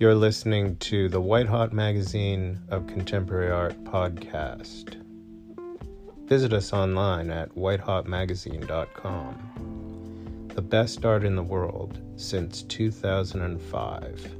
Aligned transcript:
You're 0.00 0.14
listening 0.14 0.76
to 0.76 1.10
the 1.10 1.20
White 1.20 1.46
Hot 1.46 1.74
Magazine 1.74 2.58
of 2.70 2.86
Contemporary 2.86 3.50
Art 3.50 3.84
podcast. 3.84 4.96
Visit 6.24 6.54
us 6.54 6.72
online 6.72 7.30
at 7.30 7.54
whitehotmagazine.com. 7.54 10.48
The 10.54 10.62
best 10.62 11.04
art 11.04 11.22
in 11.22 11.36
the 11.36 11.42
world 11.42 12.00
since 12.16 12.62
2005. 12.62 14.39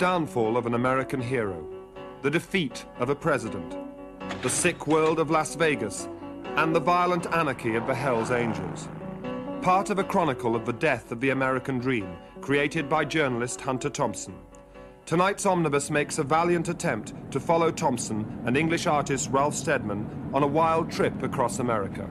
Downfall 0.00 0.56
of 0.56 0.64
an 0.64 0.72
American 0.72 1.20
hero, 1.20 1.62
the 2.22 2.30
defeat 2.30 2.86
of 3.00 3.10
a 3.10 3.14
president, 3.14 3.76
the 4.40 4.48
sick 4.48 4.86
world 4.86 5.18
of 5.18 5.30
Las 5.30 5.54
Vegas, 5.56 6.08
and 6.56 6.74
the 6.74 6.80
violent 6.80 7.26
anarchy 7.34 7.74
of 7.74 7.86
the 7.86 7.94
Hells 7.94 8.30
Angels. 8.30 8.88
Part 9.60 9.90
of 9.90 9.98
a 9.98 10.04
chronicle 10.04 10.56
of 10.56 10.64
the 10.64 10.72
death 10.72 11.12
of 11.12 11.20
the 11.20 11.28
American 11.28 11.78
dream, 11.78 12.16
created 12.40 12.88
by 12.88 13.04
journalist 13.04 13.60
Hunter 13.60 13.90
Thompson. 13.90 14.34
Tonight's 15.04 15.44
omnibus 15.44 15.90
makes 15.90 16.16
a 16.16 16.24
valiant 16.24 16.70
attempt 16.70 17.12
to 17.30 17.38
follow 17.38 17.70
Thompson 17.70 18.42
and 18.46 18.56
English 18.56 18.86
artist 18.86 19.28
Ralph 19.30 19.54
Steadman 19.54 20.30
on 20.32 20.42
a 20.42 20.46
wild 20.46 20.90
trip 20.90 21.22
across 21.22 21.58
America. 21.58 22.08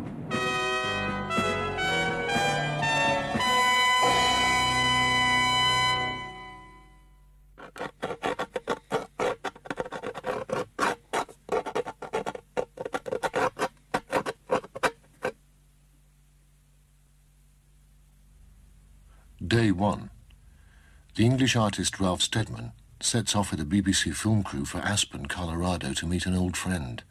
English 21.40 21.56
artist 21.56 22.02
Ralph 22.02 22.22
Steadman 22.22 22.74
sets 23.00 23.34
off 23.34 23.52
with 23.52 23.62
a 23.62 23.64
BBC 23.64 24.14
film 24.14 24.44
crew 24.44 24.66
for 24.66 24.80
Aspen, 24.80 25.26
Colorado 25.28 25.94
to 25.94 26.06
meet 26.06 26.26
an 26.26 26.36
old 26.36 26.58
friend. 26.58 27.02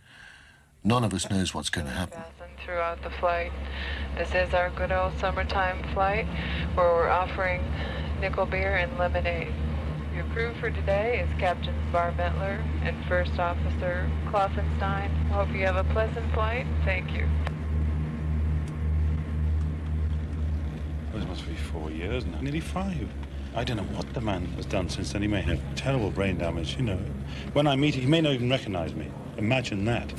None 0.84 1.02
of 1.02 1.14
us 1.14 1.30
knows 1.30 1.54
what's 1.54 1.70
going 1.70 1.86
to 1.86 1.92
happen. 1.94 2.20
Throughout 2.62 3.02
the 3.02 3.08
flight. 3.08 3.52
This 4.18 4.34
is 4.34 4.52
our 4.52 4.68
good 4.68 4.92
old 4.92 5.18
summertime 5.18 5.82
flight 5.94 6.26
where 6.74 6.88
we're 6.88 7.08
offering 7.08 7.64
nickel 8.20 8.44
beer 8.44 8.76
and 8.76 8.98
lemonade. 8.98 9.54
Your 10.14 10.24
crew 10.24 10.52
for 10.60 10.70
today 10.70 11.20
is 11.20 11.40
Captain 11.40 11.74
Barmettler 11.90 12.62
and 12.82 13.02
First 13.06 13.38
Officer 13.38 14.10
Kloffenstein. 14.26 15.08
Hope 15.30 15.48
you 15.54 15.64
have 15.64 15.76
a 15.76 15.84
pleasant 15.94 16.30
flight. 16.34 16.66
Thank 16.84 17.12
you. 17.12 17.26
Well, 21.14 21.22
it 21.22 21.28
must 21.28 21.48
be 21.48 21.54
four 21.54 21.90
years 21.90 22.26
now, 22.26 22.42
nearly 22.42 22.60
five. 22.60 23.08
I 23.58 23.64
don't 23.64 23.76
know 23.76 23.96
what 23.96 24.14
the 24.14 24.20
man 24.20 24.46
has 24.54 24.66
done 24.66 24.88
since 24.88 25.12
then. 25.12 25.22
He 25.22 25.26
may 25.26 25.40
have 25.40 25.60
terrible 25.74 26.12
brain 26.12 26.38
damage, 26.38 26.76
you 26.76 26.84
know. 26.84 27.00
When 27.54 27.66
I 27.66 27.74
meet 27.74 27.96
him, 27.96 28.02
he 28.02 28.06
may 28.06 28.20
not 28.20 28.34
even 28.34 28.48
recognize 28.48 28.94
me. 28.94 29.08
Imagine 29.36 29.84
that. 29.86 30.14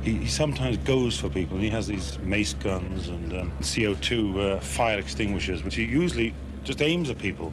He, 0.00 0.14
he 0.14 0.26
sometimes 0.26 0.78
goes 0.78 1.20
for 1.20 1.28
people. 1.28 1.58
He 1.58 1.68
has 1.68 1.86
these 1.86 2.18
mace 2.20 2.54
guns 2.54 3.08
and 3.08 3.30
um, 3.34 3.52
CO2 3.60 4.38
uh, 4.56 4.60
fire 4.60 4.98
extinguishers, 4.98 5.62
which 5.62 5.74
he 5.74 5.84
usually 5.84 6.32
just 6.64 6.80
aims 6.80 7.10
at 7.10 7.18
people. 7.18 7.52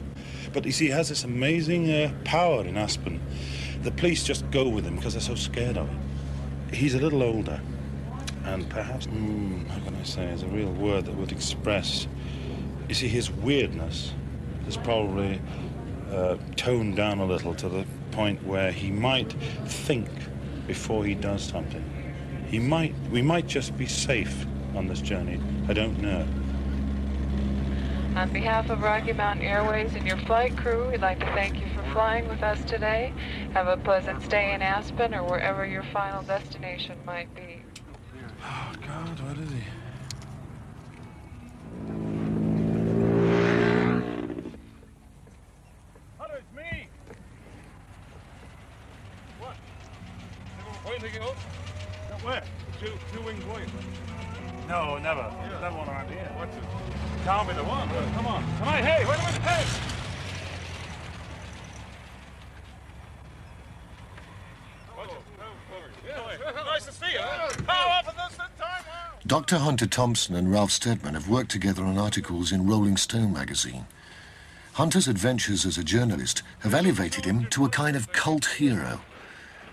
But 0.54 0.64
you 0.64 0.72
see, 0.72 0.86
he 0.86 0.92
has 0.92 1.10
this 1.10 1.24
amazing 1.24 1.92
uh, 1.92 2.14
power 2.24 2.64
in 2.64 2.78
Aspen. 2.78 3.20
The 3.82 3.90
police 3.90 4.24
just 4.24 4.50
go 4.50 4.70
with 4.70 4.86
him 4.86 4.96
because 4.96 5.12
they're 5.12 5.20
so 5.20 5.34
scared 5.34 5.76
of 5.76 5.86
him. 5.86 6.00
He's 6.72 6.94
a 6.94 6.98
little 6.98 7.22
older 7.22 7.60
and 8.44 8.68
perhaps, 8.70 9.06
mm, 9.06 9.66
how 9.68 9.80
can 9.80 9.94
I 9.94 10.02
say, 10.02 10.24
is 10.24 10.42
a 10.42 10.48
real 10.48 10.72
word 10.72 11.04
that 11.04 11.14
would 11.14 11.32
express. 11.32 12.08
You 12.88 12.94
see, 12.94 13.08
his 13.08 13.30
weirdness 13.30 14.14
is 14.66 14.76
probably 14.76 15.40
uh, 16.10 16.36
toned 16.56 16.96
down 16.96 17.18
a 17.18 17.26
little 17.26 17.54
to 17.54 17.68
the 17.68 17.84
point 18.12 18.42
where 18.44 18.72
he 18.72 18.90
might 18.90 19.32
think 19.66 20.08
before 20.66 21.04
he 21.04 21.14
does 21.14 21.42
something. 21.42 21.84
He 22.50 22.58
might, 22.58 22.94
we 23.10 23.20
might 23.20 23.46
just 23.46 23.76
be 23.76 23.86
safe 23.86 24.46
on 24.74 24.86
this 24.86 25.02
journey. 25.02 25.38
I 25.68 25.74
don't 25.74 25.98
know. 26.00 26.26
On 28.16 28.32
behalf 28.32 28.70
of 28.70 28.80
Rocky 28.80 29.12
Mountain 29.12 29.44
Airways 29.44 29.94
and 29.94 30.06
your 30.06 30.16
flight 30.18 30.56
crew, 30.56 30.90
we'd 30.90 31.02
like 31.02 31.20
to 31.20 31.26
thank 31.26 31.60
you 31.60 31.66
for 31.76 31.82
flying 31.92 32.26
with 32.26 32.42
us 32.42 32.64
today. 32.64 33.12
Have 33.52 33.68
a 33.68 33.76
pleasant 33.76 34.22
stay 34.22 34.54
in 34.54 34.62
Aspen 34.62 35.14
or 35.14 35.22
wherever 35.24 35.66
your 35.66 35.84
final 35.92 36.22
destination 36.22 36.98
might 37.04 37.32
be. 37.34 37.62
Oh, 38.42 38.72
God, 38.86 39.20
what 39.20 39.38
is 39.38 39.50
he? 39.50 39.62
Hunter, 46.18 46.38
it's 46.38 46.56
me! 46.56 46.88
What? 49.38 49.54
Never 50.88 51.06
taking 51.06 51.22
off? 51.22 51.46
No, 52.10 52.16
where? 52.26 52.42
Two, 52.80 52.92
two 53.12 53.20
wings 53.20 53.44
wing. 53.44 53.70
No, 54.68 54.96
never. 54.98 55.20
Yeah. 55.20 55.60
Never 55.60 55.76
one 55.76 55.88
around 55.88 56.08
here. 56.08 56.30
What's 56.36 56.56
it? 56.56 56.62
Can't 57.24 57.48
be 57.48 57.54
the 57.54 57.64
one. 57.64 57.88
Yeah. 57.90 58.14
Come 58.14 58.26
on. 58.26 58.42
Come 58.58 58.68
on, 58.68 58.82
hey, 58.82 59.04
wait 59.04 59.18
a 59.18 59.24
minute, 59.24 59.42
hey! 59.42 59.94
Nice 66.64 66.86
to 66.86 66.92
see 66.92 67.12
you. 67.12 67.20
How 67.66 67.88
often 67.88 68.14
does 68.14 68.36
that 68.36 68.56
time? 68.56 68.84
Dr. 69.26 69.58
Hunter 69.58 69.86
Thompson 69.86 70.36
and 70.36 70.50
Ralph 70.50 70.70
Steadman 70.70 71.14
have 71.14 71.28
worked 71.28 71.50
together 71.50 71.84
on 71.84 71.98
articles 71.98 72.52
in 72.52 72.66
Rolling 72.66 72.96
Stone 72.96 73.32
magazine. 73.32 73.86
Hunter's 74.74 75.08
adventures 75.08 75.66
as 75.66 75.76
a 75.76 75.82
journalist 75.82 76.42
have 76.60 76.74
elevated 76.74 77.24
him 77.24 77.46
to 77.46 77.64
a 77.64 77.68
kind 77.68 77.96
of 77.96 78.12
cult 78.12 78.46
hero. 78.46 79.00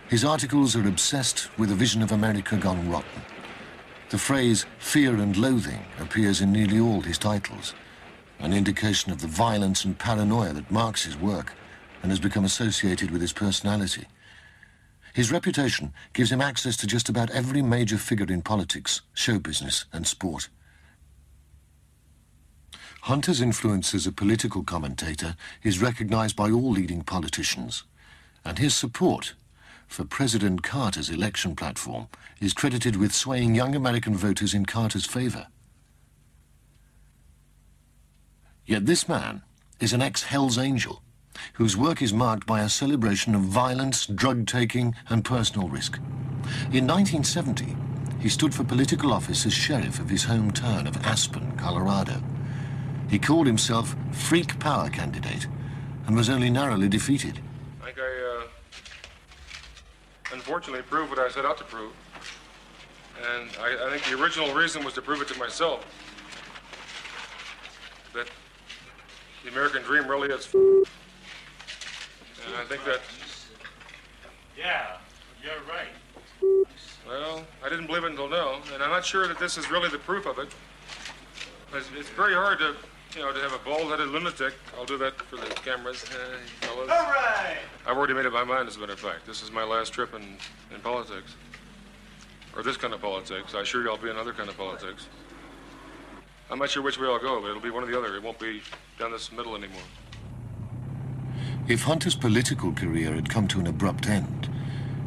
His 0.07 0.23
articles 0.23 0.75
are 0.75 0.87
obsessed 0.87 1.49
with 1.57 1.71
a 1.71 1.75
vision 1.75 2.03
of 2.03 2.11
America 2.11 2.57
gone 2.57 2.89
rotten. 2.89 3.21
The 4.09 4.19
phrase 4.19 4.65
fear 4.77 5.15
and 5.15 5.35
loathing 5.35 5.83
appears 5.99 6.41
in 6.41 6.51
nearly 6.51 6.79
all 6.79 7.01
his 7.01 7.17
titles, 7.17 7.73
an 8.39 8.53
indication 8.53 9.11
of 9.11 9.19
the 9.19 9.27
violence 9.27 9.83
and 9.83 9.97
paranoia 9.97 10.53
that 10.53 10.69
marks 10.69 11.05
his 11.05 11.17
work 11.17 11.53
and 12.03 12.11
has 12.11 12.19
become 12.19 12.45
associated 12.45 13.09
with 13.09 13.19
his 13.19 13.33
personality. 13.33 14.05
His 15.15 15.31
reputation 15.31 15.91
gives 16.13 16.31
him 16.31 16.41
access 16.41 16.77
to 16.77 16.87
just 16.87 17.09
about 17.09 17.31
every 17.31 17.63
major 17.63 17.97
figure 17.97 18.31
in 18.31 18.43
politics, 18.43 19.01
show 19.15 19.39
business, 19.39 19.85
and 19.91 20.05
sport. 20.05 20.49
Hunter's 23.01 23.41
influence 23.41 23.95
as 23.95 24.05
a 24.05 24.11
political 24.11 24.63
commentator 24.63 25.35
is 25.63 25.81
recognized 25.81 26.35
by 26.35 26.51
all 26.51 26.69
leading 26.69 27.01
politicians, 27.01 27.83
and 28.43 28.59
his 28.59 28.75
support 28.75 29.33
for 29.87 30.03
President 30.03 30.63
Carter's 30.63 31.09
election 31.09 31.55
platform 31.55 32.07
is 32.41 32.53
credited 32.53 32.95
with 32.95 33.13
swaying 33.13 33.55
young 33.55 33.75
American 33.75 34.15
voters 34.15 34.53
in 34.53 34.65
Carter's 34.65 35.05
favor. 35.05 35.47
Yet 38.65 38.85
this 38.85 39.07
man 39.07 39.43
is 39.79 39.93
an 39.93 40.01
ex-Hells 40.01 40.57
Angel 40.57 41.01
whose 41.53 41.77
work 41.77 42.01
is 42.01 42.13
marked 42.13 42.45
by 42.45 42.61
a 42.61 42.69
celebration 42.69 43.35
of 43.35 43.41
violence, 43.41 44.05
drug-taking, 44.05 44.95
and 45.09 45.23
personal 45.23 45.67
risk. 45.67 45.97
In 46.71 46.87
1970, 46.87 47.75
he 48.19 48.29
stood 48.29 48.53
for 48.53 48.63
political 48.63 49.13
office 49.13 49.45
as 49.45 49.53
sheriff 49.53 49.99
of 49.99 50.09
his 50.09 50.25
hometown 50.25 50.87
of 50.87 50.97
Aspen, 51.05 51.55
Colorado. 51.57 52.21
He 53.09 53.19
called 53.19 53.47
himself 53.47 53.95
Freak 54.11 54.59
Power 54.59 54.89
Candidate 54.89 55.47
and 56.07 56.15
was 56.15 56.29
only 56.29 56.49
narrowly 56.49 56.89
defeated. 56.89 57.39
I 57.81 57.85
think 57.85 57.99
I, 57.99 58.41
uh, 58.41 58.47
unfortunately 60.35 60.83
prove 60.83 61.09
what 61.09 61.17
I 61.17 61.29
set 61.29 61.45
out 61.45 61.57
to 61.57 61.63
prove. 61.63 61.93
And 63.33 63.49
I, 63.59 63.87
I 63.87 63.89
think 63.89 64.03
the 64.03 64.21
original 64.21 64.53
reason 64.53 64.83
was 64.83 64.93
to 64.95 65.01
prove 65.01 65.21
it 65.21 65.29
to 65.29 65.39
myself. 65.39 65.85
That 68.13 68.27
the 69.43 69.49
American 69.49 69.81
dream 69.83 70.07
really 70.07 70.29
is 70.29 70.53
and 70.53 70.85
I 72.57 72.65
think 72.65 72.83
that. 72.85 72.99
Yeah, 74.57 74.97
you're 75.41 75.53
right. 75.67 75.87
Well, 77.07 77.45
I 77.63 77.69
didn't 77.69 77.87
believe 77.87 78.03
it 78.03 78.11
until 78.11 78.29
now, 78.29 78.59
and 78.73 78.83
I'm 78.83 78.89
not 78.89 79.05
sure 79.05 79.27
that 79.27 79.39
this 79.39 79.57
is 79.57 79.71
really 79.71 79.89
the 79.89 79.99
proof 79.99 80.25
of 80.25 80.39
it. 80.39 80.49
It's, 81.73 81.87
it's 81.97 82.09
very 82.09 82.33
hard 82.33 82.59
to, 82.59 82.75
you 83.15 83.21
know, 83.21 83.31
to 83.31 83.39
have 83.39 83.53
a 83.53 83.59
bald-headed 83.59 84.09
lunatic. 84.09 84.53
I'll 84.77 84.85
do 84.85 84.97
that 84.97 85.13
for 85.21 85.37
the 85.37 85.45
cameras, 85.45 86.03
uh, 86.03 86.65
fellas. 86.65 86.89
All 86.89 87.11
right. 87.11 87.57
I've 87.87 87.97
already 87.97 88.13
made 88.13 88.25
up 88.25 88.33
my 88.33 88.43
mind, 88.43 88.67
as 88.67 88.75
a 88.75 88.79
matter 88.79 88.93
of 88.93 88.99
fact. 88.99 89.25
This 89.25 89.41
is 89.41 89.51
my 89.51 89.63
last 89.63 89.93
trip 89.93 90.13
in, 90.13 90.37
in 90.73 90.81
politics. 90.81 91.35
Or 92.55 92.63
this 92.63 92.77
kind 92.77 92.93
of 92.93 93.01
politics. 93.01 93.55
I 93.55 93.61
assure 93.61 93.83
you 93.83 93.89
I'll 93.89 93.97
be 93.97 94.09
in 94.09 94.17
other 94.17 94.33
kind 94.33 94.49
of 94.49 94.57
politics. 94.57 95.07
I'm 96.49 96.59
not 96.59 96.69
sure 96.69 96.83
which 96.83 96.99
way 96.99 97.07
I'll 97.07 97.19
go, 97.19 97.41
but 97.41 97.49
it'll 97.49 97.61
be 97.61 97.69
one 97.69 97.83
or 97.83 97.87
the 97.87 97.97
other. 97.97 98.15
It 98.15 98.23
won't 98.23 98.39
be 98.39 98.61
down 98.99 99.11
this 99.11 99.31
middle 99.31 99.55
anymore. 99.55 99.81
If 101.67 101.83
Hunter's 101.83 102.15
political 102.15 102.71
career 102.73 103.13
had 103.13 103.29
come 103.29 103.47
to 103.49 103.59
an 103.59 103.67
abrupt 103.67 104.07
end, 104.07 104.49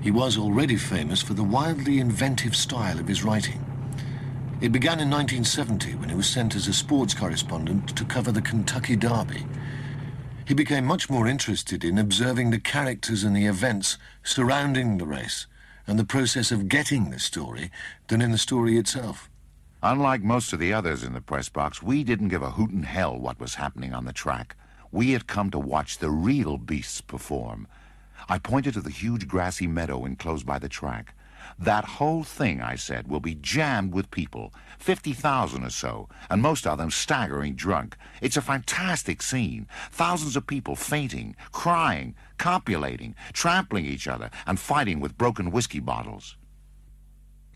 he 0.02 0.10
was 0.10 0.38
already 0.38 0.76
famous 0.76 1.22
for 1.22 1.34
the 1.34 1.44
wildly 1.44 1.99
inventive 1.99 2.56
style 2.56 2.99
of 2.99 3.06
his 3.06 3.22
writing. 3.22 3.64
It 4.60 4.72
began 4.72 4.99
in 4.99 5.08
1970 5.08 5.94
when 5.94 6.08
he 6.08 6.16
was 6.16 6.28
sent 6.28 6.56
as 6.56 6.66
a 6.66 6.72
sports 6.72 7.14
correspondent 7.14 7.96
to 7.96 8.05
cover 8.05 8.32
the 8.32 8.43
Kentucky 8.43 8.96
Derby. 8.96 9.46
He 10.49 10.55
became 10.55 10.84
much 10.84 11.08
more 11.08 11.28
interested 11.28 11.84
in 11.84 11.96
observing 11.96 12.50
the 12.50 12.58
characters 12.58 13.22
and 13.22 13.37
the 13.37 13.46
events 13.46 13.99
surrounding 14.25 14.99
the 14.99 15.06
race 15.06 15.46
and 15.87 15.96
the 15.96 16.05
process 16.05 16.50
of 16.50 16.69
getting 16.69 17.10
the 17.10 17.20
story 17.20 17.70
than 18.08 18.20
in 18.20 18.32
the 18.32 18.38
story 18.38 18.76
itself. 18.78 19.31
Unlike 19.81 20.22
most 20.22 20.52
of 20.52 20.58
the 20.58 20.72
others 20.72 21.05
in 21.05 21.12
the 21.12 21.20
press 21.20 21.49
box, 21.49 21.81
we 21.81 22.02
didn't 22.02 22.26
give 22.26 22.43
a 22.43 22.50
hoot 22.50 22.72
in 22.72 22.82
hell 22.82 23.16
what 23.16 23.38
was 23.38 23.55
happening 23.55 23.94
on 23.94 24.06
the 24.06 24.12
track. 24.12 24.56
We 24.90 25.12
had 25.12 25.28
come 25.28 25.52
to 25.52 25.58
watch 25.60 25.99
the 25.99 26.10
real 26.10 26.58
beasts 26.58 27.00
perform. 27.00 27.69
I 28.28 28.40
pointed 28.40 28.75
to 28.75 28.81
the 28.81 28.90
huge 28.90 29.28
grassy 29.28 29.69
meadow 29.69 30.05
enclosed 30.05 30.46
by 30.46 30.58
the 30.58 30.69
track. 30.69 31.14
That 31.58 31.84
whole 31.84 32.22
thing, 32.22 32.60
I 32.60 32.76
said, 32.76 33.08
will 33.08 33.20
be 33.20 33.34
jammed 33.34 33.93
with 33.93 34.12
people, 34.12 34.55
50,000 34.78 35.64
or 35.64 35.70
so, 35.70 36.08
and 36.31 36.40
most 36.40 36.66
of 36.66 36.78
them 36.78 36.90
staggering 36.90 37.56
drunk. 37.56 37.96
It's 38.22 38.37
a 38.37 38.43
fantastic 38.43 39.22
scene. 39.22 39.66
Thousands 39.90 40.37
of 40.37 40.46
people 40.46 40.76
fainting, 40.76 41.34
crying, 41.50 42.14
copulating, 42.38 43.16
trampling 43.32 43.87
each 43.87 44.06
other, 44.06 44.31
and 44.46 44.60
fighting 44.60 45.00
with 45.00 45.19
broken 45.19 45.50
whiskey 45.50 45.81
bottles. 45.81 46.37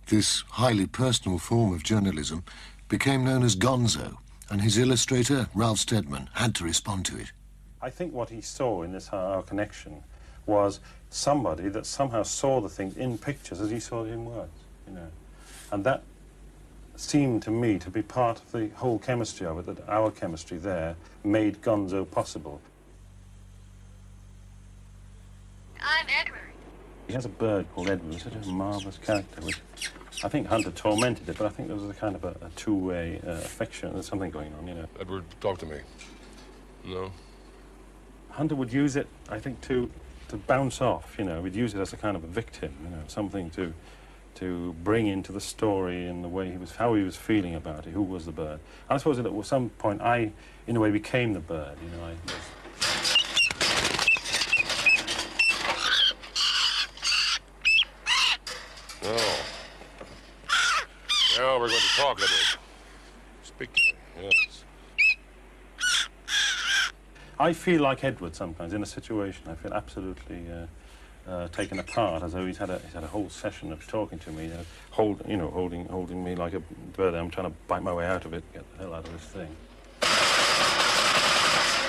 This 0.08 0.42
highly 0.48 0.86
personal 0.86 1.38
form 1.38 1.72
of 1.72 1.84
journalism 1.84 2.44
became 2.88 3.24
known 3.24 3.44
as 3.44 3.54
gonzo, 3.54 4.16
and 4.50 4.60
his 4.60 4.78
illustrator, 4.78 5.48
Ralph 5.54 5.78
Steadman, 5.78 6.28
had 6.34 6.56
to 6.56 6.64
respond 6.64 7.06
to 7.06 7.18
it. 7.18 7.30
I 7.80 7.88
think 7.90 8.12
what 8.12 8.30
he 8.30 8.40
saw 8.40 8.82
in 8.82 8.92
this 8.92 9.08
Our 9.10 9.42
Connection 9.42 10.02
was 10.46 10.80
somebody 11.10 11.68
that 11.68 11.86
somehow 11.86 12.22
saw 12.22 12.60
the 12.60 12.68
things 12.68 12.96
in 12.96 13.18
pictures 13.18 13.60
as 13.60 13.70
he 13.70 13.80
saw 13.80 14.04
it 14.04 14.10
in 14.10 14.24
words, 14.24 14.50
you 14.86 14.94
know. 14.94 15.08
And 15.70 15.84
that 15.84 16.02
seemed 16.96 17.42
to 17.42 17.50
me 17.50 17.78
to 17.78 17.90
be 17.90 18.02
part 18.02 18.38
of 18.38 18.52
the 18.52 18.68
whole 18.76 18.98
chemistry 18.98 19.46
of 19.46 19.58
it, 19.58 19.66
that 19.66 19.88
our 19.88 20.10
chemistry 20.10 20.58
there 20.58 20.96
made 21.24 21.60
Gonzo 21.62 22.08
possible. 22.10 22.60
I'm 25.80 26.06
Edward. 26.08 26.38
He 27.06 27.14
has 27.14 27.24
a 27.24 27.30
bird 27.30 27.66
called 27.74 27.90
Edward, 27.90 28.20
such 28.20 28.34
a 28.34 28.48
marvellous 28.48 28.98
character, 28.98 29.40
which 29.42 29.60
I 30.22 30.28
think 30.28 30.46
Hunter 30.46 30.70
tormented 30.70 31.28
it, 31.28 31.36
but 31.36 31.46
I 31.46 31.48
think 31.48 31.68
there 31.68 31.76
was 31.76 31.90
a 31.90 31.94
kind 31.94 32.14
of 32.14 32.24
a, 32.24 32.36
a 32.40 32.50
two-way 32.54 33.20
uh, 33.26 33.32
affection. 33.32 33.92
There's 33.92 34.06
something 34.06 34.30
going 34.30 34.54
on, 34.54 34.68
you 34.68 34.74
know. 34.74 34.86
Edward, 35.00 35.24
talk 35.40 35.58
to 35.58 35.66
me. 35.66 35.78
No? 36.84 37.10
Hunter 38.30 38.54
would 38.54 38.72
use 38.72 38.96
it, 38.96 39.08
I 39.28 39.38
think, 39.38 39.60
to 39.62 39.90
to 40.32 40.38
bounce 40.38 40.80
off. 40.80 41.14
You 41.18 41.24
know, 41.24 41.40
we'd 41.40 41.54
use 41.54 41.74
it 41.74 41.80
as 41.80 41.92
a 41.92 41.96
kind 41.96 42.16
of 42.16 42.24
a 42.24 42.26
victim. 42.26 42.74
You 42.82 42.90
know, 42.90 43.02
something 43.06 43.50
to 43.50 43.72
to 44.34 44.74
bring 44.82 45.06
into 45.06 45.30
the 45.30 45.40
story 45.40 46.06
in 46.06 46.22
the 46.22 46.28
way 46.28 46.50
he 46.50 46.56
was, 46.56 46.72
how 46.72 46.94
he 46.94 47.02
was 47.02 47.16
feeling 47.16 47.54
about 47.54 47.86
it. 47.86 47.90
Who 47.90 48.02
was 48.02 48.24
the 48.24 48.32
bird? 48.32 48.60
And 48.88 48.90
I 48.90 48.96
suppose 48.96 49.18
that 49.18 49.26
at 49.26 49.46
some 49.46 49.68
point, 49.70 50.00
I, 50.00 50.32
in 50.66 50.76
a 50.76 50.80
way, 50.80 50.90
became 50.90 51.34
the 51.34 51.40
bird. 51.40 51.76
You 51.82 51.90
know, 51.96 52.04
I 52.04 52.14
No. 59.02 59.16
Now 61.36 61.60
we're 61.60 61.68
going 61.68 61.80
to 61.80 61.96
talk, 61.96 62.16
Edward. 62.16 62.58
Speak 63.42 63.72
to 63.74 63.82
me, 63.82 63.94
yes. 64.22 64.51
I 67.42 67.52
feel 67.52 67.82
like 67.82 68.04
Edward 68.04 68.36
sometimes 68.36 68.72
in 68.72 68.84
a 68.84 68.86
situation. 68.86 69.42
I 69.48 69.54
feel 69.56 69.72
absolutely 69.74 70.46
uh, 70.48 71.28
uh, 71.30 71.48
taken 71.48 71.80
apart, 71.80 72.22
as 72.22 72.34
though 72.34 72.46
he's 72.46 72.58
had 72.58 72.70
a 72.70 72.78
he's 72.78 72.92
had 72.92 73.02
a 73.02 73.08
whole 73.08 73.28
session 73.30 73.72
of 73.72 73.84
talking 73.88 74.20
to 74.20 74.30
me, 74.30 74.46
uh, 74.52 74.58
hold 74.92 75.22
you 75.26 75.36
know 75.36 75.50
holding 75.50 75.86
holding 75.86 76.22
me 76.22 76.36
like 76.36 76.54
a 76.54 76.60
bird. 76.96 77.14
I'm 77.14 77.30
trying 77.30 77.50
to 77.50 77.56
bite 77.66 77.82
my 77.82 77.92
way 77.92 78.06
out 78.06 78.24
of 78.26 78.32
it, 78.32 78.44
get 78.52 78.62
the 78.72 78.84
hell 78.84 78.94
out 78.94 79.08
of 79.08 79.12
this 79.12 79.22
thing. 79.22 79.48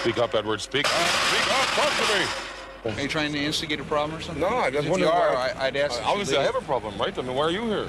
Speak 0.01 0.17
up, 0.17 0.33
Edward. 0.33 0.59
Speak 0.59 0.87
up. 0.87 1.07
Speak 1.07 1.47
up. 1.55 1.67
Talk 1.67 2.07
to 2.07 2.89
me. 2.89 2.97
Are 2.97 3.01
you 3.03 3.07
trying 3.07 3.31
to 3.33 3.39
instigate 3.39 3.79
a 3.79 3.83
problem 3.83 4.17
or 4.17 4.21
something? 4.23 4.41
No, 4.41 4.57
I 4.57 4.71
just 4.71 4.85
if 4.85 4.89
wonder 4.91 5.05
you 5.05 5.11
are, 5.11 5.35
why- 5.35 5.53
I, 5.55 5.67
I'd 5.67 5.75
ask. 5.77 5.99
that 5.99 6.03
you 6.03 6.09
Obviously, 6.11 6.37
I 6.37 6.45
leave. 6.45 6.53
have 6.53 6.63
a 6.63 6.65
problem, 6.65 6.97
right? 6.97 7.15
I 7.17 7.21
mean, 7.21 7.35
why 7.35 7.43
are 7.43 7.51
you 7.51 7.65
here? 7.67 7.87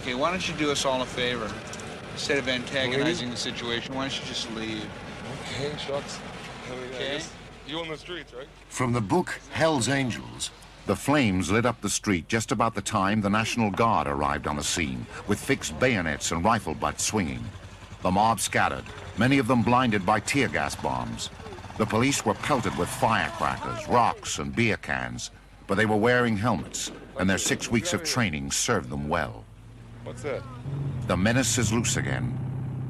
Okay, 0.00 0.14
why 0.14 0.30
don't 0.30 0.48
you 0.48 0.54
do 0.54 0.70
us 0.72 0.86
all 0.86 1.02
a 1.02 1.06
favor? 1.06 1.48
Instead 2.14 2.38
of 2.38 2.48
antagonizing 2.48 3.30
the 3.30 3.36
situation, 3.36 3.94
why 3.94 4.08
don't 4.08 4.18
you 4.18 4.26
just 4.26 4.50
leave? 4.54 4.84
Okay, 5.42 5.76
shucks. 5.78 6.18
I 6.66 6.74
mean, 6.74 6.90
I 6.92 6.96
Okay. 6.96 7.22
you 7.66 7.78
on 7.78 7.88
the 7.88 7.96
streets, 7.96 8.32
right? 8.34 8.48
From 8.68 8.92
the 8.92 9.00
book 9.00 9.40
Hell's 9.52 9.88
Angels, 9.88 10.50
The 10.86 10.94
flames 10.94 11.50
lit 11.50 11.66
up 11.66 11.80
the 11.80 11.90
street 11.90 12.28
just 12.28 12.52
about 12.52 12.76
the 12.76 12.80
time 12.80 13.20
the 13.20 13.28
National 13.28 13.72
Guard 13.72 14.06
arrived 14.06 14.46
on 14.46 14.54
the 14.54 14.62
scene, 14.62 15.04
with 15.26 15.40
fixed 15.40 15.76
bayonets 15.80 16.30
and 16.30 16.44
rifle 16.44 16.74
butts 16.74 17.04
swinging. 17.04 17.44
The 18.02 18.10
mob 18.12 18.38
scattered, 18.38 18.84
many 19.18 19.38
of 19.38 19.48
them 19.48 19.62
blinded 19.64 20.06
by 20.06 20.20
tear 20.20 20.46
gas 20.46 20.76
bombs. 20.76 21.30
The 21.76 21.86
police 21.86 22.24
were 22.24 22.34
pelted 22.34 22.78
with 22.78 22.88
firecrackers, 22.88 23.88
rocks, 23.88 24.38
and 24.38 24.54
beer 24.54 24.76
cans, 24.76 25.32
but 25.66 25.74
they 25.74 25.86
were 25.86 25.96
wearing 25.96 26.36
helmets, 26.36 26.92
and 27.18 27.28
their 27.28 27.36
six 27.38 27.68
weeks 27.68 27.92
of 27.92 28.04
training 28.04 28.52
served 28.52 28.88
them 28.88 29.08
well. 29.08 29.42
What's 30.04 30.22
that? 30.22 30.42
The 31.08 31.16
menace 31.16 31.58
is 31.58 31.72
loose 31.72 31.96
again. 31.96 32.38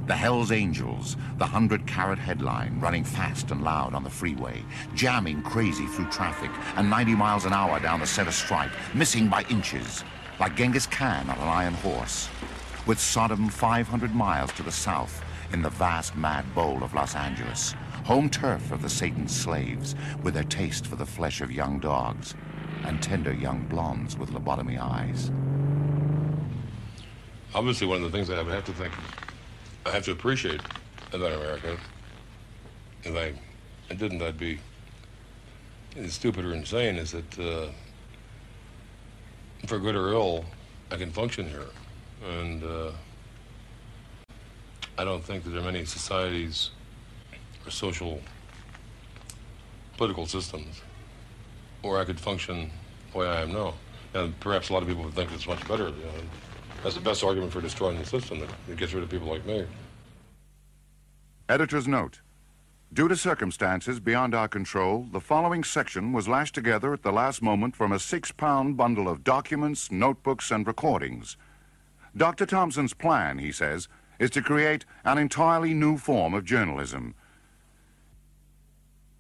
The 0.07 0.15
Hells 0.15 0.53
Angels, 0.53 1.17
the 1.37 1.47
hundred 1.47 1.85
carat 1.85 2.21
headline, 2.21 2.79
running 2.79 3.03
fast 3.03 3.51
and 3.51 3.65
loud 3.65 3.93
on 3.93 4.05
the 4.05 4.11
freeway, 4.11 4.63
jamming 4.95 5.43
crazy 5.43 5.87
through 5.87 6.11
traffic, 6.11 6.51
and 6.77 6.89
90 6.89 7.17
miles 7.17 7.45
an 7.45 7.53
hour 7.53 7.81
down 7.81 7.99
the 7.99 8.07
center 8.07 8.31
stripe, 8.31 8.71
missing 8.95 9.27
by 9.27 9.43
inches, 9.51 10.05
like 10.39 10.55
Genghis 10.55 10.87
Khan 10.87 11.29
on 11.29 11.39
an 11.39 11.49
iron 11.49 11.75
horse. 11.75 12.29
With 12.87 13.01
Sodom 13.01 13.49
500 13.49 14.15
miles 14.15 14.53
to 14.53 14.63
the 14.63 14.71
south, 14.71 15.25
in 15.53 15.61
the 15.61 15.71
vast 15.71 16.15
mad 16.15 16.45
bowl 16.55 16.85
of 16.85 16.95
Los 16.95 17.17
Angeles, 17.17 17.75
home 18.05 18.31
turf 18.31 18.71
of 18.71 18.83
the 18.83 18.89
Satan's 18.89 19.35
slaves, 19.35 19.97
with 20.23 20.35
their 20.35 20.45
taste 20.45 20.87
for 20.87 20.95
the 20.95 21.05
flesh 21.05 21.41
of 21.41 21.51
young 21.51 21.81
dogs, 21.81 22.37
and 22.85 23.03
tender 23.03 23.33
young 23.33 23.65
blondes 23.65 24.17
with 24.17 24.31
lobotomy 24.31 24.79
eyes. 24.79 25.33
Obviously, 27.57 27.89
one 27.89 28.05
of 28.05 28.13
the 28.13 28.17
things 28.17 28.31
I 28.31 28.37
have 28.37 28.65
to 28.67 28.73
think, 28.73 28.93
I 29.87 29.91
have 29.91 30.05
to 30.07 30.11
appreciate 30.11 30.61
about 31.13 31.33
America, 31.33 31.77
if 33.05 33.15
I, 33.15 33.33
I 33.89 33.95
didn't, 33.95 34.21
I'd 34.21 34.37
be 34.37 34.59
stupid 36.09 36.45
or 36.45 36.53
insane, 36.55 36.97
is 36.97 37.13
that 37.13 37.39
uh, 37.39 37.69
for 39.69 39.79
good 39.79 39.95
or 39.95 40.09
ill, 40.09 40.45
I 40.91 40.97
can 40.97 41.13
function 41.13 41.49
here. 41.49 41.67
And 42.29 42.65
uh, 42.65 42.91
I 44.99 45.05
don't 45.05 45.23
think 45.23 45.45
that 45.45 45.51
there 45.51 45.61
are 45.61 45.65
many 45.65 45.85
societies 45.85 46.71
or 47.65 47.71
social 47.71 48.21
political 49.97 50.27
systems 50.27 50.83
where 51.83 52.01
I 52.01 52.05
could 52.05 52.19
function 52.19 52.73
the 53.13 53.19
way 53.19 53.29
I 53.29 53.43
am 53.43 53.53
now. 53.53 53.75
And 54.15 54.39
perhaps 54.41 54.69
a 54.71 54.73
lot 54.73 54.83
of 54.83 54.89
people 54.89 55.05
would 55.05 55.15
think 55.15 55.31
it's 55.31 55.47
much 55.47 55.67
better. 55.69 55.85
You 55.85 55.91
know, 55.91 56.13
that's 56.87 56.95
the 56.95 57.03
best 57.03 57.25
argument 57.25 57.53
for 57.53 57.61
destroying 57.61 57.99
the 57.99 58.07
system 58.07 58.39
that 58.39 58.77
gets 58.77 58.95
rid 58.95 59.03
of 59.03 59.11
people 59.11 59.27
like 59.27 59.45
me. 59.45 59.67
Editor's 61.49 61.89
note. 61.89 62.21
Due 62.93 63.09
to 63.09 63.17
circumstances 63.17 63.99
beyond 63.99 64.37
our 64.37 64.47
control, 64.47 65.05
the 65.11 65.19
following 65.19 65.65
section 65.65 66.13
was 66.13 66.29
lashed 66.29 66.55
together 66.55 66.93
at 66.93 67.03
the 67.03 67.11
last 67.11 67.43
moment 67.43 67.75
from 67.75 67.91
a 67.91 67.99
six-pound 67.99 68.77
bundle 68.77 69.09
of 69.09 69.25
documents, 69.25 69.91
notebooks, 69.91 70.53
and 70.53 70.65
recordings. 70.65 71.37
Dr. 72.17 72.47
Thompson's 72.47 72.95
plan, 72.95 73.41
he 73.41 73.51
says, 73.51 73.89
is 74.21 74.31
to 74.31 74.41
create 74.41 74.85
an 75.05 75.19
entirely 75.19 75.75
new 75.75 75.99
form 75.99 76.35
of 76.35 76.45
journalism. 76.45 77.17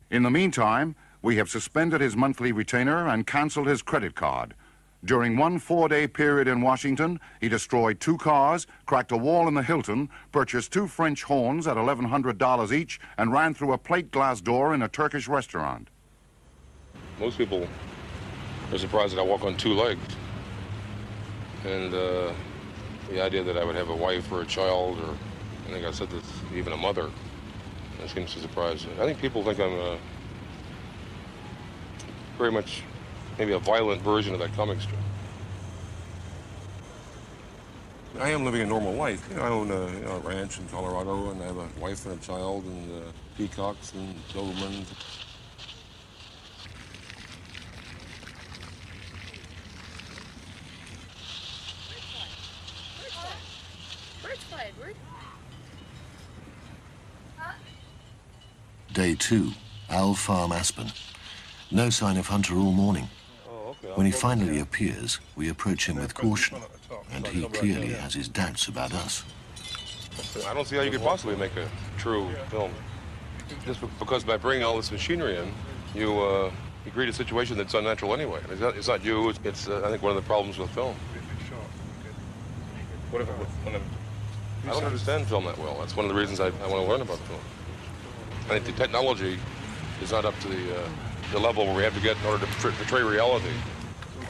In 0.08 0.22
the 0.22 0.30
meantime, 0.30 0.94
we 1.20 1.34
have 1.34 1.50
suspended 1.50 2.00
his 2.00 2.14
monthly 2.14 2.52
retainer 2.52 3.08
and 3.08 3.26
canceled 3.26 3.66
his 3.66 3.82
credit 3.82 4.14
card. 4.14 4.54
During 5.06 5.36
one 5.36 5.60
four-day 5.60 6.08
period 6.08 6.48
in 6.48 6.60
Washington, 6.60 7.20
he 7.40 7.48
destroyed 7.48 8.00
two 8.00 8.18
cars, 8.18 8.66
cracked 8.86 9.12
a 9.12 9.16
wall 9.16 9.46
in 9.46 9.54
the 9.54 9.62
Hilton, 9.62 10.08
purchased 10.32 10.72
two 10.72 10.88
French 10.88 11.22
horns 11.22 11.68
at 11.68 11.76
$1,100 11.76 12.72
each, 12.72 12.98
and 13.16 13.32
ran 13.32 13.54
through 13.54 13.72
a 13.72 13.78
plate 13.78 14.10
glass 14.10 14.40
door 14.40 14.74
in 14.74 14.82
a 14.82 14.88
Turkish 14.88 15.28
restaurant. 15.28 15.90
Most 17.20 17.38
people 17.38 17.68
are 18.72 18.78
surprised 18.78 19.14
that 19.14 19.20
I 19.20 19.24
walk 19.24 19.44
on 19.44 19.56
two 19.56 19.74
legs. 19.74 20.02
And 21.64 21.94
uh, 21.94 22.32
the 23.08 23.22
idea 23.22 23.44
that 23.44 23.56
I 23.56 23.62
would 23.62 23.76
have 23.76 23.90
a 23.90 23.96
wife 23.96 24.32
or 24.32 24.42
a 24.42 24.46
child, 24.46 24.98
or 24.98 25.14
I 25.68 25.70
think 25.70 25.86
I 25.86 25.92
said 25.92 26.10
this, 26.10 26.24
even 26.52 26.72
a 26.72 26.76
mother, 26.76 27.10
that 28.00 28.10
seems 28.10 28.34
to 28.34 28.40
surprise. 28.40 28.84
I 29.00 29.04
think 29.04 29.20
people 29.20 29.44
think 29.44 29.60
I'm 29.60 29.72
a, 29.72 29.98
very 32.38 32.50
much 32.50 32.82
maybe 33.38 33.52
a 33.52 33.58
violent 33.58 34.02
version 34.02 34.32
of 34.34 34.40
that 34.40 34.52
comic 34.54 34.80
strip. 34.80 34.98
I 38.18 38.30
am 38.30 38.44
living 38.46 38.62
a 38.62 38.66
normal 38.66 38.94
life. 38.94 39.26
You 39.30 39.36
know, 39.36 39.42
I 39.42 39.48
own 39.48 39.70
a, 39.70 39.90
you 39.90 40.00
know, 40.00 40.16
a 40.16 40.20
ranch 40.20 40.58
in 40.58 40.66
Colorado, 40.68 41.30
and 41.30 41.42
I 41.42 41.46
have 41.46 41.58
a 41.58 41.68
wife 41.78 42.06
and 42.06 42.18
a 42.18 42.24
child, 42.24 42.64
and 42.64 43.02
uh, 43.02 43.06
peacocks 43.36 43.92
and 43.92 44.14
Dobermans. 44.32 44.86
Day 58.94 59.14
two, 59.14 59.52
Owl 59.90 60.14
Farm, 60.14 60.52
Aspen. 60.52 60.90
No 61.70 61.90
sign 61.90 62.16
of 62.16 62.26
Hunter 62.28 62.54
all 62.54 62.72
morning. 62.72 63.10
When 63.94 64.06
he 64.06 64.12
finally 64.12 64.58
appears, 64.58 65.20
we 65.36 65.48
approach 65.48 65.86
him 65.86 65.96
with 65.96 66.14
caution, 66.14 66.58
and 67.12 67.26
he 67.26 67.46
clearly 67.48 67.92
has 67.92 68.14
his 68.14 68.28
doubts 68.28 68.68
about 68.68 68.92
us. 68.92 69.24
I 70.46 70.54
don't 70.54 70.66
see 70.66 70.76
how 70.76 70.82
you 70.82 70.90
could 70.90 71.02
possibly 71.02 71.36
make 71.36 71.56
a 71.56 71.68
true 71.98 72.28
film. 72.50 72.72
Just 73.64 73.80
because 73.98 74.24
by 74.24 74.36
bringing 74.36 74.64
all 74.64 74.76
this 74.76 74.90
machinery 74.90 75.36
in, 75.36 75.52
you, 75.94 76.20
uh, 76.20 76.50
you 76.84 76.90
create 76.90 77.08
a 77.08 77.12
situation 77.12 77.56
that's 77.56 77.74
unnatural 77.74 78.14
anyway. 78.14 78.40
It's 78.50 78.60
not, 78.60 78.76
it's 78.76 78.88
not 78.88 79.04
you, 79.04 79.32
it's, 79.44 79.68
uh, 79.68 79.82
I 79.84 79.90
think, 79.90 80.02
one 80.02 80.16
of 80.16 80.16
the 80.16 80.26
problems 80.26 80.58
with 80.58 80.70
film. 80.70 80.96
What 83.10 83.22
if, 83.22 83.28
I 84.66 84.70
don't 84.70 84.84
understand 84.84 85.26
film 85.26 85.44
that 85.44 85.56
well. 85.58 85.76
That's 85.78 85.96
one 85.96 86.06
of 86.06 86.12
the 86.12 86.18
reasons 86.18 86.40
I, 86.40 86.46
I 86.46 86.66
want 86.66 86.84
to 86.84 86.90
learn 86.90 87.00
about 87.00 87.18
film. 87.18 87.40
I 88.46 88.58
think 88.58 88.64
the 88.64 88.72
technology 88.72 89.38
is 90.02 90.10
not 90.10 90.24
up 90.24 90.38
to 90.40 90.48
the, 90.48 90.76
uh, 90.76 90.88
the 91.32 91.38
level 91.38 91.64
where 91.66 91.76
we 91.76 91.82
have 91.82 91.94
to 91.94 92.00
get 92.00 92.16
in 92.18 92.26
order 92.26 92.44
to 92.44 92.52
portray 92.52 93.02
reality. 93.02 93.52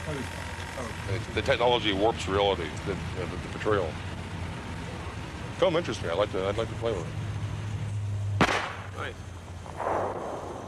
And 0.07 1.21
The 1.33 1.41
technology 1.41 1.91
warps 1.93 2.27
reality, 2.27 2.63
the, 2.85 2.93
the, 2.93 3.25
the 3.25 3.49
portrayal. 3.51 3.89
Film 5.57 5.75
interests 5.75 6.03
me. 6.03 6.09
I 6.09 6.13
like 6.13 6.31
to. 6.31 6.47
I'd 6.47 6.57
like 6.57 6.69
to 6.69 6.75
play 6.75 6.91
with 6.93 7.01
it. 7.01 8.49
Nice. 8.97 9.13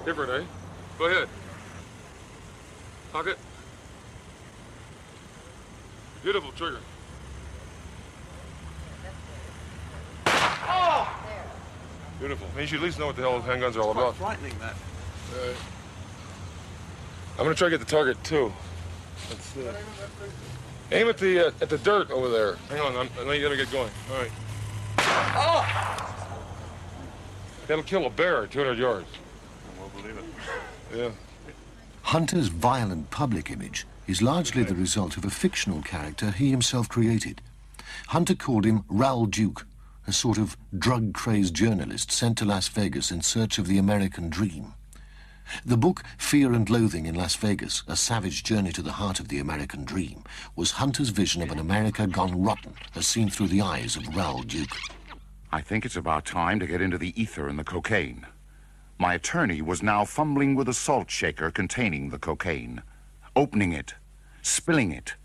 Different, 0.06 0.32
eh? 0.32 0.46
Go 0.98 1.06
ahead. 1.06 1.30
Cock 3.14 3.28
it. 3.28 3.38
Beautiful 6.24 6.52
trigger. 6.54 6.80
Oh! 10.26 11.08
Beautiful. 12.20 12.48
I 12.52 12.56
mean, 12.56 12.62
you 12.62 12.68
should 12.68 12.78
at 12.78 12.84
least 12.84 13.00
know 13.00 13.08
what 13.08 13.16
the 13.16 13.22
hell 13.22 13.42
handguns 13.42 13.76
are 13.76 13.82
all 13.82 13.92
about. 13.92 14.16
frightening, 14.16 14.58
that. 14.60 14.74
Uh, 15.34 15.54
I'm 17.38 17.46
gonna 17.46 17.56
try 17.56 17.70
to 17.70 17.78
get 17.78 17.80
the 17.80 17.90
target 17.90 18.22
too. 18.24 18.52
Let's, 19.30 19.58
uh, 19.58 19.74
aim 20.92 21.08
at 21.08 21.18
the 21.18 21.48
uh, 21.48 21.52
at 21.62 21.70
the 21.70 21.78
dirt 21.78 22.12
over 22.12 22.30
there. 22.30 22.56
Hang 22.70 22.80
on, 22.82 22.96
I'm, 22.96 23.10
I'm 23.20 23.26
gonna 23.26 23.56
get 23.56 23.72
going. 23.72 23.92
All 24.12 24.18
right. 24.18 24.32
That'll 27.68 27.84
kill 27.84 28.08
a 28.08 28.10
bear 28.10 28.44
at 28.44 28.52
200 28.52 28.80
yards. 28.80 29.08
We'll 29.80 29.90
believe 29.90 30.18
it. 30.18 30.24
Yeah. 30.96 31.12
Hunter's 32.02 32.48
violent 32.48 33.12
public 33.12 33.52
image 33.52 33.86
is 34.08 34.24
largely 34.24 34.64
the 34.64 34.74
result 34.74 35.18
of 35.18 35.24
a 35.24 35.30
fictional 35.30 35.84
character 35.84 36.32
he 36.32 36.50
himself 36.50 36.90
created. 36.90 37.42
Hunter 38.08 38.34
called 38.34 38.66
him 38.66 38.84
Raoul 38.90 39.28
Duke, 39.28 39.68
a 40.08 40.12
sort 40.12 40.40
of 40.40 40.58
drug-crazed 40.76 41.54
journalist 41.54 42.12
sent 42.12 42.40
to 42.40 42.46
Las 42.46 42.68
Vegas 42.70 43.12
in 43.12 43.22
search 43.22 43.60
of 43.60 43.68
the 43.68 43.78
American 43.78 44.30
dream. 44.30 44.74
The 45.66 45.78
book 45.78 46.04
Fear 46.18 46.54
and 46.54 46.70
Loathing 46.70 47.06
in 47.06 47.16
Las 47.16 47.36
Vegas, 47.36 47.84
A 47.88 47.96
Savage 47.96 48.44
Journey 48.44 48.72
to 48.72 48.82
the 48.82 48.94
Heart 48.94 49.20
of 49.20 49.28
the 49.28 49.40
American 49.40 49.84
Dream, 49.84 50.24
was 50.56 50.72
Hunter's 50.72 51.10
vision 51.10 51.42
of 51.42 51.52
an 51.52 51.60
America 51.60 52.08
gone 52.08 52.42
rotten 52.42 52.74
as 52.96 53.08
seen 53.08 53.30
through 53.30 53.48
the 53.48 53.62
eyes 53.62 53.96
of 53.96 54.16
Raoul 54.16 54.44
Duke. 54.44 54.76
I 55.52 55.62
think 55.62 55.86
it's 55.86 55.96
about 55.96 56.26
time 56.26 56.60
to 56.60 56.68
get 56.68 56.82
into 56.82 56.98
the 56.98 57.20
ether 57.20 57.48
and 57.48 57.58
the 57.58 57.64
cocaine. 57.64 58.28
My 59.00 59.16
attorney 59.16 59.62
was 59.62 59.82
now 59.82 60.06
fumbling 60.06 60.56
with 60.56 60.70
a 60.70 60.74
salt 60.74 61.10
shaker 61.10 61.52
containing 61.52 62.10
the 62.10 62.20
cocaine, 62.20 62.84
opening 63.36 63.72
it, 63.72 63.96
spilling 64.42 64.92
it, 64.92 65.16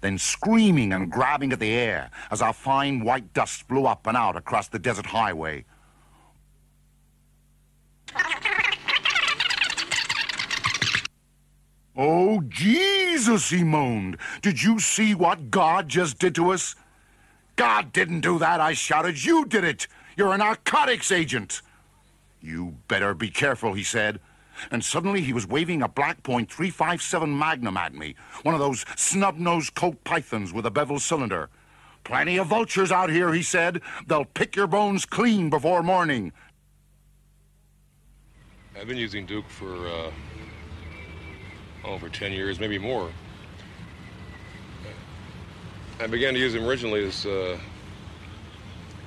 then 0.00 0.18
screaming 0.18 0.92
and 0.92 1.10
grabbing 1.10 1.52
at 1.52 1.60
the 1.60 1.72
air 1.72 2.10
as 2.30 2.40
our 2.40 2.52
fine 2.52 3.04
white 3.04 3.32
dust 3.32 3.66
blew 3.68 3.86
up 3.86 4.06
and 4.06 4.16
out 4.16 4.36
across 4.36 4.68
the 4.68 4.78
desert 4.78 5.06
highway. 5.06 5.64
Oh, 11.96 12.42
Jesus, 12.48 13.50
he 13.50 13.62
moaned. 13.62 14.16
Did 14.42 14.62
you 14.62 14.80
see 14.80 15.14
what 15.14 15.50
God 15.50 15.88
just 15.88 16.18
did 16.18 16.34
to 16.34 16.50
us? 16.50 16.74
God 17.56 17.92
didn't 17.92 18.20
do 18.20 18.38
that, 18.40 18.60
I 18.60 18.72
shouted. 18.72 19.24
You 19.24 19.44
did 19.44 19.62
it. 19.62 19.86
You're 20.16 20.32
a 20.32 20.38
narcotics 20.38 21.12
agent. 21.12 21.62
You 22.40 22.76
better 22.88 23.14
be 23.14 23.30
careful, 23.30 23.74
he 23.74 23.84
said. 23.84 24.20
And 24.70 24.84
suddenly 24.84 25.20
he 25.20 25.32
was 25.32 25.46
waving 25.46 25.82
a 25.82 25.88
Black 25.88 26.22
Point 26.22 26.50
357 26.50 27.36
Magnum 27.36 27.76
at 27.76 27.94
me, 27.94 28.14
one 28.42 28.54
of 28.54 28.60
those 28.60 28.84
snub-nosed 28.96 29.74
Colt 29.74 30.02
Pythons 30.04 30.52
with 30.52 30.66
a 30.66 30.70
bevel 30.70 30.98
cylinder. 30.98 31.48
Plenty 32.04 32.36
of 32.36 32.48
vultures 32.48 32.92
out 32.92 33.10
here, 33.10 33.32
he 33.32 33.42
said. 33.42 33.80
They'll 34.06 34.26
pick 34.26 34.56
your 34.56 34.66
bones 34.66 35.06
clean 35.06 35.48
before 35.48 35.82
morning. 35.82 36.32
I've 38.78 38.88
been 38.88 38.98
using 38.98 39.24
Duke 39.24 39.48
for 39.48 39.88
uh, 39.88 40.10
for 41.98 42.08
10 42.08 42.32
years, 42.32 42.58
maybe 42.58 42.78
more. 42.78 43.10
I 46.00 46.06
began 46.06 46.34
to 46.34 46.40
use 46.40 46.54
him 46.54 46.66
originally 46.66 47.04
as 47.06 47.24
uh, 47.24 47.56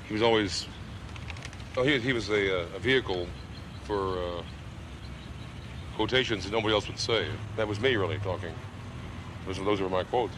he 0.08 0.14
was 0.14 0.22
always 0.22 0.68
oh 1.76 1.84
he, 1.84 2.00
he 2.00 2.14
was 2.14 2.30
a, 2.30 2.62
uh, 2.62 2.66
a 2.76 2.80
vehicle 2.80 3.28
for 3.84 4.18
uh, 4.18 4.42
quotations 5.96 6.46
that 6.46 6.52
nobody 6.52 6.74
else 6.74 6.88
would 6.88 7.00
say. 7.00 7.28
That 7.58 7.68
was 7.68 7.80
me 7.80 7.96
really 7.98 8.20
talking. 8.20 8.54
Those, 9.46 9.58
those 9.58 9.82
were 9.82 9.90
my 9.90 10.04
quotes. 10.04 10.34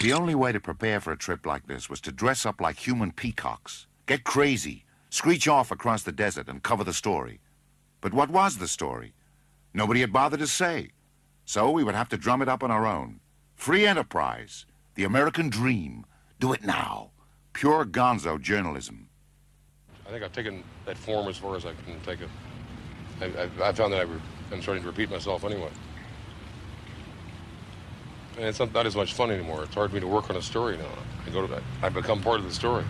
The 0.00 0.12
only 0.12 0.34
way 0.34 0.52
to 0.52 0.60
prepare 0.60 1.00
for 1.00 1.12
a 1.12 1.16
trip 1.16 1.46
like 1.46 1.66
this 1.66 1.90
was 1.90 2.00
to 2.02 2.12
dress 2.12 2.46
up 2.46 2.60
like 2.60 2.76
human 2.76 3.12
peacocks, 3.12 3.86
get 4.06 4.24
crazy, 4.24 4.84
screech 5.10 5.48
off 5.48 5.70
across 5.70 6.02
the 6.02 6.12
desert 6.12 6.48
and 6.48 6.62
cover 6.62 6.84
the 6.84 6.92
story. 6.92 7.40
But 8.00 8.12
what 8.12 8.30
was 8.30 8.58
the 8.58 8.68
story? 8.68 9.14
Nobody 9.74 10.00
had 10.00 10.12
bothered 10.12 10.40
to 10.40 10.46
say. 10.46 10.90
So 11.46 11.70
we 11.70 11.84
would 11.84 11.94
have 11.94 12.08
to 12.08 12.16
drum 12.16 12.42
it 12.42 12.48
up 12.48 12.64
on 12.64 12.72
our 12.72 12.86
own. 12.86 13.20
Free 13.54 13.86
enterprise, 13.86 14.66
the 14.96 15.04
American 15.04 15.48
dream. 15.48 16.04
Do 16.40 16.52
it 16.52 16.64
now. 16.64 17.12
Pure 17.52 17.86
gonzo 17.86 18.38
journalism. 18.38 19.08
I 20.06 20.10
think 20.10 20.24
I've 20.24 20.32
taken 20.32 20.64
that 20.86 20.98
form 20.98 21.28
as 21.28 21.36
far 21.36 21.54
as 21.54 21.64
I 21.64 21.72
can 21.84 22.00
take 22.00 22.20
it. 22.20 22.28
I, 23.20 23.48
I, 23.64 23.72
found 23.72 23.92
that 23.92 24.06
I 24.06 24.10
I'm 24.52 24.60
starting 24.60 24.82
to 24.82 24.88
repeat 24.88 25.08
myself 25.08 25.44
anyway. 25.44 25.70
And 28.36 28.44
it's 28.46 28.58
not, 28.58 28.74
not 28.74 28.84
as 28.84 28.96
much 28.96 29.14
fun 29.14 29.30
anymore. 29.30 29.62
It's 29.62 29.74
hard 29.74 29.90
for 29.90 29.94
me 29.94 30.00
to 30.00 30.06
work 30.08 30.28
on 30.28 30.36
a 30.36 30.42
story 30.42 30.76
now. 30.76 30.84
I 31.26 31.30
go 31.30 31.46
to, 31.46 31.62
I 31.80 31.88
become 31.88 32.20
part 32.22 32.40
of 32.40 32.44
the 32.44 32.52
story. 32.52 32.84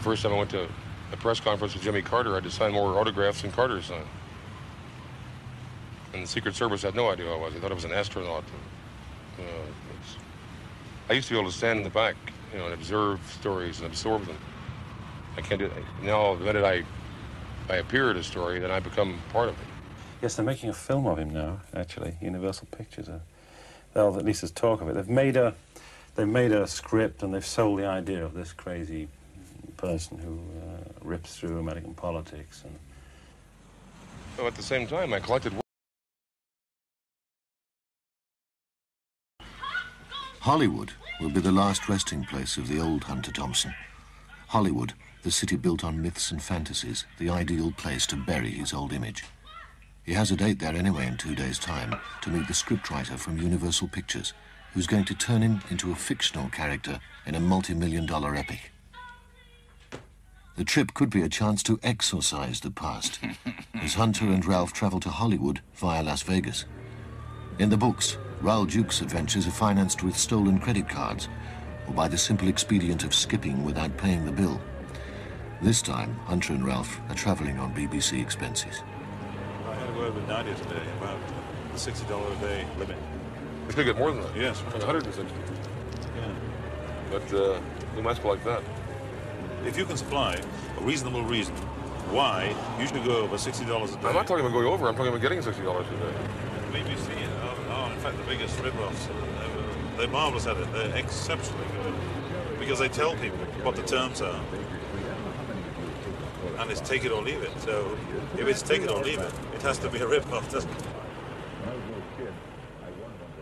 First 0.00 0.22
time 0.22 0.32
I 0.32 0.38
went 0.38 0.50
to 0.50 0.68
a 1.12 1.16
press 1.16 1.40
conference 1.40 1.74
with 1.74 1.82
Jimmy 1.82 2.02
Carter, 2.02 2.30
I 2.30 2.34
had 2.34 2.44
to 2.44 2.50
sign 2.50 2.72
more 2.72 2.98
autographs 2.98 3.42
than 3.42 3.50
Carter 3.50 3.82
signed. 3.82 4.06
And 6.14 6.22
the 6.22 6.28
Secret 6.28 6.54
Service 6.54 6.82
had 6.82 6.94
no 6.94 7.10
idea 7.10 7.26
who 7.26 7.32
I 7.32 7.36
was. 7.36 7.52
They 7.52 7.60
thought 7.60 7.72
I 7.72 7.74
was 7.74 7.84
an 7.84 7.92
astronaut. 7.92 8.44
It's- 9.38 10.16
I 11.10 11.12
used 11.12 11.28
to 11.28 11.34
be 11.34 11.40
able 11.40 11.50
to 11.50 11.56
stand 11.56 11.78
in 11.78 11.84
the 11.84 11.90
back, 11.90 12.14
you 12.52 12.58
know, 12.58 12.66
and 12.66 12.74
observe 12.74 13.20
stories 13.38 13.78
and 13.78 13.86
absorb 13.86 14.24
them. 14.26 14.38
I 15.36 15.40
can't 15.40 15.58
do 15.58 15.68
that. 15.68 16.02
now. 16.02 16.34
The 16.36 16.44
minute 16.44 16.64
I 16.64 16.84
I 17.68 17.76
appear 17.76 18.10
in 18.10 18.16
a 18.16 18.22
story, 18.22 18.58
then 18.60 18.70
I 18.70 18.78
become 18.78 19.18
part 19.32 19.48
of 19.48 19.54
it. 19.54 19.66
Yes, 20.22 20.36
they're 20.36 20.44
making 20.44 20.68
a 20.70 20.74
film 20.74 21.06
of 21.06 21.18
him 21.18 21.30
now. 21.30 21.60
Actually, 21.74 22.16
Universal 22.20 22.68
Pictures 22.70 23.08
are. 23.08 23.22
Well, 23.94 24.16
at 24.18 24.24
least 24.24 24.42
there's 24.42 24.50
talk 24.52 24.80
of 24.82 24.88
it. 24.88 24.94
They've 24.94 25.08
made 25.08 25.36
a, 25.36 25.54
they've 26.14 26.28
made 26.28 26.52
a 26.52 26.66
script 26.66 27.22
and 27.22 27.32
they've 27.34 27.44
sold 27.44 27.78
the 27.80 27.86
idea 27.86 28.24
of 28.24 28.34
this 28.34 28.52
crazy 28.52 29.08
person 29.76 30.18
who 30.18 30.38
uh, 30.60 30.90
rips 31.02 31.36
through 31.36 31.58
American 31.58 31.94
politics 31.94 32.62
and. 32.64 32.78
So 34.36 34.46
at 34.46 34.54
the 34.56 34.62
same 34.62 34.86
time, 34.86 35.12
I 35.12 35.20
collected. 35.20 35.63
Hollywood 40.44 40.92
will 41.22 41.30
be 41.30 41.40
the 41.40 41.50
last 41.50 41.88
resting 41.88 42.22
place 42.22 42.58
of 42.58 42.68
the 42.68 42.78
old 42.78 43.04
Hunter 43.04 43.32
Thompson. 43.32 43.74
Hollywood, 44.48 44.92
the 45.22 45.30
city 45.30 45.56
built 45.56 45.82
on 45.82 46.02
myths 46.02 46.30
and 46.30 46.42
fantasies, 46.42 47.06
the 47.18 47.30
ideal 47.30 47.72
place 47.72 48.06
to 48.08 48.16
bury 48.16 48.50
his 48.50 48.74
old 48.74 48.92
image. 48.92 49.24
He 50.02 50.12
has 50.12 50.30
a 50.30 50.36
date 50.36 50.58
there 50.58 50.76
anyway 50.76 51.06
in 51.06 51.16
two 51.16 51.34
days' 51.34 51.58
time 51.58 51.98
to 52.20 52.28
meet 52.28 52.46
the 52.46 52.52
scriptwriter 52.52 53.18
from 53.18 53.38
Universal 53.38 53.88
Pictures, 53.88 54.34
who's 54.74 54.86
going 54.86 55.06
to 55.06 55.14
turn 55.14 55.40
him 55.40 55.62
into 55.70 55.92
a 55.92 55.96
fictional 55.96 56.50
character 56.50 57.00
in 57.24 57.34
a 57.34 57.40
multi-million 57.40 58.04
dollar 58.04 58.36
epic. 58.36 58.70
The 60.58 60.64
trip 60.64 60.92
could 60.92 61.08
be 61.08 61.22
a 61.22 61.28
chance 61.30 61.62
to 61.62 61.80
exorcise 61.82 62.60
the 62.60 62.70
past, 62.70 63.18
as 63.80 63.94
Hunter 63.94 64.26
and 64.26 64.44
Ralph 64.44 64.74
travel 64.74 65.00
to 65.00 65.08
Hollywood 65.08 65.62
via 65.72 66.02
Las 66.02 66.20
Vegas. 66.20 66.66
In 67.58 67.70
the 67.70 67.78
books, 67.78 68.18
Raoul 68.44 68.66
Duke's 68.66 69.00
adventures 69.00 69.46
are 69.46 69.52
financed 69.52 70.02
with 70.02 70.18
stolen 70.18 70.58
credit 70.58 70.86
cards, 70.86 71.30
or 71.88 71.94
by 71.94 72.08
the 72.08 72.18
simple 72.18 72.46
expedient 72.46 73.02
of 73.02 73.14
skipping 73.14 73.64
without 73.64 73.96
paying 73.96 74.26
the 74.26 74.32
bill. 74.32 74.60
This 75.62 75.80
time, 75.80 76.14
Hunter 76.26 76.52
and 76.52 76.62
Ralph 76.62 77.00
are 77.08 77.14
travelling 77.14 77.58
on 77.58 77.74
BBC 77.74 78.20
expenses. 78.20 78.82
I 79.66 79.74
had 79.76 79.88
a 79.88 79.92
word 79.98 80.14
with 80.14 80.28
Nadia 80.28 80.54
today 80.56 80.82
about 80.98 81.18
the 81.72 81.78
$60 81.78 82.04
a 82.04 82.40
day 82.42 82.66
limit. 82.78 82.98
It's 83.64 83.76
gonna 83.76 83.86
get 83.86 83.96
more 83.96 84.12
than 84.12 84.20
that. 84.20 84.36
Yes. 84.36 84.62
Like 84.64 84.74
160. 84.74 85.24
Yeah. 86.14 86.28
But 87.10 87.32
uh, 87.32 87.58
we 87.96 88.02
might 88.02 88.18
as 88.18 88.22
well 88.22 88.34
like 88.34 88.44
that. 88.44 88.62
If 89.64 89.78
you 89.78 89.86
can 89.86 89.96
supply 89.96 90.38
a 90.78 90.82
reasonable 90.82 91.24
reason 91.24 91.54
why 92.12 92.54
you 92.78 92.86
should 92.86 93.06
go 93.06 93.22
over 93.22 93.36
$60 93.36 93.62
a 93.62 93.66
day. 93.66 94.06
I'm 94.06 94.14
not 94.14 94.26
talking 94.26 94.44
about 94.44 94.52
going 94.52 94.66
over. 94.66 94.86
I'm 94.86 94.94
talking 94.94 95.08
about 95.08 95.22
getting 95.22 95.38
$60 95.38 95.48
a 95.48 95.82
day. 95.82 96.44
BBC 96.74 97.08
are, 97.40 97.70
are 97.72 97.92
in 97.92 97.93
fact 98.04 98.18
the 98.18 98.24
biggest 98.24 98.60
rip-offs. 98.60 99.08
Uh, 99.08 99.48
they're, 99.96 99.96
they're 99.96 100.08
marvelous 100.08 100.46
at 100.46 100.58
it. 100.58 100.70
They're 100.74 100.94
exceptionally 100.94 101.64
good 101.82 101.94
because 102.58 102.78
they 102.78 102.88
tell 102.88 103.16
people 103.16 103.38
what 103.62 103.76
the 103.76 103.82
terms 103.82 104.20
are. 104.20 104.40
And 106.58 106.70
it's 106.70 106.82
take 106.82 107.06
it 107.06 107.12
or 107.12 107.22
leave 107.22 107.42
it. 107.42 107.50
So 107.60 107.96
if 108.38 108.46
it's 108.46 108.60
take 108.60 108.82
it 108.82 108.90
or 108.90 109.02
leave 109.02 109.20
it, 109.20 109.32
it 109.54 109.62
has 109.62 109.78
to 109.78 109.88
be 109.88 110.00
a 110.00 110.06
rip-off, 110.06 110.52
doesn't 110.52 110.70
it? 110.70 110.84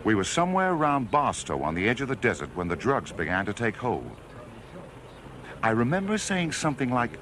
We 0.04 0.14
were 0.14 0.24
somewhere 0.24 0.72
around 0.72 1.10
Barstow 1.10 1.60
on 1.62 1.74
the 1.74 1.88
edge 1.88 2.00
of 2.00 2.06
the 2.06 2.16
desert 2.16 2.50
when 2.54 2.68
the 2.68 2.76
drugs 2.76 3.10
began 3.10 3.44
to 3.46 3.52
take 3.52 3.76
hold. 3.76 4.16
I 5.64 5.70
remember 5.70 6.18
saying 6.18 6.52
something 6.52 6.90
like, 6.90 7.18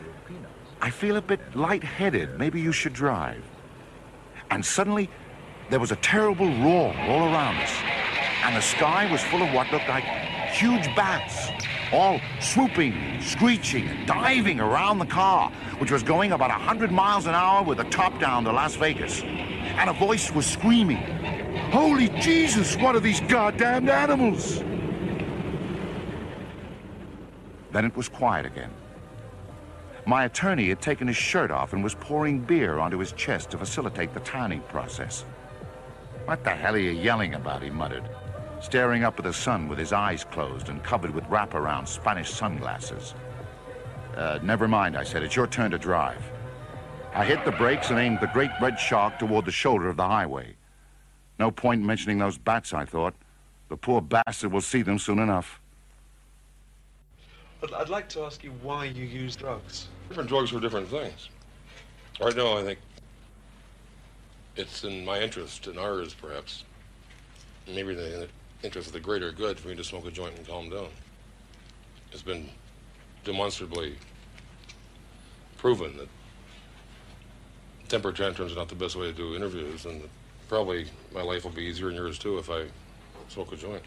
I 0.82 0.90
feel 0.90 1.16
a 1.16 1.23
bit 1.23 1.40
lightheaded. 1.56 2.38
Maybe 2.38 2.61
you 2.61 2.73
should 2.73 2.92
drive. 2.92 3.42
And 4.50 4.64
suddenly, 4.64 5.09
there 5.70 5.78
was 5.80 5.92
a 5.92 5.96
terrible 5.96 6.48
roar 6.58 6.94
all 6.98 7.32
around 7.32 7.56
us. 7.58 7.72
And 8.44 8.56
the 8.56 8.60
sky 8.60 9.10
was 9.10 9.22
full 9.22 9.42
of 9.42 9.54
what 9.54 9.70
looked 9.70 9.88
like 9.88 10.04
huge 10.50 10.84
bats, 10.96 11.48
all 11.92 12.20
swooping, 12.40 13.20
screeching, 13.20 13.86
and 13.86 14.06
diving 14.06 14.58
around 14.58 14.98
the 14.98 15.06
car, 15.06 15.50
which 15.78 15.92
was 15.92 16.02
going 16.02 16.32
about 16.32 16.50
100 16.50 16.90
miles 16.90 17.26
an 17.26 17.34
hour 17.34 17.62
with 17.62 17.78
the 17.78 17.84
top 17.84 18.18
down 18.18 18.42
to 18.44 18.52
Las 18.52 18.74
Vegas. 18.74 19.22
And 19.22 19.88
a 19.88 19.92
voice 19.92 20.32
was 20.32 20.44
screaming, 20.44 20.98
Holy 21.70 22.08
Jesus, 22.20 22.76
what 22.76 22.96
are 22.96 23.00
these 23.00 23.20
goddamned 23.20 23.88
animals? 23.88 24.58
Then 27.70 27.84
it 27.84 27.96
was 27.96 28.08
quiet 28.08 28.44
again. 28.44 28.70
My 30.04 30.24
attorney 30.24 30.68
had 30.68 30.80
taken 30.80 31.06
his 31.06 31.16
shirt 31.16 31.52
off 31.52 31.72
and 31.72 31.84
was 31.84 31.94
pouring 31.94 32.40
beer 32.40 32.80
onto 32.80 32.98
his 32.98 33.12
chest 33.12 33.50
to 33.50 33.58
facilitate 33.58 34.12
the 34.12 34.20
tanning 34.20 34.60
process. 34.62 35.24
What 36.30 36.44
the 36.44 36.50
hell 36.50 36.76
are 36.76 36.78
you 36.78 36.92
yelling 36.92 37.34
about, 37.34 37.60
he 37.60 37.70
muttered, 37.70 38.08
staring 38.60 39.02
up 39.02 39.18
at 39.18 39.25
the 39.25 39.32
sun 39.32 39.66
with 39.66 39.80
his 39.80 39.92
eyes 39.92 40.22
closed 40.22 40.68
and 40.68 40.80
covered 40.80 41.12
with 41.12 41.25
wraparound 41.25 41.88
Spanish 41.88 42.30
sunglasses. 42.30 43.14
Uh, 44.16 44.38
never 44.40 44.68
mind, 44.68 44.96
I 44.96 45.02
said, 45.02 45.25
it's 45.25 45.34
your 45.34 45.49
turn 45.49 45.72
to 45.72 45.78
drive. 45.78 46.22
I 47.14 47.25
hit 47.25 47.44
the 47.44 47.50
brakes 47.50 47.90
and 47.90 47.99
aimed 47.99 48.20
the 48.20 48.28
great 48.28 48.52
red 48.62 48.78
shark 48.78 49.18
toward 49.18 49.44
the 49.44 49.50
shoulder 49.50 49.88
of 49.88 49.96
the 49.96 50.06
highway. 50.06 50.54
No 51.40 51.50
point 51.50 51.82
mentioning 51.82 52.18
those 52.18 52.38
bats, 52.38 52.72
I 52.72 52.84
thought. 52.84 53.14
The 53.68 53.76
poor 53.76 54.00
bastard 54.00 54.52
will 54.52 54.60
see 54.60 54.82
them 54.82 55.00
soon 55.00 55.18
enough. 55.18 55.60
I'd, 57.64 57.72
I'd 57.72 57.88
like 57.88 58.08
to 58.10 58.22
ask 58.22 58.44
you 58.44 58.52
why 58.62 58.84
you 58.84 59.04
use 59.04 59.34
drugs. 59.34 59.88
Different 60.08 60.28
drugs 60.28 60.50
for 60.50 60.60
different 60.60 60.87
things. 60.87 61.28
Right 62.20 62.37
now, 62.37 62.56
I 62.56 62.62
think 62.62 62.78
it's 64.57 64.85
in 64.85 65.04
my 65.04 65.21
interest, 65.21 65.66
in 65.66 65.78
ours 65.78 66.14
perhaps, 66.14 66.64
maybe 67.66 67.95
the 67.95 68.28
interest 68.62 68.88
of 68.88 68.92
the 68.92 69.00
greater 69.00 69.33
good 69.33 69.59
for 69.59 69.69
me 69.69 69.76
to 69.76 69.85
smoke 69.85 70.07
a 70.07 70.11
joint 70.11 70.37
and 70.37 70.47
calm 70.47 70.69
down. 70.71 70.88
It's 72.12 72.23
been 72.23 72.49
demonstrably 73.25 73.95
proven 75.56 75.97
that 75.99 76.08
temper 77.89 78.13
tantrums 78.13 78.52
are 78.52 78.56
not 78.56 78.69
the 78.69 78.75
best 78.75 78.97
way 78.97 79.06
to 79.06 79.13
do 79.13 79.34
interviews, 79.34 79.86
and 79.86 80.02
probably 80.49 80.86
my 81.15 81.23
life 81.23 81.45
will 81.45 81.50
be 81.52 81.63
easier 81.63 81.89
and 81.89 81.97
yours 81.97 82.19
too 82.19 82.39
if 82.39 82.50
I 82.50 82.65
smoke 83.28 83.52
a 83.52 83.56
joint. 83.56 83.82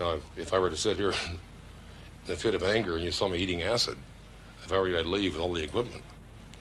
Now, 0.00 0.18
if 0.36 0.52
I 0.52 0.58
were 0.58 0.70
to 0.70 0.76
sit 0.76 0.96
here 0.96 1.10
in 2.26 2.32
a 2.32 2.36
fit 2.36 2.54
of 2.54 2.62
anger 2.62 2.96
and 2.96 3.04
you 3.04 3.12
saw 3.12 3.28
me 3.28 3.38
eating 3.38 3.62
acid, 3.62 3.96
if 4.64 4.72
I 4.72 4.78
were 4.78 4.88
you, 4.88 4.98
I'd 4.98 5.06
leave 5.06 5.34
with 5.34 5.42
all 5.42 5.52
the 5.52 5.62
equipment. 5.62 6.02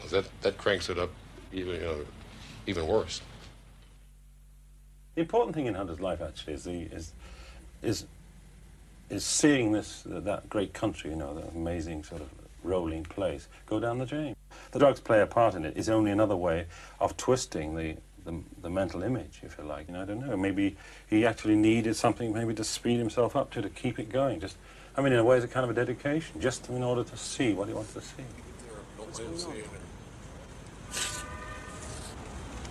That, 0.10 0.26
that 0.42 0.58
cranks 0.58 0.90
it 0.90 0.98
up 0.98 1.12
even, 1.54 1.76
you 1.76 1.82
know, 1.82 1.98
even 2.68 2.88
worse. 2.88 3.22
The 5.16 5.22
important 5.22 5.56
thing 5.56 5.66
in 5.66 5.74
Hunter's 5.76 6.00
life 6.00 6.22
actually 6.22 6.54
is 6.54 6.64
the 6.64 6.82
is 6.84 7.14
is 7.82 8.06
is 9.10 9.26
seeing 9.26 9.72
this 9.72 10.04
that 10.06 10.50
great 10.50 10.74
country, 10.74 11.10
you 11.10 11.18
know, 11.18 11.34
that 11.36 11.50
amazing 11.54 12.04
sort 12.04 12.22
of 12.22 12.30
rolling 12.64 13.04
place, 13.04 13.48
go 13.66 13.80
down 13.80 13.98
the 13.98 14.06
drain. 14.06 14.36
The 14.72 14.80
drugs 14.80 15.00
play 15.00 15.22
a 15.22 15.28
part 15.28 15.56
in 15.56 15.66
it. 15.66 15.74
It's 15.76 15.90
only 15.90 16.12
another 16.12 16.36
way 16.36 16.68
of 17.00 17.18
twisting 17.18 17.76
the, 17.76 17.98
the 18.24 18.40
the 18.62 18.70
mental 18.70 19.04
image, 19.04 19.42
if 19.44 19.58
you 19.58 19.66
like. 19.66 19.90
And 19.90 19.98
I 19.98 20.06
don't 20.06 20.26
know. 20.26 20.38
Maybe 20.38 20.78
he 21.10 21.26
actually 21.26 21.56
needed 21.56 21.96
something, 21.96 22.32
maybe 22.34 22.54
to 22.54 22.64
speed 22.64 23.00
himself 23.00 23.36
up 23.36 23.52
to 23.52 23.62
to 23.62 23.70
keep 23.70 24.00
it 24.00 24.10
going. 24.10 24.40
Just, 24.40 24.56
I 24.96 25.02
mean, 25.02 25.12
in 25.12 25.20
a 25.20 25.24
way, 25.26 25.36
it's 25.38 25.46
a 25.46 25.50
kind 25.50 25.64
of 25.66 25.72
a 25.72 25.74
dedication, 25.74 26.40
just 26.40 26.70
in 26.70 26.84
order 26.84 27.04
to 27.04 27.18
see 27.18 27.54
what 27.54 27.68
he 27.68 27.74
wants 27.74 27.94
to 27.94 28.02
see. 28.02 28.24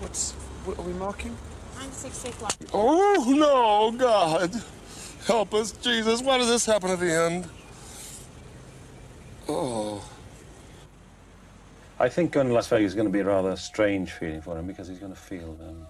What's 0.01 0.33
what 0.65 0.79
are 0.79 0.83
we 0.83 0.93
marking? 0.95 1.37
I'm. 1.79 1.91
Oh, 2.75 3.25
no, 3.29 3.97
God. 3.97 4.53
Help 5.27 5.55
us, 5.55 5.73
Jesus. 5.73 6.21
Why 6.21 6.39
does 6.39 6.49
this 6.49 6.67
happen 6.67 6.91
at 6.91 7.01
the 7.01 7.13
end? 7.13 7.49
Oh. 9.49 10.07
I 11.99 12.09
think 12.09 12.33
going 12.33 12.49
to 12.49 12.53
Las 12.53 12.69
Vegas 12.69 12.93
is 12.93 12.95
going 12.95 13.09
to 13.09 13.13
be 13.13 13.21
a 13.21 13.25
rather 13.25 13.57
strange 13.57 14.13
feeling 14.13 14.41
for 14.43 14.59
him 14.59 14.67
because 14.67 14.89
he's 14.89 14.99
going 14.99 15.13
to 15.13 15.19
feel 15.19 15.59
um, 15.69 15.87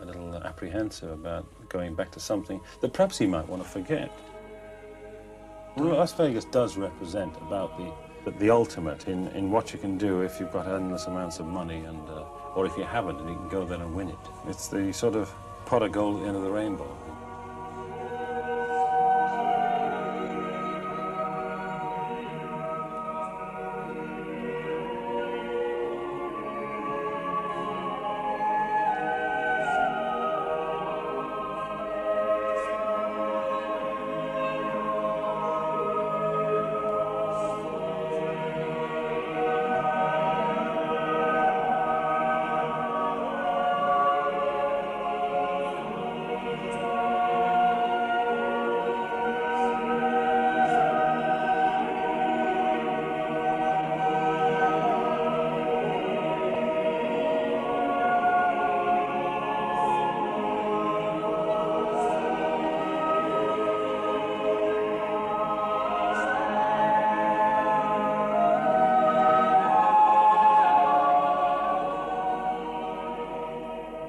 a 0.00 0.04
little 0.04 0.34
apprehensive 0.36 1.10
about 1.10 1.46
going 1.68 1.94
back 1.94 2.10
to 2.12 2.20
something 2.20 2.60
that 2.80 2.92
perhaps 2.92 3.18
he 3.18 3.26
might 3.26 3.48
want 3.48 3.62
to 3.62 3.68
forget. 3.68 4.10
Well, 5.76 5.96
Las 5.96 6.12
Vegas 6.14 6.44
does 6.46 6.76
represent 6.76 7.36
about 7.38 7.76
the, 7.78 8.30
the, 8.30 8.38
the 8.38 8.50
ultimate 8.50 9.08
in, 9.08 9.28
in 9.28 9.50
what 9.50 9.72
you 9.72 9.78
can 9.78 9.98
do 9.98 10.22
if 10.22 10.40
you've 10.40 10.52
got 10.52 10.66
endless 10.66 11.06
amounts 11.06 11.38
of 11.38 11.46
money 11.46 11.84
and, 11.84 12.08
uh, 12.08 12.24
or 12.54 12.66
if 12.66 12.76
you 12.76 12.84
haven't 12.84 13.18
and 13.18 13.28
you 13.28 13.36
can 13.36 13.48
go 13.48 13.64
there 13.64 13.80
and 13.80 13.94
win 13.94 14.08
it. 14.08 14.18
It's 14.46 14.68
the 14.68 14.92
sort 14.92 15.14
of 15.14 15.32
pot 15.66 15.82
of 15.82 15.92
gold 15.92 16.16
at 16.16 16.22
the 16.22 16.28
end 16.28 16.36
of 16.36 16.42
the 16.42 16.50
rainbow. 16.50 16.96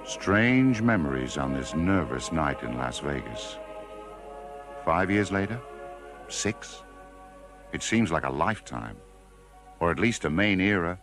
Strange 0.03 0.81
memories 0.81 1.37
on 1.37 1.53
this 1.53 1.75
nervous 1.75 2.31
night 2.31 2.63
in 2.63 2.75
Las 2.75 2.99
Vegas. 2.99 3.57
Five 4.83 5.11
years 5.11 5.31
later? 5.31 5.59
Six? 6.27 6.81
It 7.71 7.83
seems 7.83 8.11
like 8.11 8.25
a 8.25 8.31
lifetime. 8.31 8.97
Or 9.79 9.91
at 9.91 9.99
least 9.99 10.25
a 10.25 10.29
main 10.29 10.59
era. 10.59 10.97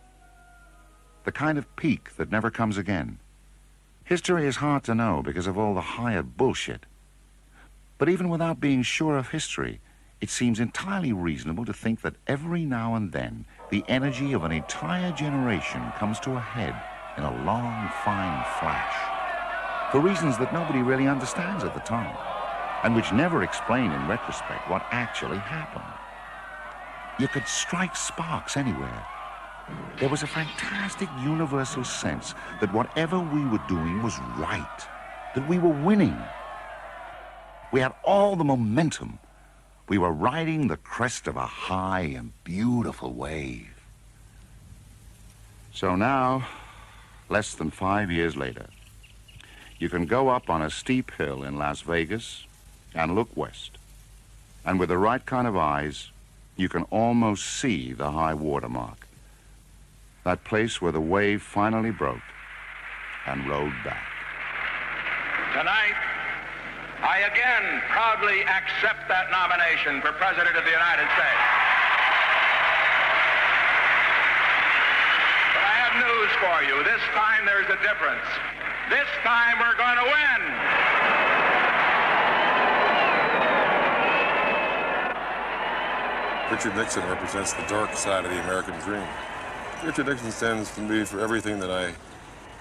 The 1.23 1.31
kind 1.31 1.57
of 1.57 1.75
peak 1.77 2.15
that 2.17 2.29
never 2.29 2.51
comes 2.51 2.77
again. 2.77 3.19
History 4.03 4.45
is 4.45 4.57
hard 4.57 4.83
to 4.83 4.95
know 4.95 5.21
because 5.23 5.47
of 5.47 5.57
all 5.57 5.73
the 5.73 5.81
hired 5.81 6.35
bullshit. 6.35 6.85
But 7.97 8.09
even 8.09 8.27
without 8.27 8.59
being 8.59 8.83
sure 8.83 9.17
of 9.17 9.29
history, 9.29 9.79
it 10.19 10.29
seems 10.29 10.59
entirely 10.59 11.13
reasonable 11.13 11.63
to 11.65 11.73
think 11.73 12.01
that 12.01 12.15
every 12.27 12.65
now 12.65 12.95
and 12.95 13.13
then 13.13 13.45
the 13.69 13.85
energy 13.87 14.33
of 14.33 14.43
an 14.43 14.51
entire 14.51 15.13
generation 15.13 15.81
comes 15.97 16.19
to 16.19 16.31
a 16.31 16.39
head 16.39 16.75
in 17.19 17.25
a 17.25 17.43
long, 17.43 17.89
fine 18.05 18.43
flash. 18.59 18.95
For 19.91 19.99
reasons 19.99 20.37
that 20.37 20.53
nobody 20.53 20.81
really 20.81 21.07
understands 21.07 21.63
at 21.65 21.73
the 21.73 21.81
time. 21.81 22.15
and 22.83 22.95
which 22.95 23.11
never 23.11 23.43
explain 23.43 23.91
in 23.91 24.07
retrospect 24.07 24.69
what 24.69 24.85
actually 24.91 25.37
happened. 25.37 25.83
You 27.19 27.27
could 27.27 27.47
strike 27.47 27.95
sparks 27.95 28.55
anywhere. 28.55 29.05
There 29.99 30.09
was 30.09 30.23
a 30.23 30.27
fantastic 30.27 31.09
universal 31.21 31.83
sense 31.83 32.33
that 32.61 32.73
whatever 32.73 33.19
we 33.19 33.43
were 33.45 33.61
doing 33.67 34.01
was 34.01 34.17
right, 34.37 34.87
that 35.35 35.47
we 35.47 35.59
were 35.59 35.75
winning. 35.83 36.17
We 37.71 37.81
had 37.81 37.93
all 38.03 38.35
the 38.35 38.45
momentum. 38.45 39.19
We 39.89 39.97
were 39.97 40.11
riding 40.11 40.67
the 40.67 40.77
crest 40.77 41.27
of 41.27 41.35
a 41.35 41.45
high 41.45 42.13
and 42.17 42.31
beautiful 42.43 43.11
wave. 43.11 43.75
So 45.73 45.95
now, 45.95 46.47
less 47.29 47.53
than 47.53 47.71
five 47.71 48.11
years 48.11 48.35
later, 48.35 48.65
you 49.77 49.89
can 49.89 50.05
go 50.05 50.29
up 50.29 50.49
on 50.49 50.61
a 50.61 50.69
steep 50.69 51.11
hill 51.11 51.43
in 51.43 51.57
Las 51.57 51.81
Vegas 51.81 52.45
and 52.93 53.15
look 53.15 53.29
west. 53.35 53.77
And 54.65 54.79
with 54.79 54.89
the 54.89 54.97
right 54.97 55.25
kind 55.25 55.47
of 55.47 55.55
eyes, 55.55 56.11
you 56.57 56.67
can 56.67 56.83
almost 56.91 57.45
see 57.45 57.93
the 57.93 58.11
high 58.11 58.33
water 58.33 58.67
mark. 58.67 59.07
That 60.25 60.43
place 60.43 60.81
where 60.81 60.91
the 60.91 60.99
wave 60.99 61.41
finally 61.41 61.91
broke 61.91 62.19
and 63.25 63.47
rode 63.47 63.73
back. 63.85 64.05
Tonight, 65.53 65.95
I 67.01 67.19
again 67.31 67.81
proudly 67.89 68.43
accept 68.43 69.07
that 69.07 69.31
nomination 69.31 70.01
for 70.01 70.11
President 70.19 70.57
of 70.57 70.65
the 70.67 70.75
United 70.75 71.07
States. 71.15 71.45
But 75.55 75.63
I 75.63 75.75
have 75.79 75.95
news 76.29 76.37
for 76.39 76.63
you. 76.63 76.83
This 76.83 77.01
time 77.13 77.45
there's 77.45 77.65
a 77.65 77.81
difference. 77.81 78.25
This 78.89 79.07
time 79.23 79.59
we're 79.59 79.77
going 79.77 79.97
to 79.97 80.03
win. 80.03 80.41
Richard 86.51 86.75
Nixon 86.75 87.07
represents 87.07 87.53
the 87.53 87.65
dark 87.67 87.95
side 87.95 88.25
of 88.25 88.31
the 88.31 88.41
American 88.41 88.73
dream. 88.79 89.07
Richard 89.83 90.07
Nixon 90.07 90.31
stands 90.31 90.73
to 90.75 90.81
me 90.81 91.05
for 91.05 91.19
everything 91.19 91.59
that 91.59 91.71
I 91.71 91.93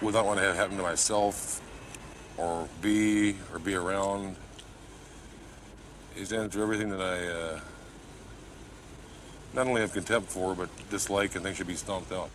would 0.02 0.14
not 0.14 0.26
want 0.26 0.38
to 0.38 0.46
have 0.46 0.56
happen 0.56 0.76
to 0.76 0.82
myself 0.82 1.62
or 2.36 2.68
be 2.82 3.36
or 3.52 3.58
be 3.58 3.74
around. 3.74 4.36
He 6.14 6.24
stands 6.24 6.54
for 6.54 6.62
everything 6.62 6.90
that 6.90 7.00
I 7.00 7.26
uh, 7.28 7.60
not 9.54 9.66
only 9.66 9.80
have 9.80 9.92
contempt 9.92 10.30
for, 10.30 10.54
but 10.54 10.68
dislike 10.90 11.34
and 11.34 11.44
think 11.44 11.56
should 11.56 11.66
be 11.66 11.74
stomped 11.74 12.12
out. 12.12 12.30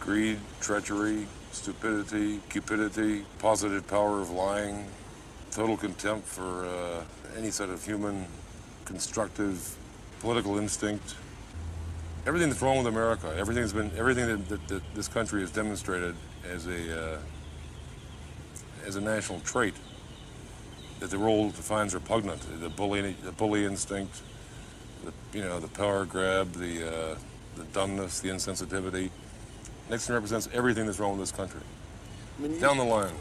Greed, 0.00 0.38
treachery, 0.60 1.26
stupidity, 1.52 2.40
cupidity, 2.48 3.24
positive 3.38 3.86
power 3.86 4.20
of 4.20 4.30
lying, 4.30 4.86
total 5.50 5.76
contempt 5.76 6.26
for 6.26 6.64
uh, 6.66 7.02
any 7.36 7.50
sort 7.50 7.70
of 7.70 7.84
human 7.84 8.26
constructive 8.84 9.76
political 10.20 10.58
instinct. 10.58 11.14
Everything 12.26 12.48
that's 12.48 12.62
wrong 12.62 12.78
with 12.78 12.86
America, 12.86 13.32
everything 13.36 13.62
that's 13.62 13.72
been, 13.72 13.90
everything 13.96 14.26
that, 14.26 14.48
that, 14.48 14.68
that 14.68 14.82
this 14.94 15.08
country 15.08 15.40
has 15.40 15.50
demonstrated 15.50 16.14
as 16.50 16.66
a 16.66 17.14
uh, 17.14 17.18
as 18.86 18.96
a 18.96 19.00
national 19.00 19.40
trait 19.40 19.74
that 21.00 21.10
the 21.10 21.18
world 21.18 21.54
defines 21.54 21.94
repugnant. 21.94 22.40
The 22.60 22.68
bully, 22.68 23.14
the 23.22 23.32
bully 23.32 23.64
instinct, 23.64 24.22
the 25.04 25.12
you 25.38 25.44
know 25.44 25.60
the 25.60 25.68
power 25.68 26.04
grab, 26.04 26.52
the 26.52 26.88
uh, 26.88 27.18
the 27.56 27.64
dumbness, 27.64 28.20
the 28.20 28.28
insensitivity. 28.28 29.10
Nixon 29.90 30.14
represents 30.14 30.48
everything 30.52 30.86
that's 30.86 30.98
wrong 30.98 31.12
with 31.12 31.20
this 31.20 31.32
country. 31.32 31.60
Down 32.60 32.76
the 32.76 32.84
line. 32.84 33.14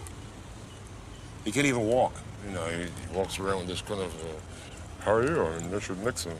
He 1.45 1.51
can't 1.51 1.65
even 1.65 1.87
walk. 1.87 2.13
You 2.45 2.53
know, 2.53 2.65
he, 2.65 2.83
he 2.83 3.15
walks 3.17 3.39
around 3.39 3.59
with 3.59 3.67
this 3.67 3.81
kind 3.81 4.01
of, 4.01 4.13
uh, 4.13 5.03
how 5.03 5.13
are 5.13 5.25
you? 5.25 5.41
I'm 5.41 5.71
Richard 5.71 6.03
Nixon. 6.03 6.37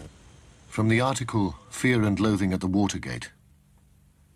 From 0.68 0.90
the 0.90 1.00
article 1.00 1.56
Fear 1.70 2.04
and 2.04 2.20
Loathing 2.20 2.54
at 2.54 2.60
the 2.60 2.68
Watergate. 2.68 3.32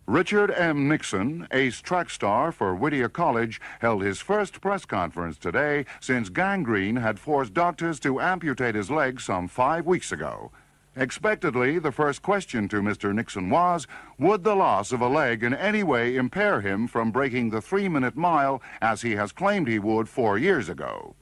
Richard 0.08 0.51
M. 0.51 0.88
Nixon, 0.89 1.47
ace 1.51 1.80
track 1.80 2.10
star 2.10 2.51
for 2.51 2.73
Whittier 2.73 3.08
College, 3.08 3.62
held 3.80 4.01
his 4.01 4.19
first 4.19 4.60
press 4.60 4.86
conference 4.86 5.38
today 5.38 5.86
since 5.99 6.30
gangrene 6.30 6.95
had 6.95 7.19
forced 7.19 7.54
doctors 7.54 7.99
to 7.99 8.19
amputate 8.19 8.75
his 8.75 8.89
leg 8.89 9.21
some 9.21 9.47
five 9.47 9.86
weeks 9.86 10.12
ago. 10.12 10.51
Expectedly, 10.95 11.80
the 11.80 11.91
first 11.91 12.21
question 12.21 12.67
to 12.67 12.82
Mr. 12.82 13.13
Nixon 13.15 13.49
was, 13.49 13.88
would 14.19 14.43
the 14.43 14.56
loss 14.56 14.91
of 14.91 14.99
a 14.99 15.08
leg 15.08 15.41
in 15.41 15.54
any 15.54 15.84
way 15.84 16.17
impair 16.17 16.60
him 16.60 16.86
from 16.86 17.12
breaking 17.12 17.49
the 17.49 17.62
three-minute 17.62 18.17
mile 18.17 18.62
as 18.82 19.01
he 19.01 19.15
has 19.15 19.32
claimed 19.32 19.69
he 19.69 19.80
would 19.80 20.10
four 20.10 20.38
years 20.38 20.67
ago? 20.67 21.15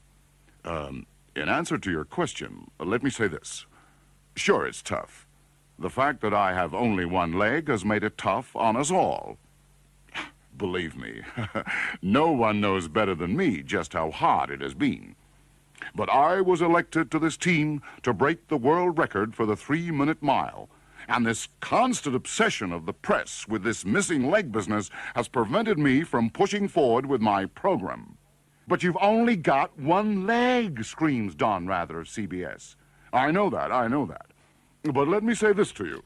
Um, 0.65 1.05
in 1.35 1.49
answer 1.49 1.77
to 1.77 1.91
your 1.91 2.03
question, 2.03 2.71
let 2.79 3.03
me 3.03 3.11
say 3.11 3.27
this. 3.27 3.67
Sure, 4.35 4.65
it's 4.65 4.81
tough. 4.81 5.27
The 5.77 5.89
fact 5.89 6.21
that 6.21 6.33
I 6.33 6.53
have 6.53 6.73
only 6.73 7.05
one 7.05 7.33
leg 7.33 7.67
has 7.69 7.85
made 7.85 8.03
it 8.03 8.17
tough 8.17 8.55
on 8.55 8.75
us 8.75 8.89
all. 8.89 9.37
Believe 10.57 10.97
me, 10.97 11.21
no 12.01 12.31
one 12.31 12.59
knows 12.59 12.87
better 12.87 13.13
than 13.13 13.37
me 13.37 13.61
just 13.61 13.93
how 13.93 14.09
hard 14.09 14.49
it 14.49 14.61
has 14.61 14.73
been. 14.73 15.15
But 15.95 16.09
I 16.09 16.41
was 16.41 16.61
elected 16.61 17.11
to 17.11 17.19
this 17.19 17.37
team 17.37 17.81
to 18.03 18.13
break 18.13 18.47
the 18.47 18.57
world 18.57 18.97
record 18.97 19.35
for 19.35 19.45
the 19.45 19.55
three-minute 19.55 20.21
mile. 20.21 20.69
And 21.07 21.25
this 21.25 21.47
constant 21.59 22.15
obsession 22.15 22.71
of 22.71 22.85
the 22.85 22.93
press 22.93 23.47
with 23.47 23.63
this 23.63 23.83
missing 23.85 24.29
leg 24.29 24.51
business 24.51 24.89
has 25.15 25.27
prevented 25.27 25.79
me 25.79 26.03
from 26.03 26.29
pushing 26.29 26.67
forward 26.67 27.05
with 27.05 27.21
my 27.21 27.45
program. 27.45 28.17
But 28.67 28.83
you've 28.83 28.97
only 29.01 29.35
got 29.35 29.77
one 29.79 30.27
leg, 30.27 30.83
screams 30.85 31.33
Dan 31.33 31.65
Rather 31.65 32.01
of 32.01 32.07
CBS. 32.07 32.75
I 33.11 33.31
know 33.31 33.49
that, 33.49 33.71
I 33.71 33.87
know 33.87 34.05
that. 34.05 34.27
But 34.83 35.07
let 35.07 35.23
me 35.23 35.33
say 35.33 35.53
this 35.53 35.71
to 35.73 35.85
you. 35.85 36.03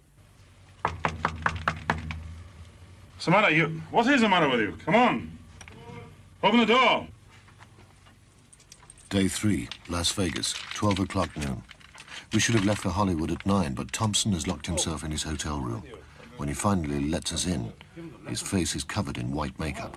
What's 3.13 3.25
the 3.25 3.31
matter? 3.31 3.53
You, 3.53 3.81
what 3.91 4.07
is 4.07 4.21
the 4.21 4.29
matter 4.29 4.49
with 4.49 4.61
you? 4.61 4.77
Come 4.85 4.95
on. 4.95 5.37
Open 6.41 6.59
the 6.59 6.65
door. 6.65 7.07
Day 9.13 9.27
three, 9.27 9.69
Las 9.89 10.11
Vegas, 10.13 10.53
12 10.73 11.01
o'clock 11.01 11.37
noon. 11.37 11.61
We 12.33 12.39
should 12.39 12.55
have 12.55 12.65
left 12.65 12.81
for 12.81 12.89
Hollywood 12.89 13.29
at 13.29 13.45
nine, 13.45 13.75
but 13.75 13.93
Thompson 13.93 14.31
has 14.31 14.47
locked 14.47 14.65
himself 14.65 15.03
in 15.03 15.11
his 15.11 15.21
hotel 15.21 15.59
room. 15.59 15.83
When 16.37 16.49
he 16.49 16.55
finally 16.55 17.11
lets 17.11 17.31
us 17.31 17.45
in, 17.45 17.71
his 18.27 18.41
face 18.41 18.75
is 18.75 18.83
covered 18.83 19.19
in 19.19 19.31
white 19.31 19.59
makeup. 19.59 19.95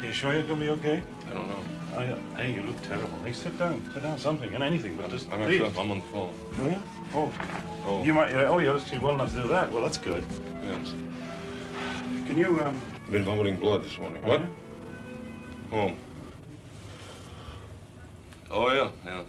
Are 0.00 0.06
you 0.06 0.12
sure 0.12 0.32
you're 0.32 0.42
going 0.42 0.58
to 0.58 0.64
be 0.64 0.70
okay? 0.70 1.02
I 1.30 1.34
don't 1.34 1.46
know. 1.46 1.62
I, 1.96 2.42
hey, 2.42 2.54
you 2.54 2.62
look 2.62 2.82
terrible. 2.82 3.16
Hey, 3.24 3.32
sit 3.32 3.56
down. 3.56 3.88
Sit 3.94 4.02
down, 4.02 4.18
something, 4.18 4.52
and 4.52 4.64
anything, 4.64 4.96
but 4.96 5.08
just 5.08 5.30
I'm 5.30 5.38
please. 5.38 5.62
actually, 5.62 5.80
I'm 5.80 5.90
on 5.92 5.98
the 6.00 6.06
phone. 6.06 6.34
Oh, 6.58 6.66
yeah? 6.66 6.80
Oh. 7.14 7.32
Oh. 7.86 8.02
You 8.02 8.12
might, 8.12 8.34
uh, 8.34 8.48
oh, 8.48 8.58
you're 8.58 8.76
actually 8.76 8.98
well 8.98 9.14
enough 9.14 9.32
to 9.36 9.42
do 9.42 9.46
that. 9.46 9.70
Well, 9.70 9.82
that's 9.82 9.98
good. 9.98 10.24
Yes. 10.64 10.94
Can 12.26 12.36
you, 12.36 12.60
um... 12.60 12.80
I've 13.04 13.12
been 13.12 13.24
vomiting 13.24 13.54
blood 13.54 13.84
this 13.84 13.96
morning. 13.98 14.20
What? 14.24 14.42
Home. 15.70 15.96
Oh, 18.52 18.70
yeah, 18.70 18.90
yeah. 19.06 19.22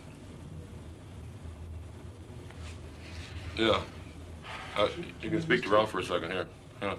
Yeah. 3.55 3.81
Uh, 4.75 4.88
you 5.21 5.29
can 5.29 5.41
speak 5.41 5.63
to 5.63 5.69
Ralph 5.69 5.91
for 5.91 5.99
a 5.99 6.03
second 6.03 6.31
here. 6.31 6.47
Yeah. 6.81 6.95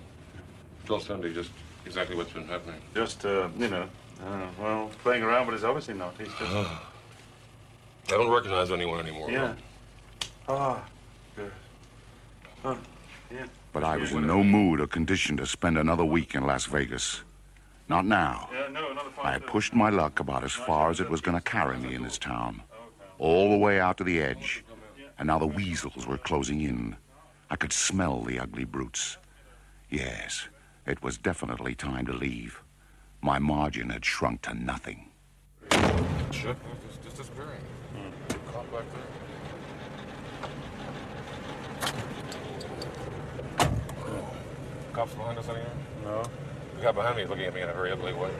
Tell 0.87 1.00
Cindy 1.00 1.34
just 1.34 1.50
exactly 1.84 2.16
what's 2.16 2.32
been 2.32 2.48
happening. 2.48 2.80
Just, 2.94 3.26
uh, 3.26 3.48
you 3.58 3.68
know, 3.68 3.88
uh, 4.24 4.46
well, 4.58 4.90
playing 5.02 5.22
around, 5.22 5.46
but 5.46 5.54
it's 5.54 5.64
obviously 5.64 5.94
not. 5.94 6.14
He's 6.16 6.28
just... 6.28 6.40
I 6.52 6.78
don't 8.08 8.30
recognize 8.30 8.70
anyone 8.70 9.00
anymore. 9.00 9.30
yeah. 9.30 9.54
Ah, 10.48 10.82
good. 11.37 11.52
Huh. 12.62 12.76
Yeah. 13.30 13.46
But 13.72 13.84
I 13.84 13.96
was 13.96 14.12
in 14.12 14.26
no 14.26 14.44
mood 14.44 14.80
or 14.80 14.87
condition 14.87 15.37
to 15.38 15.46
spend 15.46 15.76
another 15.76 16.04
week 16.04 16.34
in 16.34 16.46
Las 16.46 16.66
Vegas. 16.66 17.22
Not 17.88 18.06
now. 18.06 18.48
Yeah, 18.52 18.68
no, 18.68 18.96
I 19.22 19.32
had 19.32 19.46
pushed 19.46 19.74
my 19.74 19.90
luck 19.90 20.20
about 20.20 20.42
as 20.42 20.52
far 20.52 20.90
as 20.90 21.00
it 21.00 21.10
was 21.10 21.20
going 21.20 21.36
to 21.36 21.42
carry 21.42 21.76
me 21.76 21.94
in 21.94 22.02
this 22.02 22.18
town. 22.18 22.62
All 23.18 23.50
the 23.50 23.58
way 23.58 23.78
out 23.78 23.98
to 23.98 24.04
the 24.04 24.20
edge. 24.20 24.64
And 25.18 25.26
now 25.28 25.38
the 25.38 25.46
weasels 25.46 26.06
were 26.06 26.18
closing 26.18 26.62
in. 26.62 26.96
I 27.50 27.56
could 27.56 27.72
smell 27.72 28.22
the 28.22 28.40
ugly 28.40 28.64
brutes. 28.64 29.18
Yes, 29.90 30.48
it 30.86 31.02
was 31.02 31.18
definitely 31.18 31.74
time 31.74 32.06
to 32.06 32.12
leave. 32.12 32.62
My 33.20 33.38
margin 33.38 33.90
had 33.90 34.04
shrunk 34.04 34.42
to 34.42 34.54
nothing. 34.54 35.10
Shit. 36.30 36.56
Just, 36.86 37.02
just 37.04 37.16
disappearing. 37.16 37.60
Caught 38.52 38.72
back 38.72 38.84
there. 38.92 39.02
Cops 44.92 45.14
behind 45.14 45.38
us 45.38 45.48
anywhere? 45.48 45.72
No. 46.04 46.22
The 46.76 46.82
guy 46.82 46.92
behind 46.92 47.16
me 47.16 47.22
is 47.22 47.30
looking 47.30 47.46
at 47.46 47.54
me 47.54 47.62
in 47.62 47.68
a 47.68 47.74
very 47.74 47.92
ugly 47.92 48.12
way. 48.12 48.30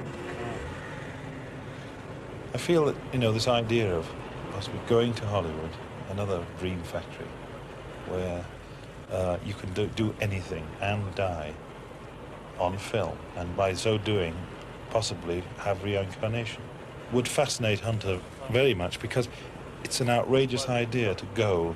I 2.53 2.59
feel 2.59 2.85
that, 2.87 2.97
you 3.13 3.19
know, 3.19 3.33
this 3.33 3.49
idea 3.49 3.97
of 3.97 4.09
possibly 4.53 4.81
going 4.87 5.15
to 5.15 5.27
Hollywood, 5.27 5.71
another 6.11 6.45
dream 6.61 6.81
factory, 6.83 7.27
where 8.09 8.45
uh, 9.11 9.39
you 9.45 9.55
can 9.55 9.73
do, 9.73 9.87
do 9.89 10.15
anything 10.21 10.67
and 10.81 11.15
die 11.15 11.53
on 12.59 12.79
film, 12.79 13.19
and 13.37 13.57
by 13.57 13.75
so 13.75 13.99
doing, 13.99 14.35
possibly 14.91 15.43
have 15.59 15.83
reincarnation, 15.83 16.63
would 17.13 17.27
fascinate 17.27 17.81
Hunter 17.81 18.21
very 18.51 18.75
much 18.75 19.01
because 19.01 19.29
it's 19.83 20.01
an 20.01 20.09
outrageous 20.09 20.69
idea 20.69 21.15
to 21.15 21.27
go 21.35 21.75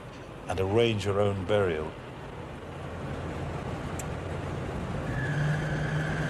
and 0.49 0.61
arrange 0.61 1.05
your 1.05 1.21
own 1.21 1.45
burial. 1.45 1.91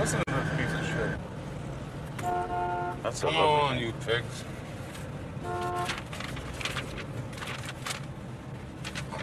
Listen 0.00 0.22
to 0.26 0.32
this 0.32 0.48
piece 0.56 0.72
of 0.72 0.86
shit. 0.86 1.18
That's 3.08 3.22
Come 3.22 3.36
on, 3.36 3.78
you 3.78 3.94
pigs. 4.04 4.44
I 5.42 5.86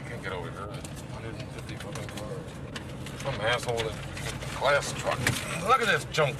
can't 0.09 0.23
get 0.23 0.33
over 0.33 0.49
here. 0.49 0.59
150 1.11 1.75
fucking 1.75 2.09
cars. 2.17 2.39
Some 3.21 3.35
asshole 3.41 3.77
in 3.77 3.85
a 3.85 3.93
glass 4.59 4.91
truck. 4.93 5.19
Look 5.67 5.83
at 5.83 5.87
this 5.87 6.05
junk. 6.05 6.35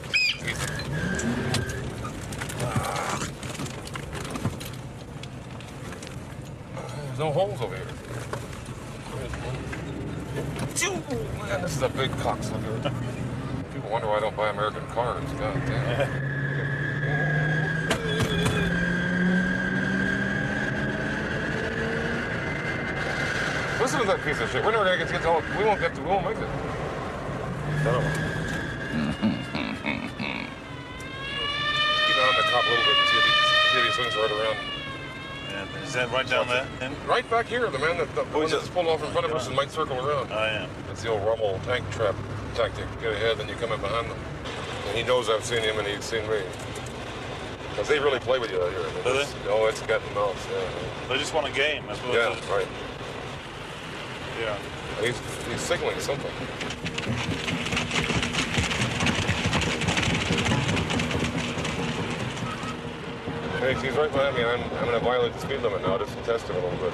There's 7.06 7.20
no 7.20 7.32
holes 7.32 7.62
over 7.62 7.76
here. 7.76 7.86
Man, 11.48 11.62
this 11.62 11.76
is 11.76 11.84
a 11.84 11.90
big 11.90 12.10
cocksucker. 12.14 12.82
People 13.74 13.92
wonder 13.92 14.08
why 14.08 14.18
I 14.18 14.20
don't 14.20 14.36
buy 14.36 14.50
American 14.50 14.88
cars. 14.88 15.24
God 15.34 15.62
damn. 15.68 16.25
Listen 23.96 24.12
to 24.12 24.18
that 24.18 24.28
piece 24.28 24.42
of 24.42 24.52
shit. 24.52 24.66
We're 24.66 24.72
never 24.72 24.84
gonna 24.84 24.98
get 24.98 25.08
to 25.08 25.14
get 25.14 25.22
to 25.22 25.30
all. 25.30 25.42
We 25.58 25.64
won't 25.64 25.80
get 25.80 25.96
to. 25.96 26.02
We 26.02 26.08
won't 26.08 26.26
make 26.26 26.36
it. 26.36 26.50
Son 27.80 27.96
of 27.96 28.04
a. 28.04 28.12
Keep 32.04 32.18
on 32.20 32.36
the 32.36 32.44
cop 32.52 32.66
a 32.66 32.70
little 32.76 32.84
bit. 32.84 32.98
See 33.08 33.16
if 33.16 33.24
he, 33.24 33.32
see 33.72 33.80
if 33.80 33.86
he 33.86 33.92
swings 33.96 34.16
right 34.18 34.32
around. 34.36 34.58
Yeah, 35.48 35.84
is 35.86 35.94
that 35.94 36.12
right 36.12 36.28
down 36.28 36.50
there? 36.50 36.68
then? 36.80 36.94
Right 37.08 37.30
back 37.30 37.46
here, 37.46 37.72
the 37.72 37.80
man 37.80 37.98
that 38.00 38.14
the 38.16 38.24
oh, 38.34 38.40
one 38.40 38.50
that's 38.50 38.68
pulled 38.68 38.88
off 38.88 39.02
in 39.02 39.12
front 39.12 39.28
of 39.28 39.32
oh 39.32 39.38
us 39.38 39.48
and 39.48 39.56
might 39.56 39.72
circle 39.72 39.96
around. 39.96 40.30
Oh 40.30 40.44
yeah. 40.44 40.68
That's 40.88 41.02
the 41.02 41.12
old 41.12 41.24
Rommel 41.24 41.62
tank 41.64 41.90
trap 41.92 42.16
tactic. 42.54 42.84
Get 43.00 43.14
ahead, 43.14 43.38
then 43.38 43.48
you 43.48 43.56
come 43.56 43.72
in 43.72 43.80
behind 43.80 44.12
them. 44.12 44.18
And 44.88 44.98
he 44.98 45.04
knows 45.04 45.30
I've 45.30 45.46
seen 45.46 45.62
him 45.62 45.80
and 45.80 45.88
he's 45.88 46.04
seen 46.04 46.28
me. 46.30 46.42
Because 47.70 47.88
they 47.88 48.00
really 48.00 48.20
play 48.20 48.40
with 48.40 48.52
you 48.52 48.62
out 48.62 48.72
here. 48.72 48.82
I 48.82 48.94
mean, 48.94 49.04
Do 49.04 49.14
they? 49.14 49.52
Oh, 49.52 49.68
it's 49.68 49.80
cat 49.80 50.02
and 50.06 50.16
mouse. 50.16 50.46
Yeah. 50.52 51.08
They 51.08 51.18
just 51.18 51.34
want 51.34 51.48
a 51.48 51.52
game. 51.52 51.86
That's 51.88 52.00
what 52.00 52.14
Yeah, 52.14 52.36
right. 52.54 52.68
Yeah. 54.40 54.58
He's, 55.02 55.18
he's 55.48 55.62
signaling 55.62 56.00
something. 56.00 56.32
Hey, 63.60 63.74
he's 63.76 63.96
right 63.98 64.12
behind 64.12 64.36
me. 64.36 64.44
I'm, 64.44 64.62
I'm 64.62 64.86
going 64.86 65.00
to 65.00 65.00
violate 65.00 65.34
the 65.34 65.40
speed 65.40 65.62
limit 65.62 65.82
now 65.82 65.98
just 65.98 66.18
to 66.18 66.24
test 66.24 66.48
him 66.48 66.58
a 66.58 66.60
little 66.60 66.78
bit. 66.80 66.94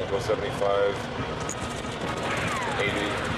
I'll 0.00 0.10
go 0.10 0.18
75, 0.18 0.52
80. 2.80 3.36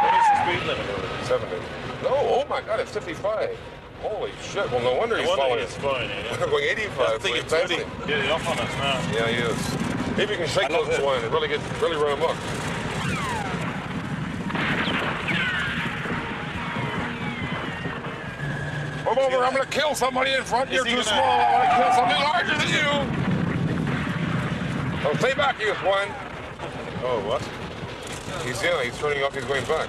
What 0.00 0.14
is 0.14 0.26
the 0.28 0.36
speed 0.44 0.66
limit 0.66 0.88
70. 1.28 1.56
No, 2.02 2.14
oh 2.14 2.46
my 2.48 2.62
God, 2.62 2.80
it's 2.80 2.92
55. 2.92 3.58
Holy 4.02 4.32
shit. 4.42 4.70
Well, 4.70 4.80
no 4.80 4.94
wonder 4.94 5.16
No 5.16 5.20
he's 5.22 5.28
wonder 5.28 5.42
following 5.42 5.60
he's 5.66 5.76
it. 5.76 5.80
following 5.80 6.08
yeah. 6.10 6.36
I'm 6.44 6.50
going 6.50 6.64
85. 6.64 7.00
I 7.00 7.18
think 7.18 7.36
it's 7.36 7.44
he's 7.44 7.52
ready. 7.52 7.84
passing. 7.84 8.08
Yeah, 8.08 8.32
off 8.32 8.48
on 8.48 8.58
us 8.58 8.72
now. 8.78 9.00
Yeah, 9.12 9.28
he 9.28 9.36
is. 9.42 10.16
Maybe 10.16 10.32
you 10.32 10.38
can 10.38 10.48
shake 10.48 10.70
I 10.70 10.74
love 10.76 10.86
those 10.86 10.98
it. 10.98 11.00
swine 11.00 11.22
and 11.24 11.32
really 11.32 11.48
get 11.48 11.60
really 11.80 11.96
run 11.96 12.12
amok. 12.18 12.36
Come 19.04 19.18
over, 19.18 19.36
I'm 19.44 19.52
gonna 19.54 19.66
kill 19.66 19.94
somebody 19.94 20.32
in 20.34 20.42
front. 20.44 20.68
Is 20.70 20.76
You're 20.76 20.84
too 20.84 20.90
gonna- 20.90 21.04
small. 21.04 21.22
I 21.22 21.52
wanna 21.52 21.76
kill 21.76 21.92
something 21.94 22.22
larger 22.22 22.56
than 22.58 22.68
you. 22.68 22.88
Oh, 25.08 25.14
stay 25.18 25.32
back, 25.34 25.58
you 25.60 25.74
swine. 25.80 26.12
Oh, 27.04 27.20
what? 27.26 27.42
He's 28.44 28.62
yeah, 28.62 28.82
he's 28.82 28.98
turning 28.98 29.22
off, 29.22 29.34
he's 29.34 29.44
going 29.44 29.64
back. 29.64 29.88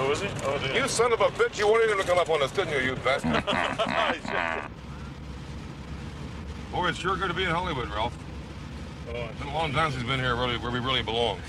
Oh, 0.00 0.12
is 0.12 0.20
he? 0.20 0.28
Oh, 0.44 0.56
dear. 0.58 0.82
You 0.82 0.88
son 0.88 1.12
of 1.12 1.20
a 1.20 1.26
bitch, 1.26 1.58
you 1.58 1.66
wanted 1.66 1.90
him 1.90 1.98
to 1.98 2.04
come 2.04 2.18
up 2.18 2.30
on 2.30 2.40
us, 2.40 2.52
didn't 2.52 2.72
you, 2.72 2.90
you 2.90 2.96
bastard? 2.96 3.32
Boy, 6.72 6.88
it's 6.88 6.98
sure 6.98 7.16
good 7.16 7.28
to 7.28 7.34
be 7.34 7.42
in 7.42 7.50
Hollywood, 7.50 7.90
Ralph. 7.90 8.16
Oh, 9.08 9.14
it's 9.14 9.38
been 9.40 9.48
a 9.48 9.54
long 9.54 9.72
time 9.72 9.90
since 9.90 10.02
he's 10.02 10.08
been 10.08 10.20
here 10.20 10.36
really, 10.36 10.56
where 10.58 10.70
we 10.70 10.78
really 10.78 11.02
belong. 11.02 11.40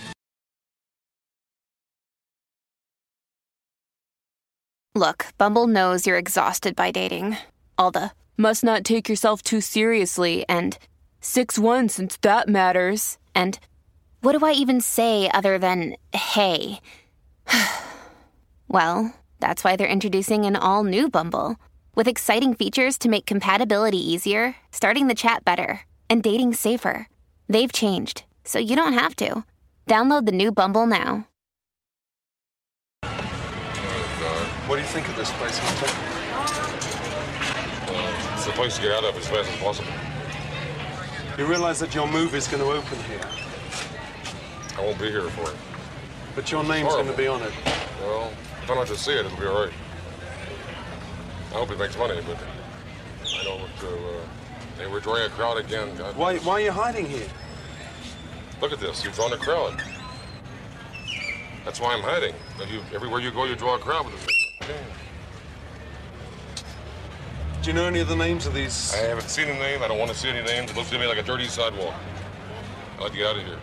Look, 4.96 5.28
Bumble 5.38 5.68
knows 5.68 6.08
you're 6.08 6.18
exhausted 6.18 6.76
by 6.76 6.90
dating. 6.90 7.38
All 7.78 7.92
the 7.92 8.12
must 8.36 8.64
not 8.64 8.84
take 8.84 9.08
yourself 9.08 9.44
too 9.44 9.62
seriously 9.62 10.44
and 10.50 10.78
6 11.22 11.60
1 11.60 11.90
since 11.90 12.18
that 12.22 12.50
matters. 12.50 13.20
And 13.36 13.60
what 14.22 14.38
do 14.38 14.44
I 14.44 14.54
even 14.54 14.82
say 14.82 15.30
other 15.32 15.60
than 15.60 15.96
hey? 16.14 16.80
well, 18.70 19.14
that's 19.40 19.64
why 19.64 19.76
they're 19.76 19.88
introducing 19.88 20.46
an 20.46 20.56
all 20.56 20.84
new 20.84 21.10
Bumble 21.10 21.58
with 21.96 22.08
exciting 22.08 22.54
features 22.54 22.98
to 23.00 23.10
make 23.10 23.26
compatibility 23.26 23.98
easier, 23.98 24.56
starting 24.72 25.08
the 25.08 25.16
chat 25.16 25.44
better, 25.44 25.82
and 26.10 26.24
dating 26.24 26.54
safer. 26.54 27.08
They've 27.48 27.72
changed, 27.72 28.24
so 28.46 28.60
you 28.60 28.76
don't 28.76 28.94
have 28.94 29.16
to. 29.18 29.44
Download 29.88 30.26
the 30.26 30.32
new 30.32 30.52
Bumble 30.52 30.86
now. 30.86 31.28
What 34.68 34.76
do 34.76 34.82
you 34.82 34.88
think 34.88 35.10
of 35.10 35.16
this 35.16 35.32
place, 35.34 35.58
Hunter? 35.58 35.92
Uh, 37.92 38.34
it's 38.36 38.46
the 38.46 38.52
place 38.52 38.76
to 38.76 38.84
get 38.84 38.92
out 38.92 39.04
of 39.04 39.18
as 39.18 39.28
fast 39.28 39.50
as 39.52 39.60
possible. 39.60 39.92
You 41.40 41.46
realize 41.46 41.80
that 41.80 41.96
your 41.96 42.08
movie 42.08 42.38
is 42.38 42.48
going 42.48 42.62
to 42.62 42.70
open 42.70 43.00
here, 43.10 43.22
I 44.78 44.82
won't 44.82 45.00
be 45.00 45.10
here 45.10 45.24
for 45.30 45.50
it. 45.50 45.58
but 46.36 46.52
your 46.52 46.64
name's 46.64 46.94
going 46.94 47.08
to 47.08 47.18
be 47.18 47.28
on 47.28 47.42
it. 47.42 47.52
Well, 48.02 48.32
if 48.70 48.74
I 48.74 48.76
don't 48.76 48.88
to 48.88 49.04
see 49.04 49.14
it, 49.14 49.26
it'll 49.26 49.40
be 49.40 49.48
all 49.48 49.66
right. 49.66 49.74
I 51.50 51.54
hope 51.54 51.72
it 51.72 51.80
makes 51.80 51.98
money, 51.98 52.22
but 52.28 52.38
I 53.26 53.44
don't 53.44 53.62
want 53.62 53.76
to. 53.80 53.88
Uh, 53.88 54.22
hey, 54.78 54.86
we're 54.86 55.00
drawing 55.00 55.24
a 55.26 55.30
crowd 55.30 55.58
again. 55.58 55.96
God. 55.96 56.16
Why, 56.16 56.38
why 56.38 56.54
are 56.54 56.60
you 56.60 56.72
hiding 56.72 57.08
here? 57.08 57.28
Look 58.62 58.72
at 58.72 58.80
this. 58.80 59.04
You've 59.04 59.16
drawn 59.16 59.34
a 59.34 59.38
crowd. 59.38 59.82
That's 61.66 61.80
why 61.82 61.96
I'm 61.96 62.02
hiding. 62.02 62.36
You, 62.72 62.82
everywhere 62.94 63.20
you 63.20 63.32
go, 63.32 63.46
you 63.46 63.56
draw 63.56 63.76
a 63.76 63.80
crowd 63.80 64.06
with 64.06 64.24
this 64.24 64.68
thing. 64.68 64.86
Do 67.64 67.72
you 67.72 67.74
know 67.74 67.86
any 67.86 68.02
of 68.02 68.08
the 68.08 68.16
names 68.16 68.46
of 68.46 68.54
these? 68.54 68.94
I 68.94 68.98
haven't 68.98 69.30
seen 69.30 69.48
a 69.48 69.54
name. 69.54 69.82
I 69.82 69.88
don't 69.88 69.98
want 69.98 70.12
to 70.12 70.18
see 70.18 70.30
any 70.30 70.46
names. 70.46 70.70
It 70.70 70.78
looks 70.78 70.92
to 70.92 71.00
me 71.00 71.08
like 71.08 71.18
a 71.18 71.24
dirty 71.24 71.48
sidewalk. 71.48 71.96
I'd 72.98 73.02
like 73.02 73.12
to 73.14 73.18
get 73.18 73.26
out 73.26 73.38
of 73.38 73.46
here. 73.46 73.58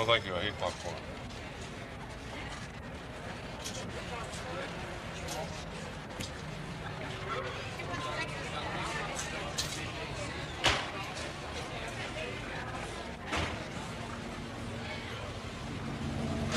No, 0.00 0.06
thank 0.06 0.24
you. 0.24 0.34
I 0.34 0.40
hate 0.40 0.58
popcorn. 0.58 0.94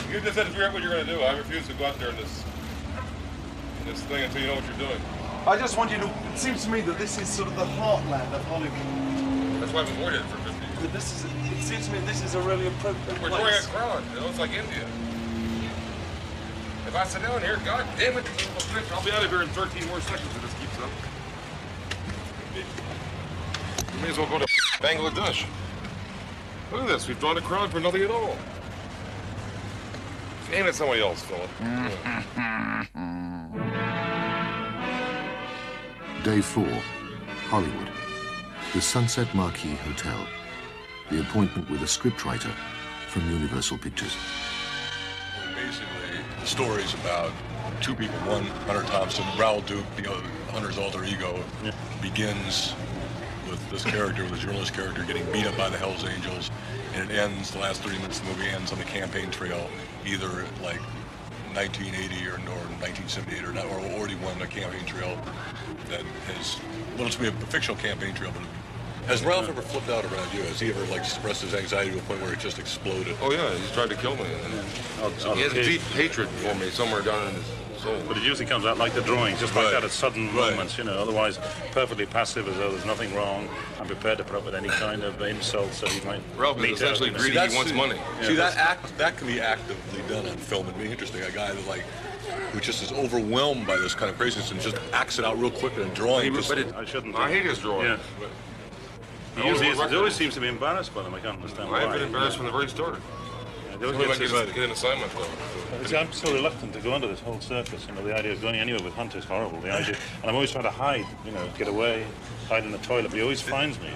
You 0.09 0.21
just 0.21 0.37
had 0.37 0.45
to 0.45 0.51
figure 0.51 0.63
out 0.63 0.71
what 0.71 0.81
you're 0.81 0.93
going 0.93 1.05
to 1.05 1.13
do. 1.13 1.19
I 1.19 1.35
refuse 1.37 1.67
to 1.67 1.73
go 1.73 1.87
out 1.87 1.99
there 1.99 2.11
in 2.11 2.15
this, 2.15 2.45
in 3.81 3.87
this 3.87 4.01
thing 4.03 4.23
until 4.23 4.39
you 4.39 4.47
know 4.47 4.55
what 4.55 4.63
you're 4.63 4.87
doing. 4.87 5.01
I 5.45 5.57
just 5.57 5.77
want 5.77 5.91
you 5.91 5.97
to. 5.97 6.05
It 6.31 6.37
seems 6.39 6.63
to 6.63 6.69
me 6.69 6.79
that 6.79 6.97
this 6.97 7.19
is 7.19 7.27
sort 7.27 7.49
of 7.49 7.57
the 7.57 7.65
heartland 7.65 8.31
of 8.31 8.45
Hollywood. 8.45 9.59
That's 9.59 9.73
why 9.73 9.81
I've 9.81 9.89
avoided 9.89 10.21
it 10.21 10.25
for 10.27 10.37
50 10.37 10.37
years. 10.37 10.42
But 10.83 10.91
this 10.91 11.15
is. 11.15 11.23
It 11.23 11.63
seems 11.63 11.87
to 11.87 11.93
me 11.93 11.99
this 11.99 12.21
is 12.25 12.35
a 12.35 12.41
really 12.41 12.67
appropriate 12.67 13.21
We're 13.21 13.29
place. 13.29 13.69
drawing 13.71 13.95
a 13.95 14.01
crowd. 14.01 14.17
It 14.17 14.21
looks 14.21 14.37
like 14.37 14.49
India. 14.49 14.85
If 16.85 16.93
I 16.93 17.05
sit 17.05 17.21
down 17.21 17.39
here, 17.39 17.55
God 17.63 17.87
damn 17.97 18.17
it, 18.17 18.25
you 18.25 18.31
little 18.53 18.69
bitch, 18.75 18.91
I'll 18.91 19.01
be 19.01 19.13
out 19.13 19.23
of 19.23 19.29
here 19.29 19.43
in 19.43 19.47
13 19.47 19.87
more 19.87 20.01
seconds 20.01 20.27
if 20.35 20.41
this 20.41 20.53
keeps 20.59 20.77
up. 20.79 20.89
We 23.95 24.01
may 24.01 24.09
as 24.09 24.17
well 24.17 24.27
go 24.27 24.39
to 24.39 24.45
Bangladesh. 24.83 25.45
Look 26.73 26.81
at 26.81 26.87
this. 26.89 27.07
We've 27.07 27.17
drawn 27.17 27.37
a 27.37 27.41
crowd 27.41 27.71
for 27.71 27.79
nothing 27.79 28.01
at 28.01 28.11
all. 28.11 28.35
Aim 30.51 30.65
at 30.65 30.75
somebody 30.75 31.01
else, 31.01 31.23
Philip. 31.23 31.49
Day 36.25 36.41
four, 36.41 36.67
Hollywood. 37.47 37.87
The 38.73 38.81
Sunset 38.81 39.33
Marquis 39.33 39.75
Hotel. 39.75 40.27
The 41.09 41.19
appointment 41.19 41.69
with 41.69 41.81
a 41.81 41.85
scriptwriter 41.85 42.51
from 43.07 43.29
Universal 43.29 43.77
Pictures. 43.79 44.15
Basically, 45.53 46.23
the 46.39 46.45
story's 46.45 46.93
about 46.95 47.31
two 47.81 47.93
people. 47.93 48.15
One, 48.19 48.43
Hunter 48.65 48.83
Thompson, 48.83 49.25
Raoul 49.37 49.61
Duke, 49.61 49.85
the 49.97 50.09
other, 50.09 50.23
Hunter's 50.49 50.77
alter 50.77 51.03
ego, 51.03 51.43
begins 52.01 52.73
with 53.49 53.69
this 53.69 53.83
character, 53.83 54.27
the 54.27 54.37
journalist 54.37 54.73
character, 54.73 55.03
getting 55.03 55.29
beat 55.31 55.45
up 55.45 55.57
by 55.57 55.69
the 55.69 55.77
Hells 55.77 56.05
Angels, 56.05 56.49
and 56.95 57.11
it 57.11 57.15
ends. 57.15 57.51
The 57.51 57.59
last 57.59 57.81
30 57.81 57.97
minutes 57.97 58.19
of 58.19 58.25
the 58.25 58.33
movie 58.33 58.49
ends 58.49 58.71
on 58.71 58.79
the 58.79 58.85
campaign 58.85 59.29
trail, 59.29 59.69
either 60.05 60.29
like 60.63 60.81
1980 61.53 62.27
or, 62.27 62.33
or 62.33 62.65
1978 62.81 63.43
or, 63.43 63.53
not, 63.53 63.65
or 63.65 63.79
already 63.93 64.15
won 64.15 64.41
a 64.41 64.47
campaign 64.47 64.85
trail 64.85 65.15
that 65.89 66.01
has, 66.33 66.59
well, 66.97 67.05
it's 67.05 67.15
to 67.17 67.21
be 67.21 67.27
a 67.27 67.31
fictional 67.47 67.79
campaign 67.79 68.15
trail, 68.15 68.31
but 68.33 68.41
has 69.07 69.23
Ralph 69.23 69.49
ever 69.49 69.61
flipped 69.61 69.89
out 69.89 70.03
around 70.05 70.33
you? 70.33 70.41
Has 70.43 70.59
he 70.59 70.69
ever 70.69 70.81
like 70.85 71.01
expressed 71.01 71.41
his 71.41 71.53
anxiety 71.53 71.91
to 71.91 71.97
a 71.99 72.01
point 72.03 72.21
where 72.21 72.33
it 72.33 72.39
just 72.39 72.59
exploded? 72.59 73.15
Oh 73.21 73.31
yeah, 73.31 73.53
he's 73.55 73.71
tried 73.71 73.89
to 73.89 73.95
kill 73.95 74.15
me. 74.15 74.23
on 75.25 75.35
he 75.37 75.41
has 75.43 75.53
a 75.53 75.63
deep 75.63 75.81
hatred 75.93 76.27
for 76.29 76.55
me 76.55 76.69
somewhere 76.69 77.01
down 77.01 77.27
in 77.27 77.33
his 77.35 77.45
soul. 77.81 77.97
But 78.07 78.17
it 78.17 78.23
usually 78.23 78.45
comes 78.47 78.65
out 78.65 78.77
like 78.77 78.93
the 78.93 79.01
drawings, 79.01 79.39
just 79.39 79.55
like 79.55 79.71
that 79.71 79.83
at 79.83 79.91
sudden 79.91 80.27
Right. 80.27 80.51
moments, 80.51 80.77
you 80.77 80.83
know. 80.85 80.93
Otherwise, 80.93 81.37
perfectly 81.71 82.05
passive 82.05 82.47
as 82.47 82.55
though 82.57 82.71
there's 82.71 82.85
nothing 82.85 83.13
wrong. 83.13 83.49
I'm 83.79 83.87
prepared 83.87 84.17
to 84.19 84.23
put 84.23 84.35
up 84.37 84.45
with 84.45 84.55
any 84.55 84.69
kind 84.69 85.03
of 85.03 85.21
insults 85.21 85.81
that 85.81 85.89
he 85.89 86.05
might 86.07 86.21
Ralph 86.37 86.57
is 86.57 86.63
mete 86.63 86.71
out, 86.71 86.75
essentially 86.77 87.09
you 87.09 87.13
know. 87.15 87.19
greedy. 87.21 87.39
He 87.49 87.55
wants 87.55 87.73
money. 87.73 87.99
Yeah, 88.21 88.27
See 88.27 88.35
that 88.35 88.55
act 88.57 88.97
that 88.97 89.17
can 89.17 89.27
be 89.27 89.41
actively 89.41 90.01
done 90.07 90.25
on 90.27 90.37
film 90.37 90.67
and 90.67 90.77
be 90.77 90.89
interesting. 90.89 91.21
A 91.23 91.31
guy 91.31 91.51
that 91.51 91.67
like 91.67 91.83
who 92.53 92.59
just 92.61 92.81
is 92.83 92.91
overwhelmed 92.93 93.67
by 93.67 93.75
this 93.77 93.93
kind 93.93 94.09
of 94.09 94.17
craziness 94.17 94.51
and 94.51 94.61
just 94.61 94.77
acts 94.93 95.19
it 95.19 95.25
out 95.25 95.37
real 95.39 95.51
quick 95.51 95.73
in 95.75 95.81
a 95.81 95.93
drawing. 95.93 96.31
He- 96.31 96.37
just- 96.37 96.49
but 96.49 96.57
it- 96.59 96.73
I 96.75 96.85
shouldn't. 96.85 97.15
I 97.17 97.29
hate 97.29 97.43
his 97.45 97.57
drawing. 97.59 97.87
Yeah. 97.87 97.97
I 98.21 98.52
He 99.35 99.41
always 99.41 99.61
he 99.61 99.95
always 99.95 100.13
seems 100.15 100.33
to 100.35 100.39
be 100.41 100.47
embarrassed 100.47 100.93
by 100.93 101.03
them. 101.03 101.13
I 101.13 101.19
can't 101.19 101.37
understand 101.37 101.69
why. 101.71 101.83
I've 101.85 101.93
been 101.93 102.03
embarrassed 102.03 102.37
from 102.37 102.45
the 102.45 102.51
very 102.51 102.69
start. 102.69 102.99
Yeah, 103.71 103.77
they 103.77 103.85
I 103.87 103.93
always 103.93 104.19
get, 104.19 104.29
get- 104.29 104.53
get 104.53 104.63
an 104.65 104.71
assignment 104.71 105.11
though. 105.13 105.23
It's- 105.81 105.93
I'm 105.93 106.11
so 106.11 106.31
reluctant 106.33 106.73
to 106.73 106.79
go 106.79 106.93
under 106.93 107.07
this 107.07 107.19
whole 107.19 107.39
circus. 107.41 107.87
You 107.87 107.95
know, 107.95 108.03
the 108.03 108.15
idea 108.15 108.33
of 108.33 108.41
going 108.41 108.55
anywhere 108.55 108.83
with 108.83 108.93
Hunter 108.93 109.17
is 109.17 109.25
horrible. 109.25 109.59
The 109.61 109.73
idea, 109.73 109.95
and 110.21 110.29
I'm 110.29 110.35
always 110.35 110.51
trying 110.51 110.65
to 110.65 110.69
hide. 110.69 111.05
You 111.25 111.31
know, 111.31 111.47
get 111.57 111.67
away, 111.67 112.05
hide 112.47 112.63
in 112.63 112.71
the 112.71 112.77
toilet. 112.79 113.09
But 113.09 113.15
he 113.15 113.21
always 113.23 113.41
finds 113.41 113.79
me. 113.79 113.89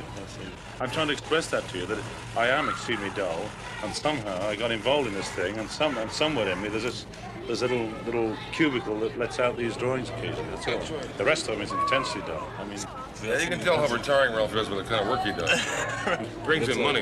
I'm 0.80 0.90
trying 0.92 1.08
to 1.08 1.14
express 1.14 1.48
that 1.52 1.68
to 1.70 1.78
you 1.78 1.86
that 1.88 1.98
I 2.36 2.48
am 2.50 2.70
extremely 2.70 3.10
dull, 3.12 3.50
and 3.84 3.94
somehow 3.94 4.48
I 4.48 4.56
got 4.56 4.72
involved 4.72 5.08
in 5.08 5.14
this 5.14 5.30
thing, 5.30 5.58
and 5.58 5.70
some 5.70 5.98
and 5.98 6.12
somewhere 6.12 6.50
in 6.50 6.62
me 6.62 6.70
there's 6.70 6.84
this 6.84 7.06
there's 7.46 7.62
a 7.62 7.68
little 7.68 7.90
little 8.06 8.36
cubicle 8.52 9.00
that 9.00 9.18
lets 9.18 9.40
out 9.40 9.58
these 9.58 9.76
drawings 9.78 10.10
occasionally. 10.10 10.50
That's 10.52 10.68
all. 10.68 11.00
The 11.18 11.26
rest 11.26 11.48
of 11.48 11.54
them 11.56 11.62
is 11.62 11.72
intensely 11.72 12.22
dull. 12.22 12.48
I 12.60 12.64
mean, 12.66 12.80
Yeah, 13.24 13.40
you 13.40 13.48
can 13.48 13.60
tell 13.60 13.78
how 13.78 13.94
retiring 13.94 14.36
Ralph 14.36 14.54
is 14.56 14.70
with 14.70 14.80
the 14.80 14.90
kind 14.90 15.02
of 15.02 15.08
work 15.10 15.22
he 15.24 15.32
does. 15.32 16.28
Brings 16.46 16.68
in 16.70 16.82
money. 16.82 17.02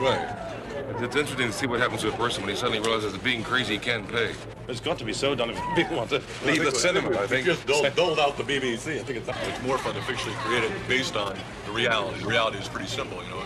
Right. 0.00 0.40
It's 1.00 1.16
interesting 1.16 1.46
to 1.46 1.52
see 1.52 1.66
what 1.66 1.80
happens 1.80 2.02
to 2.02 2.08
a 2.08 2.16
person 2.16 2.42
when 2.42 2.50
he 2.50 2.56
suddenly 2.56 2.80
realizes 2.80 3.12
that 3.12 3.22
being 3.24 3.42
crazy 3.42 3.78
can't 3.78 4.06
pay. 4.08 4.32
It's 4.68 4.80
got 4.80 4.98
to 4.98 5.04
be 5.04 5.12
so 5.12 5.34
done 5.34 5.50
if 5.50 5.58
people 5.76 5.96
want 5.96 6.10
to 6.10 6.20
leave 6.44 6.62
the 6.64 6.72
so. 6.72 6.78
cinema. 6.78 7.16
I 7.16 7.24
If 7.24 7.30
think. 7.30 7.46
you 7.46 7.52
just 7.54 7.66
doled, 7.66 7.94
doled 7.96 8.18
out 8.18 8.36
the 8.36 8.42
BBC. 8.42 8.98
I 9.00 9.02
think 9.04 9.18
it's, 9.18 9.28
it's 9.28 9.62
more 9.62 9.78
fun 9.78 9.94
to 9.94 10.00
fictionally 10.00 10.34
create 10.44 10.64
it 10.64 10.72
based 10.88 11.16
on 11.16 11.36
the 11.66 11.72
reality. 11.72 12.20
The 12.20 12.26
reality 12.26 12.58
is 12.58 12.68
pretty 12.68 12.88
simple, 12.88 13.22
you 13.22 13.30
know, 13.30 13.36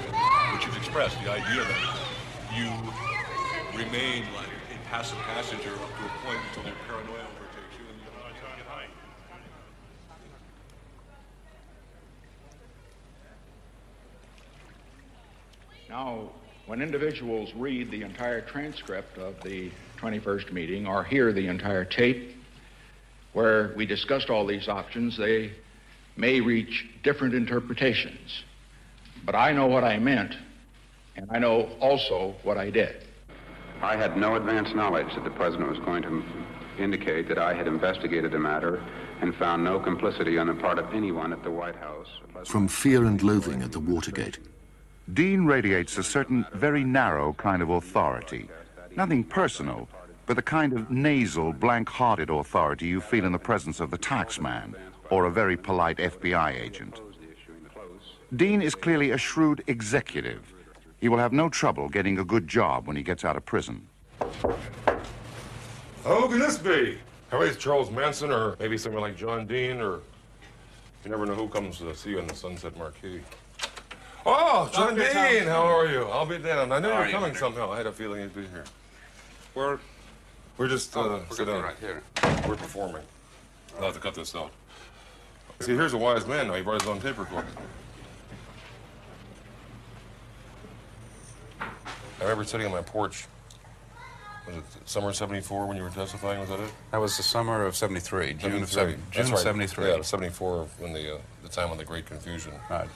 which 0.55 0.67
you've 0.67 0.77
expressed. 0.77 1.23
The 1.23 1.31
idea 1.31 1.63
that 1.65 1.99
you 2.55 2.71
remain 3.77 4.25
like 4.35 4.49
a 4.49 4.89
passive 4.89 5.19
passenger 5.19 5.71
up 5.71 5.91
to 5.99 6.05
a 6.05 6.13
point 6.25 6.39
until 6.49 6.63
their 6.63 6.75
paranoia 6.87 7.21
overtakes 7.21 7.75
you. 7.79 7.85
And 7.93 8.01
you 8.01 8.09
Now, 15.89 16.31
when 16.67 16.83
individuals 16.83 17.53
read 17.55 17.91
the 17.91 18.03
entire 18.03 18.41
transcript 18.41 19.19
of 19.19 19.43
the 19.43 19.71
21st 19.99 20.53
meeting 20.53 20.87
or 20.87 21.03
hear 21.03 21.33
the 21.33 21.47
entire 21.47 21.85
tape 21.85 22.37
where 23.33 23.73
we 23.77 23.87
discussed 23.87 24.31
all 24.31 24.47
these 24.47 24.69
options, 24.69 25.17
they 25.17 25.53
may 26.17 26.41
reach 26.41 26.87
different 27.03 27.35
interpretations. 27.35 28.43
But 29.25 29.35
I 29.35 29.53
know 29.53 29.67
what 29.67 29.85
I 29.85 29.99
meant, 29.99 30.35
and 31.19 31.27
I 31.31 31.39
know 31.39 31.69
also 31.81 32.35
what 32.45 32.57
I 32.57 32.71
did. 32.71 33.05
I 33.83 33.97
had 33.97 34.17
no 34.17 34.37
advance 34.37 34.73
knowledge 34.75 35.13
that 35.15 35.25
the 35.25 35.31
president 35.31 35.69
was 35.69 35.79
going 35.81 36.03
to 36.03 36.23
indicate 36.79 37.29
that 37.29 37.39
I 37.39 37.55
had 37.55 37.67
investigated 37.67 38.31
the 38.31 38.39
matter 38.39 38.83
and 39.21 39.35
found 39.35 39.65
no 39.65 39.81
complicity 39.81 40.39
on 40.39 40.47
the 40.47 40.55
part 40.55 40.79
of 40.79 40.95
anyone 40.95 41.33
at 41.33 41.43
the 41.43 41.51
White 41.51 41.75
House. 41.75 42.07
From 42.45 42.69
fear 42.69 43.05
and 43.05 43.21
loathing 43.21 43.63
at 43.63 43.73
the 43.73 43.81
Watergate. 43.81 44.39
Dean 45.13 45.45
radiates 45.45 45.99
a 45.99 46.05
certain 46.05 46.47
very 46.55 46.85
narrow 46.85 47.33
kind 47.33 47.63
of 47.63 47.71
authority. 47.71 48.49
Nothing 48.97 49.25
personal, 49.25 49.89
but 50.27 50.37
the 50.37 50.43
kind 50.43 50.73
of 50.73 50.91
nasal, 50.91 51.53
blank-hearted 51.53 52.31
authority 52.31 52.87
you 52.87 53.01
feel 53.01 53.25
in 53.25 53.33
the 53.33 53.39
presence 53.39 53.81
of 53.81 53.91
the 53.91 53.99
taxman 53.99 54.75
or 55.11 55.25
a 55.25 55.31
very 55.31 55.57
polite 55.57 55.97
FBI 55.97 56.61
agent. 56.61 57.01
Dean 58.37 58.63
is 58.63 58.75
clearly 58.77 59.11
a 59.11 59.19
shrewd 59.19 59.65
executive. 59.67 60.55
He 61.01 61.09
will 61.09 61.19
have 61.19 61.33
no 61.33 61.49
trouble 61.49 61.89
getting 61.89 62.19
a 62.19 62.25
good 62.25 62.49
job 62.49 62.87
when 62.87 62.97
he 62.97 63.03
gets 63.03 63.25
out 63.25 63.37
of 63.37 63.45
prison. 63.45 63.87
Who 66.05 66.29
could 66.29 66.41
this 66.41 66.59
be? 66.59 66.99
Maybe 67.33 67.45
it's 67.45 67.57
Charles 67.57 67.91
Manson 67.91 68.31
or 68.31 68.57
maybe 68.59 68.79
someone 68.79 69.03
like 69.03 69.17
John 69.17 69.47
Dean 69.47 69.81
or 69.81 70.01
you 71.05 71.11
never 71.11 71.27
know 71.27 71.35
who 71.35 71.49
comes 71.49 71.79
to 71.79 71.95
see 71.95 72.11
you 72.11 72.21
on 72.21 72.27
the 72.27 72.35
Sunset 72.35 72.77
Marquis. 72.77 73.21
Oh, 74.27 74.69
John 74.75 74.97
Dr. 74.97 75.05
Dean, 75.05 75.13
Thompson. 75.15 75.47
how 75.47 75.63
are 75.65 75.87
you? 75.87 76.03
I'll 76.07 76.27
be 76.27 76.39
down. 76.39 76.73
I 76.73 76.81
knew 76.81 76.89
you 76.89 76.93
How 76.93 76.99
were 76.99 77.05
are 77.05 77.07
you, 77.07 77.13
coming 77.13 77.27
Henry? 77.35 77.39
somehow. 77.39 77.71
I 77.73 77.77
had 77.79 77.87
a 77.87 77.93
feeling 77.93 78.21
you'd 78.21 78.35
be 78.35 78.43
here. 78.43 78.65
We're 79.55 79.79
We're 80.57 80.69
just 80.69 80.97
uh, 80.97 81.01
Oh, 81.01 81.23
we're 81.31 81.37
sit 81.37 81.47
down. 81.47 81.63
right 81.63 81.77
here. 81.81 82.03
We're 82.49 82.57
performing. 82.57 83.03
I'll 83.79 83.85
have 83.85 83.95
to 83.95 84.01
cut 84.01 84.15
this 84.15 84.35
out. 84.35 84.51
See, 85.61 85.75
here's 85.75 85.93
a 85.93 85.99
wise 85.99 86.27
man 86.27 86.49
now. 86.49 86.55
He 86.55 86.63
brought 86.63 86.81
his 86.83 86.89
own 86.91 87.01
tape 87.01 87.19
recorder. 87.19 87.47
I 92.21 92.23
remember 92.25 92.45
sitting 92.45 92.67
on 92.67 92.73
my 92.73 92.83
porch. 92.83 93.27
Was 94.47 94.57
it 94.57 94.65
summer 94.87 95.13
'74 95.13 95.67
when 95.67 95.77
you 95.77 95.83
were 95.83 95.91
testifying? 95.91 96.41
Was 96.41 96.49
that 96.49 96.61
it? 96.61 96.71
That 96.91 97.01
was 97.01 97.17
the 97.17 97.23
summer 97.23 97.67
of 97.67 97.77
73, 97.77 98.35
June 98.35 98.63
of 98.63 98.71
73. 98.71 98.73
seven- 98.73 99.03
That's 99.15 99.17
June 99.29 99.35
right. 99.35 99.43
73. 99.43 99.89
Yeah, 99.89 100.03
74 100.03 100.67
when 100.79 100.93
the 100.95 101.17
uh, 101.17 101.19
the 101.43 101.49
time 101.49 101.71
of 101.71 101.79
the 101.79 101.85
Great 101.85 102.07
Confusion. 102.07 102.53
Right. 102.71 102.89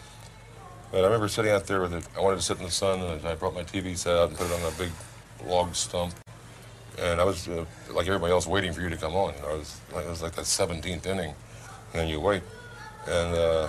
But 0.90 1.00
I 1.00 1.04
remember 1.04 1.28
sitting 1.28 1.50
out 1.52 1.66
there 1.66 1.80
with 1.82 1.92
it. 1.94 2.04
I 2.16 2.20
wanted 2.20 2.36
to 2.36 2.42
sit 2.42 2.58
in 2.58 2.64
the 2.64 2.70
sun, 2.70 3.00
and 3.00 3.24
I 3.26 3.34
brought 3.34 3.54
my 3.54 3.62
TV 3.64 3.96
set 3.96 4.16
out 4.16 4.28
and 4.30 4.38
put 4.38 4.46
it 4.50 4.52
on 4.54 4.72
a 4.72 4.76
big 4.76 4.90
log 5.46 5.74
stump. 5.74 6.14
And 6.98 7.20
I 7.20 7.24
was 7.24 7.48
uh, 7.48 7.64
like 7.90 8.06
everybody 8.06 8.32
else, 8.32 8.46
waiting 8.46 8.72
for 8.72 8.80
you 8.82 8.88
to 8.90 8.96
come 8.96 9.14
on. 9.14 9.34
I 9.46 9.52
was 9.52 9.78
it 9.90 10.08
was 10.08 10.22
like 10.22 10.34
that 10.34 10.44
17th 10.46 11.06
inning, 11.06 11.34
and 11.92 12.00
then 12.00 12.08
you 12.08 12.18
wait. 12.20 12.42
And 13.06 13.34
uh, 13.34 13.68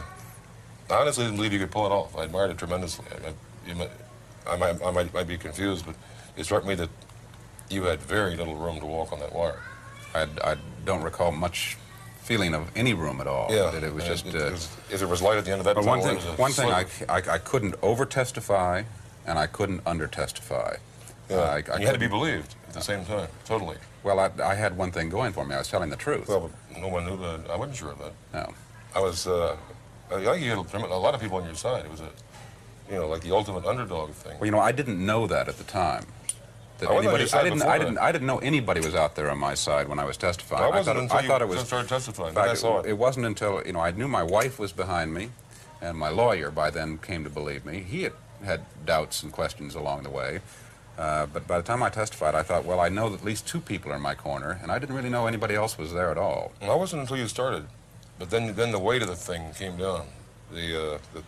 I 0.90 0.96
honestly 0.96 1.24
didn't 1.26 1.38
believe 1.38 1.52
you 1.54 1.60
could 1.60 1.72
pull 1.72 1.86
it 1.86 1.92
off. 1.92 2.16
I 2.18 2.24
admired 2.24 2.52
it 2.52 2.58
tremendously. 2.58 3.06
I, 3.12 3.30
I, 3.30 3.34
you 3.68 3.76
I, 4.48 4.56
might, 4.58 4.84
I 4.84 4.92
might, 4.92 5.14
might 5.14 5.28
be 5.28 5.38
confused, 5.38 5.86
but 5.86 5.96
it 6.38 6.44
struck 6.44 6.66
me 6.66 6.76
that 6.76 6.90
you 7.70 7.84
had 7.84 8.02
very 8.02 8.36
little 8.36 8.56
room 8.56 8.80
to 8.80 8.86
walk 8.86 9.12
on 9.14 9.20
that 9.20 9.34
wire. 9.34 9.60
I, 10.14 10.28
I 10.44 10.56
don't 10.86 11.02
recall 11.04 11.32
much 11.32 11.78
feeling 12.22 12.54
of 12.54 12.70
any 12.76 12.94
room 12.94 13.20
at 13.20 13.28
all. 13.28 13.48
Yeah, 13.54 13.72
That 13.72 13.84
it 13.84 13.94
was 13.94 14.06
just. 14.06 14.26
it- 14.28 14.36
uh, 14.36 14.46
it 14.48 14.52
was- 14.52 14.70
if 14.90 15.00
there 15.00 15.08
was 15.08 15.22
light 15.22 15.38
at 15.38 15.46
the 15.46 15.52
end 15.52 15.60
of 15.60 15.66
that 15.66 15.76
but 15.76 15.86
one 15.86 16.02
thing, 16.02 16.12
it 16.12 16.16
was 16.16 16.26
a 16.26 16.32
one 16.34 16.52
thing 16.52 16.70
I. 16.72 16.86
I, 17.10 17.18
I 17.18 17.38
couldn't 17.40 17.76
over 17.82 18.06
testify, 18.06 18.84
and 19.26 19.40
I 19.40 19.48
couldn't 19.48 19.82
under 19.86 20.08
testify. 20.08 20.76
Yeah, 21.30 21.38
I, 21.40 21.64
I 21.74 21.80
you 21.80 21.86
had 21.86 21.94
to 21.94 22.00
be 22.00 22.08
believed 22.08 22.56
at 22.68 22.74
the 22.74 22.82
same 22.82 23.06
time, 23.06 23.28
totally. 23.46 23.78
Well, 24.04 24.20
I, 24.20 24.30
I 24.44 24.54
had 24.56 24.78
one 24.78 24.92
thing 24.92 25.10
going 25.10 25.32
for 25.32 25.46
me. 25.46 25.56
I 25.56 25.60
was 25.60 25.70
telling 25.70 25.90
the 25.90 25.96
truth. 25.96 26.28
Well, 26.28 26.52
but 26.72 26.80
no 26.82 26.90
one 26.90 27.06
knew 27.06 27.18
that. 27.18 27.50
I 27.50 27.56
wasn't 27.56 27.78
sure 27.78 27.92
of 27.92 28.00
that. 28.00 28.14
No. 28.34 28.54
I 28.94 29.00
was, 29.00 29.26
uh, 29.26 29.56
I 30.12 30.20
think 30.22 30.44
you 30.44 30.50
had 30.50 30.58
a 30.60 30.98
lot 30.98 31.16
of 31.16 31.22
people 31.22 31.38
on 31.38 31.46
your 31.46 31.56
side. 31.56 31.86
It 31.86 31.92
was 31.92 32.02
a, 32.02 32.10
you 32.94 33.00
know, 33.00 33.08
like 33.08 33.22
the 33.22 33.32
ultimate 33.32 33.66
underdog 33.66 34.12
thing. 34.12 34.38
Well, 34.40 34.46
you 34.46 34.52
know, 34.52 34.60
I 34.60 34.72
didn't 34.72 35.04
know 35.04 35.26
that 35.28 35.48
at 35.50 35.58
the 35.58 35.64
time. 35.64 36.06
That 36.78 36.90
I 36.90 36.98
anybody, 36.98 37.26
I 37.34 37.44
didn't, 37.44 37.62
I 37.64 37.78
didn't, 37.78 37.98
I 37.98 38.12
didn't 38.12 38.28
know 38.28 38.38
anybody 38.40 38.82
was 38.82 38.94
out 38.96 39.16
there 39.16 39.30
on 39.32 39.38
my 39.38 39.54
side 39.54 39.88
when 39.88 40.00
I 40.00 40.06
was 40.06 40.18
testifying. 40.18 40.64
I 40.64 40.70
wasn't 40.70 40.86
thought, 40.86 41.04
until 41.04 41.18
I 41.18 41.22
you 41.22 41.28
thought 41.28 41.42
it 41.42 41.48
was 41.48 41.60
started 41.62 41.90
testifying. 41.90 42.30
in 42.30 42.36
Then 42.36 42.44
I 42.44 42.48
fact, 42.48 42.60
saw 42.60 42.80
it. 42.80 42.86
It 42.86 42.98
wasn't 42.98 43.26
until 43.26 43.62
you 43.66 43.74
know 43.74 43.80
I 43.80 43.92
knew 43.92 44.08
my 44.08 44.24
wife 44.24 44.60
was 44.60 44.72
behind 44.72 45.14
me, 45.14 45.30
and 45.82 45.98
my 45.98 46.10
lawyer 46.10 46.52
by 46.52 46.70
then 46.70 46.98
came 47.00 47.24
to 47.24 47.30
believe 47.30 47.66
me. 47.66 47.80
He 47.82 48.04
had 48.04 48.14
had 48.44 48.62
doubts 48.86 49.24
and 49.24 49.32
questions 49.32 49.76
along 49.76 50.04
the 50.04 50.10
way. 50.10 50.42
Uh, 50.98 51.26
but 51.26 51.48
by 51.48 51.58
the 51.58 51.64
time 51.64 51.82
I 51.82 51.90
testified, 51.90 52.36
I 52.36 52.44
thought, 52.44 52.66
well, 52.66 52.80
I 52.80 52.90
know 52.90 53.10
that 53.10 53.22
at 53.22 53.26
least 53.26 53.48
two 53.48 53.60
people 53.60 53.92
are 53.92 53.96
in 53.96 54.02
my 54.02 54.14
corner, 54.14 54.60
and 54.62 54.72
I 54.72 54.78
didn't 54.78 54.96
really 54.96 55.10
know 55.10 55.26
anybody 55.26 55.56
else 55.56 55.76
was 55.78 55.92
there 55.94 56.12
at 56.12 56.20
all. 56.20 56.52
Well, 56.62 56.72
I 56.72 56.76
wasn't 56.76 57.02
until 57.02 57.18
you 57.18 57.28
started, 57.28 57.66
but 58.20 58.30
then 58.30 58.54
then 58.56 58.72
the 58.72 58.80
weight 58.80 59.02
of 59.02 59.08
the 59.08 59.16
thing 59.16 59.54
came 59.54 59.78
down. 59.78 60.06
The, 60.52 60.96
uh, 60.96 60.98
the 61.14 61.24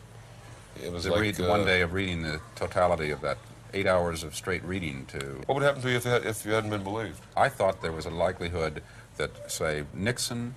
it 0.83 0.91
was 0.91 1.07
like 1.07 1.21
read, 1.21 1.39
uh, 1.41 1.47
one 1.47 1.65
day 1.65 1.81
of 1.81 1.93
reading 1.93 2.21
the 2.23 2.39
totality 2.55 3.11
of 3.11 3.21
that 3.21 3.37
eight 3.73 3.87
hours 3.87 4.23
of 4.23 4.35
straight 4.35 4.63
reading 4.63 5.05
to. 5.07 5.41
What 5.45 5.55
would 5.55 5.63
happen 5.63 5.81
to 5.81 5.89
you 5.89 5.97
if 5.97 6.05
you, 6.05 6.11
had, 6.11 6.25
if 6.25 6.45
you 6.45 6.51
hadn't 6.53 6.69
been 6.69 6.83
believed? 6.83 7.19
I 7.35 7.49
thought 7.49 7.81
there 7.81 7.91
was 7.91 8.05
a 8.05 8.09
likelihood 8.09 8.81
that, 9.17 9.51
say, 9.51 9.83
Nixon, 9.93 10.55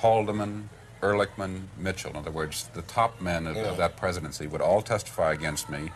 Haldeman, 0.00 0.68
Ehrlichman, 1.02 1.62
Mitchell, 1.76 2.10
in 2.10 2.16
other 2.16 2.30
words, 2.30 2.68
the 2.74 2.82
top 2.82 3.20
men 3.20 3.46
of, 3.46 3.56
Yeah. 3.56 3.62
of 3.64 3.76
that 3.78 3.96
presidency, 3.96 4.46
would 4.46 4.60
all 4.60 4.80
testify 4.82 5.32
against 5.32 5.68
me, 5.68 5.90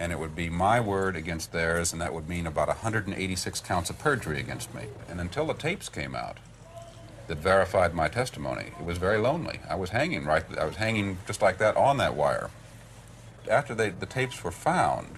and 0.00 0.10
it 0.12 0.18
would 0.18 0.34
be 0.34 0.48
my 0.48 0.80
word 0.80 1.16
against 1.16 1.52
theirs, 1.52 1.92
and 1.92 2.00
that 2.00 2.14
would 2.14 2.28
mean 2.28 2.46
about 2.46 2.68
186 2.68 3.60
counts 3.60 3.90
of 3.90 3.98
perjury 3.98 4.40
against 4.40 4.74
me. 4.74 4.84
And 5.10 5.20
until 5.20 5.46
the 5.46 5.54
tapes 5.54 5.88
came 5.90 6.14
out 6.14 6.38
that 7.26 7.38
verified 7.38 7.92
my 7.92 8.08
testimony, 8.08 8.70
it 8.80 8.84
was 8.86 8.96
very 8.98 9.18
lonely. 9.18 9.60
I 9.68 9.74
was 9.74 9.90
hanging 9.90 10.24
right, 10.24 10.44
I 10.58 10.64
was 10.64 10.76
hanging 10.76 11.18
just 11.26 11.42
like 11.42 11.58
that 11.58 11.76
on 11.76 11.98
that 11.98 12.14
wire. 12.14 12.48
After 13.48 13.74
they, 13.74 13.90
the 13.90 14.06
tapes 14.06 14.42
were 14.42 14.50
found, 14.50 15.08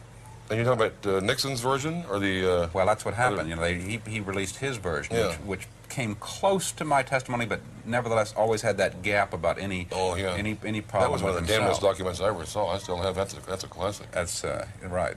and 0.51 0.57
you're 0.59 0.65
talking 0.65 0.87
about 0.87 1.07
uh, 1.07 1.21
Nixon's 1.21 1.61
version 1.61 2.05
or 2.11 2.19
the? 2.19 2.51
Uh, 2.65 2.69
well, 2.73 2.87
that's 2.87 3.05
what 3.05 3.15
happened. 3.15 3.41
other- 3.41 3.49
You 3.49 3.57
know, 3.57 3.63
they, 3.63 3.75
he, 3.79 4.01
he 4.07 4.21
released 4.21 4.57
his 4.57 4.77
version, 4.77 5.17
Yeah. 5.17 5.29
which, 5.29 5.61
which 5.61 5.69
came 5.89 6.15
close 6.17 6.71
to 6.73 6.85
my 6.85 7.03
testimony, 7.03 7.47
but 7.47 7.61
nevertheless 7.85 8.35
always 8.37 8.63
had 8.63 8.77
that 8.79 9.03
gap 9.03 9.33
about 9.33 9.59
any 9.59 9.89
oh, 9.93 10.15
yeah. 10.17 10.35
any 10.35 10.59
any 10.65 10.81
problem. 10.81 11.11
That 11.11 11.13
was 11.13 11.23
one 11.23 11.35
of 11.35 11.41
the 11.41 11.53
damnedest 11.53 11.81
documents 11.81 12.21
I 12.21 12.29
ever 12.29 12.45
saw. 12.45 12.69
I 12.75 12.79
still 12.79 12.99
have 12.99 13.15
that's 13.15 13.35
a, 13.35 13.41
that's 13.47 13.65
a 13.65 13.69
classic. 13.69 14.11
That's 14.13 14.45
uh, 14.45 14.67
right. 14.87 15.17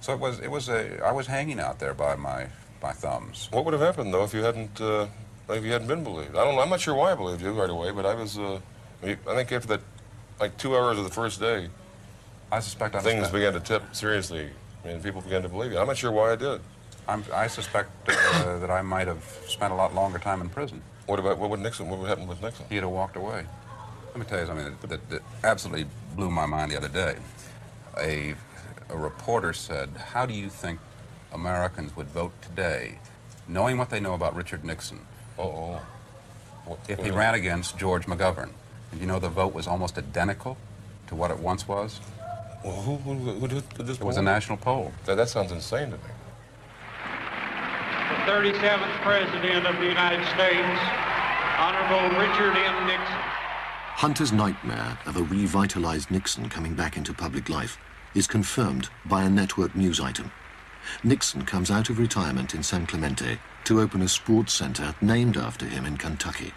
So 0.00 0.12
it 0.12 0.20
was 0.20 0.40
it 0.40 0.50
was 0.50 0.68
a 0.68 1.02
I 1.04 1.12
was 1.12 1.26
hanging 1.26 1.58
out 1.58 1.78
there 1.78 1.94
by 1.94 2.16
my 2.16 2.46
my 2.82 2.92
thumbs. 2.92 3.48
What 3.50 3.64
would 3.64 3.72
have 3.72 3.80
happened 3.82 4.12
though 4.14 4.24
if 4.24 4.32
you 4.34 4.42
hadn't 4.42 4.80
uh, 4.80 5.06
if 5.48 5.64
you 5.64 5.72
hadn't 5.72 5.88
been 5.88 6.04
believed? 6.04 6.36
I 6.36 6.44
don't. 6.44 6.54
know. 6.54 6.62
I'm 6.62 6.70
not 6.70 6.80
sure 6.80 6.94
why 6.94 7.12
I 7.12 7.14
believed 7.14 7.42
you 7.42 7.50
right 7.52 7.70
away, 7.70 7.90
but 7.90 8.06
I 8.06 8.14
was. 8.14 8.38
Uh, 8.38 8.60
I, 9.02 9.16
I 9.26 9.34
think 9.36 9.52
after 9.52 9.68
that, 9.68 9.80
like 10.40 10.56
two 10.56 10.76
hours 10.76 10.98
of 10.98 11.04
the 11.04 11.10
first 11.10 11.40
day, 11.40 11.68
I 12.50 12.60
suspect 12.60 12.94
I 12.94 13.00
things 13.00 13.28
began 13.28 13.52
to 13.52 13.60
tip 13.60 13.82
seriously, 13.94 14.50
and 14.84 15.02
people 15.02 15.20
began 15.20 15.42
to 15.42 15.48
believe 15.48 15.72
you. 15.72 15.78
I'm 15.78 15.86
not 15.86 15.96
sure 15.96 16.12
why 16.12 16.32
I 16.32 16.36
did. 16.36 16.60
I'm, 17.06 17.24
I 17.32 17.46
suspect 17.46 17.90
uh, 18.08 18.58
that 18.60 18.70
I 18.70 18.82
might 18.82 19.06
have 19.06 19.24
spent 19.46 19.72
a 19.72 19.76
lot 19.76 19.94
longer 19.94 20.18
time 20.18 20.40
in 20.40 20.48
prison. 20.48 20.82
What 21.06 21.18
about 21.18 21.38
what 21.38 21.50
would 21.50 21.60
Nixon? 21.60 21.88
What 21.88 21.98
would 21.98 22.08
happen 22.08 22.26
with 22.26 22.42
Nixon? 22.42 22.66
He'd 22.68 22.76
have 22.76 22.90
walked 22.90 23.16
away. 23.16 23.46
Let 24.08 24.16
me 24.18 24.24
tell 24.24 24.40
you 24.40 24.46
something 24.46 24.76
that, 24.80 24.88
that, 24.88 25.10
that 25.10 25.22
absolutely 25.44 25.86
blew 26.14 26.30
my 26.30 26.46
mind 26.46 26.70
the 26.70 26.76
other 26.76 26.88
day. 26.88 27.16
A, 27.98 28.34
a 28.90 28.96
reporter 28.96 29.52
said, 29.52 29.90
"How 30.12 30.26
do 30.26 30.34
you 30.34 30.48
think 30.48 30.80
Americans 31.32 31.96
would 31.96 32.08
vote 32.08 32.32
today, 32.42 32.98
knowing 33.46 33.78
what 33.78 33.90
they 33.90 34.00
know 34.00 34.14
about 34.14 34.34
Richard 34.36 34.64
Nixon, 34.64 35.00
oh, 35.38 35.80
if 36.88 37.02
he 37.02 37.10
ran 37.10 37.34
against 37.34 37.78
George 37.78 38.06
McGovern?" 38.06 38.50
And 38.92 39.00
you 39.00 39.06
know 39.06 39.18
the 39.18 39.28
vote 39.28 39.54
was 39.54 39.66
almost 39.66 39.98
identical 39.98 40.56
to 41.08 41.14
what 41.14 41.30
it 41.30 41.38
once 41.38 41.66
was. 41.66 42.00
Well, 42.64 42.74
who, 42.82 42.96
who, 42.96 43.14
who 43.14 43.48
did 43.48 43.62
this? 43.70 43.98
It 43.98 44.04
was 44.04 44.16
a 44.16 44.22
national 44.22 44.58
poll. 44.58 44.92
That, 45.06 45.16
that 45.16 45.28
sounds 45.28 45.52
insane 45.52 45.90
to 45.90 45.96
me. 45.96 46.02
The 48.08 48.32
37th 48.32 49.00
President 49.02 49.66
of 49.66 49.76
the 49.76 49.86
United 49.86 50.24
States, 50.34 50.80
Honorable 51.58 52.18
Richard 52.18 52.56
M. 52.56 52.86
Nixon. 52.86 53.16
Hunter's 53.98 54.32
nightmare 54.32 54.98
of 55.06 55.16
a 55.16 55.22
revitalized 55.22 56.10
Nixon 56.10 56.48
coming 56.48 56.74
back 56.74 56.96
into 56.96 57.12
public 57.12 57.48
life 57.48 57.78
is 58.14 58.26
confirmed 58.26 58.88
by 59.04 59.24
a 59.24 59.30
network 59.30 59.74
news 59.74 60.00
item. 60.00 60.30
Nixon 61.02 61.44
comes 61.44 61.70
out 61.70 61.90
of 61.90 61.98
retirement 61.98 62.54
in 62.54 62.62
San 62.62 62.86
Clemente 62.86 63.38
to 63.64 63.80
open 63.80 64.02
a 64.02 64.08
sports 64.08 64.54
center 64.54 64.94
named 65.00 65.36
after 65.36 65.66
him 65.66 65.84
in 65.84 65.96
Kentucky. 65.96 66.52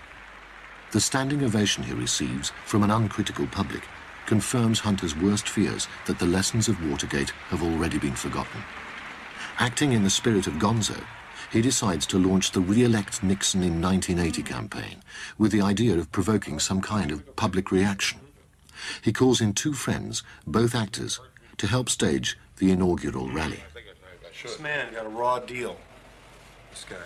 The 0.92 1.00
standing 1.00 1.42
ovation 1.44 1.84
he 1.84 1.94
receives 1.94 2.52
from 2.66 2.84
an 2.84 2.92
uncritical 2.92 3.48
public 3.48 3.88
confirms 4.26 4.80
Hunter's 4.82 5.16
worst 5.16 5.48
fears 5.48 5.88
that 6.06 6.20
the 6.20 6.26
lessons 6.26 6.68
of 6.68 6.90
Watergate 6.90 7.30
have 7.50 7.64
already 7.64 7.98
been 7.98 8.16
forgotten. 8.16 8.62
Acting 9.58 9.94
in 9.94 10.04
the 10.04 10.10
spirit 10.10 10.48
of 10.48 10.56
Gonzo, 10.56 11.02
he 11.50 11.62
decides 11.62 12.06
to 12.08 12.20
launch 12.20 12.52
the 12.52 12.60
Re-elect 12.60 13.24
Nixon 13.24 13.64
in 13.64 13.82
1980 13.82 14.44
campaign 14.44 15.02
with 15.38 15.54
the 15.54 15.62
idea 15.62 15.98
of 15.98 16.12
provoking 16.12 16.60
some 16.60 16.82
kind 16.82 17.12
of 17.12 17.36
public 17.38 17.72
reaction. 17.72 18.20
He 19.02 19.14
calls 19.14 19.40
in 19.40 19.54
two 19.54 19.74
friends, 19.74 20.24
both 20.46 20.76
actors, 20.76 21.20
to 21.58 21.68
help 21.68 21.88
stage 21.90 22.38
the 22.58 22.72
inaugural 22.72 23.30
rally. 23.30 23.64
This 24.44 24.60
man 24.60 24.94
got 24.94 25.06
a 25.06 25.10
raw 25.10 25.40
deal. 25.40 25.78
This 26.72 26.86
guy 26.90 26.98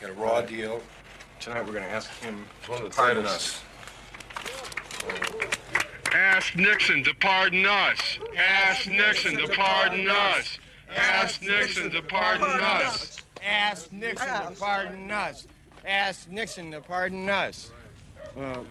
got 0.00 0.10
a 0.10 0.14
raw 0.14 0.40
deal. 0.40 0.80
Tonight 1.46 1.64
we're 1.64 1.74
going 1.74 1.84
to 1.84 1.90
ask 1.90 2.10
him 2.18 2.44
to 2.64 2.90
pardon 2.90 3.24
us. 3.24 3.62
Ask 6.12 6.56
Nixon 6.56 7.04
to 7.04 7.14
pardon 7.20 7.64
us. 7.64 8.18
Ask 8.36 8.88
Nixon 8.88 9.36
to 9.38 9.46
pardon 9.54 10.08
us. 10.10 10.58
Ask 10.90 11.42
Nixon 11.42 11.92
to 11.92 12.02
pardon 12.02 12.60
us. 12.60 13.22
Ask 13.44 13.92
Nixon 13.92 14.26
to 14.26 14.56
pardon 14.58 15.08
us. 15.12 15.46
Ask 15.86 16.28
Nixon 16.28 16.72
to 16.72 16.80
pardon 16.80 17.28
us. 17.28 17.70
Uh, 18.36 18.64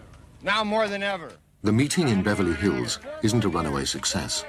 now 0.44 0.66
more 0.66 0.90
than 0.90 1.02
ever. 1.02 1.32
The 1.64 1.72
meeting 1.72 2.10
in 2.10 2.24
Beverly 2.24 2.56
Hills 2.56 3.00
isn't 3.24 3.46
a 3.46 3.48
runaway 3.48 3.86
success. 3.86 4.44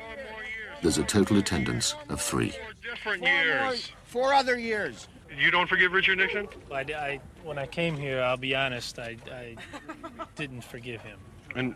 There's 0.83 0.99
a 0.99 1.05
total 1.05 1.39
attendance 1.39 1.95
of 2.09 2.21
three. 2.21 2.53
Different 2.83 3.23
Four, 3.23 3.29
more, 3.29 3.45
years. 3.45 3.93
four 4.03 4.35
other 4.35 4.59
years. 4.59 5.07
You 5.39 5.51
don't 5.51 5.69
forgive 5.69 5.93
Richard 5.93 6.19
Nixon? 6.19 6.49
I, 6.73 6.81
I, 6.81 7.21
when 7.45 7.59
I 7.59 7.67
came 7.67 7.97
here, 7.97 8.23
I'll 8.23 8.39
be 8.39 8.55
honest, 8.55 8.99
I, 8.99 9.17
I 9.31 9.57
didn't 10.35 10.63
forgive 10.63 11.03
him. 11.03 11.19
And 11.55 11.75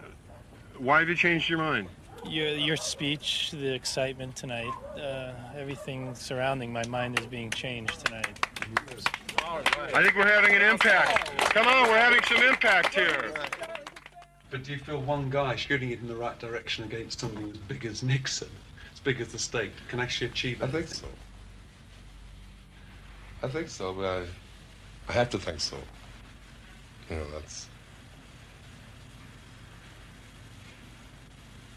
why 0.79 1.01
have 1.01 1.09
you 1.09 1.15
changed 1.15 1.49
your 1.49 1.59
mind? 1.59 1.89
Your, 2.27 2.49
your 2.49 2.77
speech, 2.77 3.51
the 3.51 3.75
excitement 3.75 4.37
tonight, 4.37 4.73
uh, 4.97 5.33
everything 5.57 6.15
surrounding 6.15 6.73
my 6.73 6.87
mind 6.87 7.19
is 7.19 7.27
being 7.27 7.51
changed 7.51 8.05
tonight. 8.05 8.47
I 9.93 10.03
think 10.03 10.17
we're 10.17 10.27
having 10.27 10.55
an 10.55 10.63
impact. 10.63 11.31
Come 11.53 11.67
on, 11.67 11.89
we're 11.89 11.99
having 11.99 12.23
some 12.25 12.43
impact 12.43 12.95
here. 12.95 13.33
But 14.51 14.65
do 14.65 14.73
you 14.73 14.79
feel 14.79 15.01
one 15.01 15.31
guy 15.31 15.57
shooting 15.57 15.91
it 15.91 16.01
in 16.01 16.09
the 16.09 16.17
right 16.17 16.39
direction 16.39 16.85
against 16.85 17.21
something 17.21 17.51
as 17.51 17.57
big 17.57 17.85
as 17.85 18.03
Nixon, 18.03 18.49
as 18.93 19.01
big 19.01 19.21
as 19.21 19.29
the 19.29 19.39
state, 19.39 19.73
can 19.89 20.01
actually 20.01 20.29
achieve 20.29 20.63
I 20.63 20.67
think 20.67 20.89
so. 20.89 21.07
I 23.43 23.49
think 23.49 23.69
so, 23.69 23.95
but 23.95 24.05
I, 24.05 24.27
I 25.09 25.13
have 25.13 25.31
to 25.31 25.39
think 25.39 25.61
so. 25.61 25.77
You 27.09 27.17
know, 27.17 27.25
that's. 27.33 27.69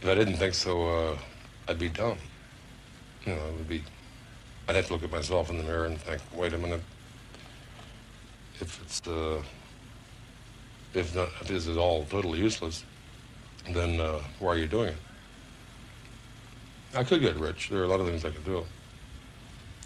If 0.01 0.09
I 0.09 0.15
didn't 0.15 0.35
think 0.35 0.53
so, 0.53 0.87
uh, 0.87 1.17
I'd 1.67 1.79
be 1.79 1.89
dumb. 1.89 2.17
You 3.25 3.35
know, 3.35 3.47
it 3.47 3.53
would 3.53 3.69
be. 3.69 3.83
I'd 4.67 4.75
have 4.75 4.87
to 4.87 4.93
look 4.93 5.03
at 5.03 5.11
myself 5.11 5.49
in 5.49 5.57
the 5.57 5.63
mirror 5.63 5.85
and 5.85 5.97
think, 5.99 6.21
wait 6.35 6.53
a 6.53 6.57
minute. 6.57 6.81
If 8.59 8.81
it's 8.81 9.07
uh, 9.07 9.41
if 10.93 11.15
not, 11.15 11.29
if 11.41 11.47
this 11.47 11.67
is 11.67 11.77
all 11.77 12.05
totally 12.05 12.39
useless, 12.39 12.83
then 13.69 13.99
uh, 13.99 14.19
why 14.39 14.51
are 14.51 14.57
you 14.57 14.67
doing 14.67 14.89
it? 14.89 14.97
I 16.95 17.03
could 17.03 17.21
get 17.21 17.35
rich. 17.37 17.69
There 17.69 17.81
are 17.81 17.85
a 17.85 17.87
lot 17.87 17.99
of 17.99 18.07
things 18.07 18.23
I 18.25 18.29
could 18.29 18.45
do. 18.45 18.65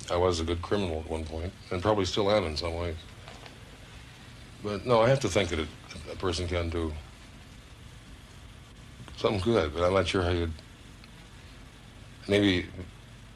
I 0.09 0.15
was 0.15 0.39
a 0.39 0.43
good 0.43 0.61
criminal 0.61 0.99
at 0.99 1.09
one 1.09 1.25
point, 1.25 1.51
and 1.71 1.81
probably 1.81 2.05
still 2.05 2.31
am 2.31 2.45
in 2.45 2.55
some 2.55 2.75
ways. 2.75 2.95
But 4.63 4.85
no, 4.85 5.01
I 5.01 5.09
have 5.09 5.19
to 5.21 5.29
think 5.29 5.49
that 5.49 5.59
it, 5.59 5.67
a 6.11 6.15
person 6.15 6.47
can 6.47 6.69
do 6.69 6.93
something 9.17 9.41
good, 9.41 9.73
but 9.73 9.83
I'm 9.83 9.93
not 9.93 10.07
sure 10.07 10.23
how 10.23 10.29
you'd. 10.29 10.53
Maybe 12.27 12.65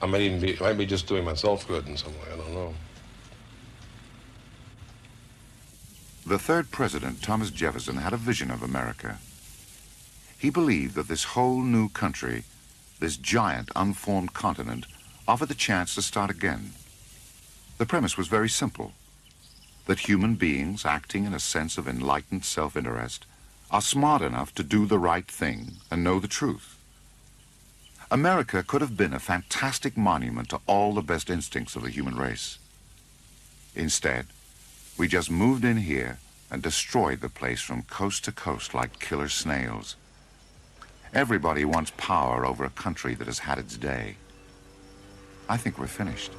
I 0.01 0.05
might 0.05 0.21
even 0.21 0.39
be, 0.39 0.57
I 0.59 0.63
might 0.63 0.77
be 0.77 0.85
just 0.85 1.07
doing 1.07 1.23
myself 1.23 1.67
good 1.67 1.87
in 1.87 1.97
some 1.97 2.13
way. 2.13 2.27
I 2.33 2.37
don't 2.37 2.53
know. 2.53 2.73
The 6.25 6.39
third 6.39 6.71
president, 6.71 7.21
Thomas 7.21 7.49
Jefferson, 7.49 7.97
had 7.97 8.13
a 8.13 8.17
vision 8.17 8.51
of 8.51 8.63
America. 8.63 9.19
He 10.37 10.49
believed 10.49 10.95
that 10.95 11.07
this 11.07 11.23
whole 11.23 11.61
new 11.61 11.89
country, 11.89 12.43
this 12.99 13.17
giant 13.17 13.69
unformed 13.75 14.33
continent, 14.33 14.85
offered 15.27 15.49
the 15.49 15.55
chance 15.55 15.95
to 15.95 16.01
start 16.01 16.29
again. 16.29 16.71
The 17.77 17.85
premise 17.85 18.17
was 18.17 18.27
very 18.27 18.49
simple 18.49 18.93
that 19.85 20.07
human 20.07 20.35
beings, 20.35 20.85
acting 20.85 21.25
in 21.25 21.33
a 21.33 21.39
sense 21.39 21.77
of 21.77 21.87
enlightened 21.87 22.45
self 22.45 22.77
interest, 22.77 23.25
are 23.69 23.81
smart 23.81 24.21
enough 24.21 24.53
to 24.55 24.63
do 24.63 24.85
the 24.85 24.99
right 24.99 25.27
thing 25.27 25.73
and 25.89 26.03
know 26.03 26.19
the 26.19 26.27
truth. 26.27 26.77
America 28.11 28.61
could 28.61 28.81
have 28.81 28.97
been 28.97 29.13
a 29.13 29.19
fantastic 29.19 29.95
monument 29.95 30.49
to 30.49 30.59
all 30.67 30.93
the 30.93 31.01
best 31.01 31.29
instincts 31.29 31.75
of 31.75 31.83
the 31.83 31.89
human 31.89 32.17
race. 32.17 32.57
Instead, 33.73 34.27
we 34.97 35.07
just 35.07 35.31
moved 35.31 35.63
in 35.63 35.77
here 35.77 36.19
and 36.51 36.61
destroyed 36.61 37.21
the 37.21 37.29
place 37.29 37.61
from 37.61 37.83
coast 37.83 38.25
to 38.25 38.31
coast 38.31 38.73
like 38.73 38.99
killer 38.99 39.29
snails. 39.29 39.95
Everybody 41.13 41.63
wants 41.63 41.91
power 41.95 42.45
over 42.45 42.65
a 42.65 42.69
country 42.69 43.15
that 43.15 43.27
has 43.27 43.39
had 43.39 43.57
its 43.57 43.77
day. 43.77 44.17
I 45.51 45.57
think 45.57 45.77
we're 45.77 45.87
finished. 45.87 46.31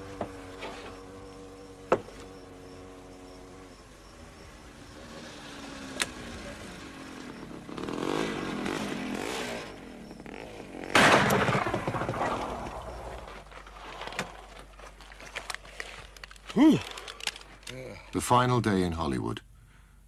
The 18.12 18.20
final 18.20 18.62
day 18.62 18.82
in 18.82 18.92
Hollywood, 18.92 19.42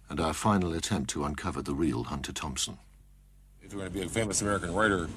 and 0.09 0.19
our 0.19 0.33
final 0.33 0.73
attempt 0.73 1.11
to 1.11 1.25
uncover 1.25 1.61
the 1.61 1.75
real 1.75 2.05
Hunter 2.05 2.33
Thompson. 2.33 2.79
If 3.61 3.71
you're 3.71 3.81
going 3.81 3.93
to 3.93 3.99
be 3.99 4.03
a 4.03 4.09
famous 4.09 4.41
American 4.41 4.73
writer, 4.73 5.07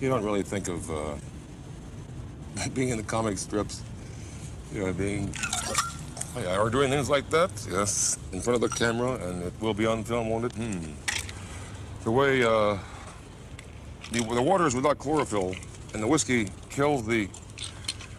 you 0.00 0.08
don't 0.08 0.24
really 0.24 0.44
think 0.44 0.68
of 0.68 0.88
uh, 0.88 1.14
being 2.74 2.90
in 2.90 2.96
the 2.96 3.02
comic 3.02 3.38
strips, 3.38 3.82
you 4.72 4.84
know, 4.84 4.92
being, 4.92 5.34
oh 6.36 6.40
yeah, 6.42 6.58
or 6.58 6.70
doing 6.70 6.90
things 6.90 7.08
like 7.08 7.28
that, 7.30 7.50
yes, 7.70 8.18
in 8.32 8.40
front 8.40 8.62
of 8.62 8.70
the 8.70 8.76
camera, 8.76 9.14
and 9.26 9.42
it 9.42 9.52
will 9.60 9.74
be 9.74 9.86
on 9.86 10.04
film, 10.04 10.28
won't 10.28 10.44
it? 10.44 10.52
Hmm. 10.52 10.92
The 12.04 12.10
way 12.10 12.42
uh, 12.42 12.78
the, 14.10 14.22
the 14.22 14.42
water 14.42 14.66
is 14.66 14.74
without 14.74 14.98
chlorophyll, 14.98 15.54
and 15.94 16.02
the 16.02 16.06
whiskey 16.06 16.48
kills 16.70 17.06
the, 17.06 17.28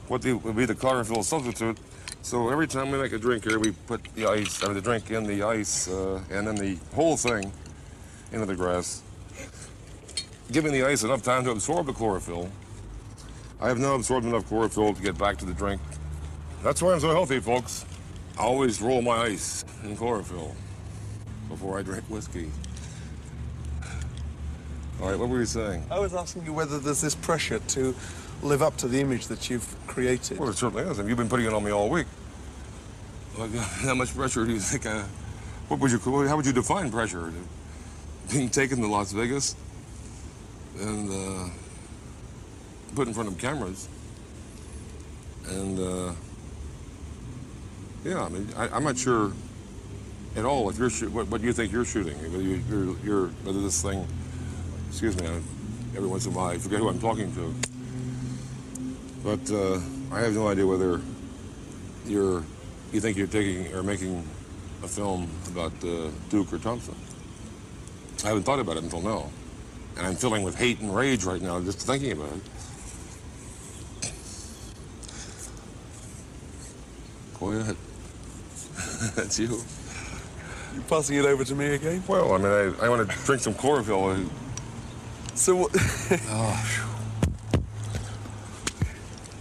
what 0.08 0.22
the, 0.22 0.34
would 0.34 0.56
be 0.56 0.66
the 0.66 0.76
chlorophyll 0.76 1.24
substitute, 1.24 1.78
So 2.22 2.50
every 2.50 2.68
time 2.68 2.92
we 2.92 2.98
make 2.98 3.12
a 3.12 3.20
drink 3.20 3.44
here, 3.44 3.60
we 3.60 3.72
put 3.72 4.04
the 4.16 4.26
ice, 4.26 4.64
I 4.64 4.68
mean, 4.68 4.76
the 4.76 4.82
drink 4.82 5.12
in 5.12 5.26
the 5.26 5.44
ice, 5.44 5.90
uh, 5.90 6.22
and 6.32 6.48
then 6.48 6.56
the 6.56 6.78
whole 6.96 7.18
thing 7.18 7.52
into 8.32 8.46
the 8.46 8.56
grass, 8.56 9.02
giving 10.52 10.72
the 10.72 10.84
ice 10.84 11.04
enough 11.04 11.22
time 11.22 11.44
to 11.44 11.52
absorb 11.52 11.86
the 11.86 11.94
chlorophyll. 11.94 12.50
I 13.64 13.70
have 13.70 13.80
now 13.80 13.96
absorbed 13.96 14.26
enough 14.26 14.46
chlorophyll 14.50 14.94
to 14.94 15.02
get 15.02 15.18
back 15.18 15.38
to 15.38 15.46
the 15.46 15.54
drink. 15.54 15.80
That's 16.64 16.82
why 16.82 16.92
I'm 16.92 17.00
so 17.00 17.12
healthy, 17.12 17.40
folks. 17.40 17.86
I 18.38 18.42
always 18.42 18.82
roll 18.82 19.02
my 19.02 19.16
ice 19.16 19.64
in 19.86 19.96
chlorophyll 19.96 20.54
before 21.48 21.80
I 21.80 21.82
drink 21.82 22.04
whiskey. 22.10 22.52
All 25.02 25.10
right, 25.10 25.18
what 25.18 25.30
were 25.30 25.40
you 25.40 25.46
saying? 25.46 25.86
I 25.90 25.98
was 25.98 26.14
asking 26.14 26.44
you 26.44 26.52
whether 26.52 26.78
there's 26.78 27.00
this 27.00 27.16
pressure 27.16 27.60
to 27.60 27.96
live 28.42 28.62
up 28.62 28.76
to 28.78 28.90
the 28.90 29.00
image 29.00 29.28
that 29.28 29.50
you've 29.50 29.74
created. 29.88 30.40
Well, 30.40 30.50
it 30.50 30.58
certainly 30.58 30.84
is. 30.84 31.00
and 31.00 31.08
you've 31.08 31.18
been 31.18 31.30
putting 31.30 31.46
it 31.46 31.54
on 31.54 31.64
me 31.64 31.72
all 31.72 31.90
week. 31.90 32.08
Well, 33.38 33.48
how 33.58 33.96
much 33.96 34.14
pressure 34.14 34.46
do 34.46 34.52
you 34.52 34.60
think? 34.60 34.86
I, 34.86 35.06
what 35.70 35.80
would 35.80 35.90
you? 35.90 36.00
How 36.28 36.36
would 36.36 36.46
you 36.46 36.52
define 36.52 36.92
pressure? 36.92 37.32
Being 38.30 38.50
taken 38.50 38.82
to 38.82 38.88
Las 38.88 39.14
Vegas 39.14 39.56
and 40.82 41.10
uh, 41.10 41.50
put 42.94 43.08
in 43.08 43.14
front 43.14 43.30
of 43.30 43.38
cameras, 43.38 43.88
and 45.48 45.80
uh, 45.80 46.14
yeah, 48.04 48.24
I 48.24 48.30
mean, 48.30 48.48
I, 48.58 48.78
am 48.78 48.84
not 48.84 48.98
sure 48.98 49.32
at 50.36 50.46
all 50.46 50.70
if 50.70 50.78
you're 50.78 50.90
what, 51.10 51.28
what 51.28 51.42
you 51.42 51.54
think 51.54 51.72
you're 51.72 51.86
shooting. 51.86 52.18
Whether 52.22 52.44
you, 52.44 52.62
you're, 52.70 52.98
you're 53.00 53.28
whether 53.44 53.62
this 53.62 53.82
thing. 53.82 54.06
Excuse 54.90 55.20
me. 55.20 55.28
I, 55.28 55.36
every 55.96 56.08
once 56.08 56.26
in 56.26 56.34
a 56.34 56.36
while, 56.36 56.48
I 56.48 56.58
forget 56.58 56.80
who 56.80 56.90
I'm 56.90 57.00
talking 57.00 57.34
to. 57.36 57.54
But 59.24 59.52
uh, 59.52 59.80
I 60.12 60.20
have 60.20 60.34
no 60.34 60.50
idea 60.50 60.68
whether 60.68 61.02
you're 62.06 62.44
you 62.92 63.00
think 63.00 63.18
you're 63.18 63.28
taking 63.28 63.74
or 63.74 63.84
making 63.84 64.28
a 64.84 64.88
film 64.88 65.30
about 65.48 65.72
uh, 65.84 66.10
Duke 66.30 66.52
or 66.54 66.60
Thompson. 66.60 66.96
I 68.24 68.28
haven't 68.28 68.44
thought 68.44 68.60
about 68.60 68.78
it 68.78 68.84
until 68.84 69.02
now, 69.02 69.30
and 69.98 70.06
I'm 70.06 70.16
filling 70.16 70.44
with 70.44 70.56
hate 70.56 70.80
and 70.82 70.94
rage 70.96 71.24
right 71.24 71.42
now 71.42 71.60
just 71.62 71.80
thinking 71.80 72.12
about 72.12 72.32
it. 72.34 72.42
Go 77.44 77.52
ahead. 77.52 77.76
That's 79.16 79.38
you. 79.38 79.62
You 80.74 80.82
passing 80.88 81.18
it 81.18 81.26
over 81.26 81.44
to 81.44 81.54
me 81.54 81.76
again? 81.76 82.02
Well, 82.08 82.34
I 82.34 82.38
mean, 82.38 82.48
I, 82.48 82.86
I 82.86 82.90
want 82.90 83.10
to 83.10 83.18
drink 83.26 83.42
some 83.42 83.54
chlorophyll. 83.54 84.18
So 85.36 85.56
what? 85.56 85.72
oh, 86.30 86.90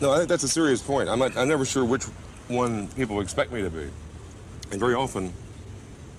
no, 0.00 0.10
I 0.12 0.16
think 0.16 0.28
that's 0.28 0.42
a 0.42 0.48
serious 0.48 0.82
point. 0.82 1.08
I'm, 1.08 1.20
not, 1.20 1.36
I'm 1.36 1.48
never 1.48 1.64
sure 1.64 1.84
which 1.84 2.02
one 2.48 2.88
people 2.88 3.20
expect 3.20 3.52
me 3.52 3.62
to 3.62 3.70
be. 3.70 3.88
And 4.72 4.80
very 4.80 4.94
often, 4.94 5.32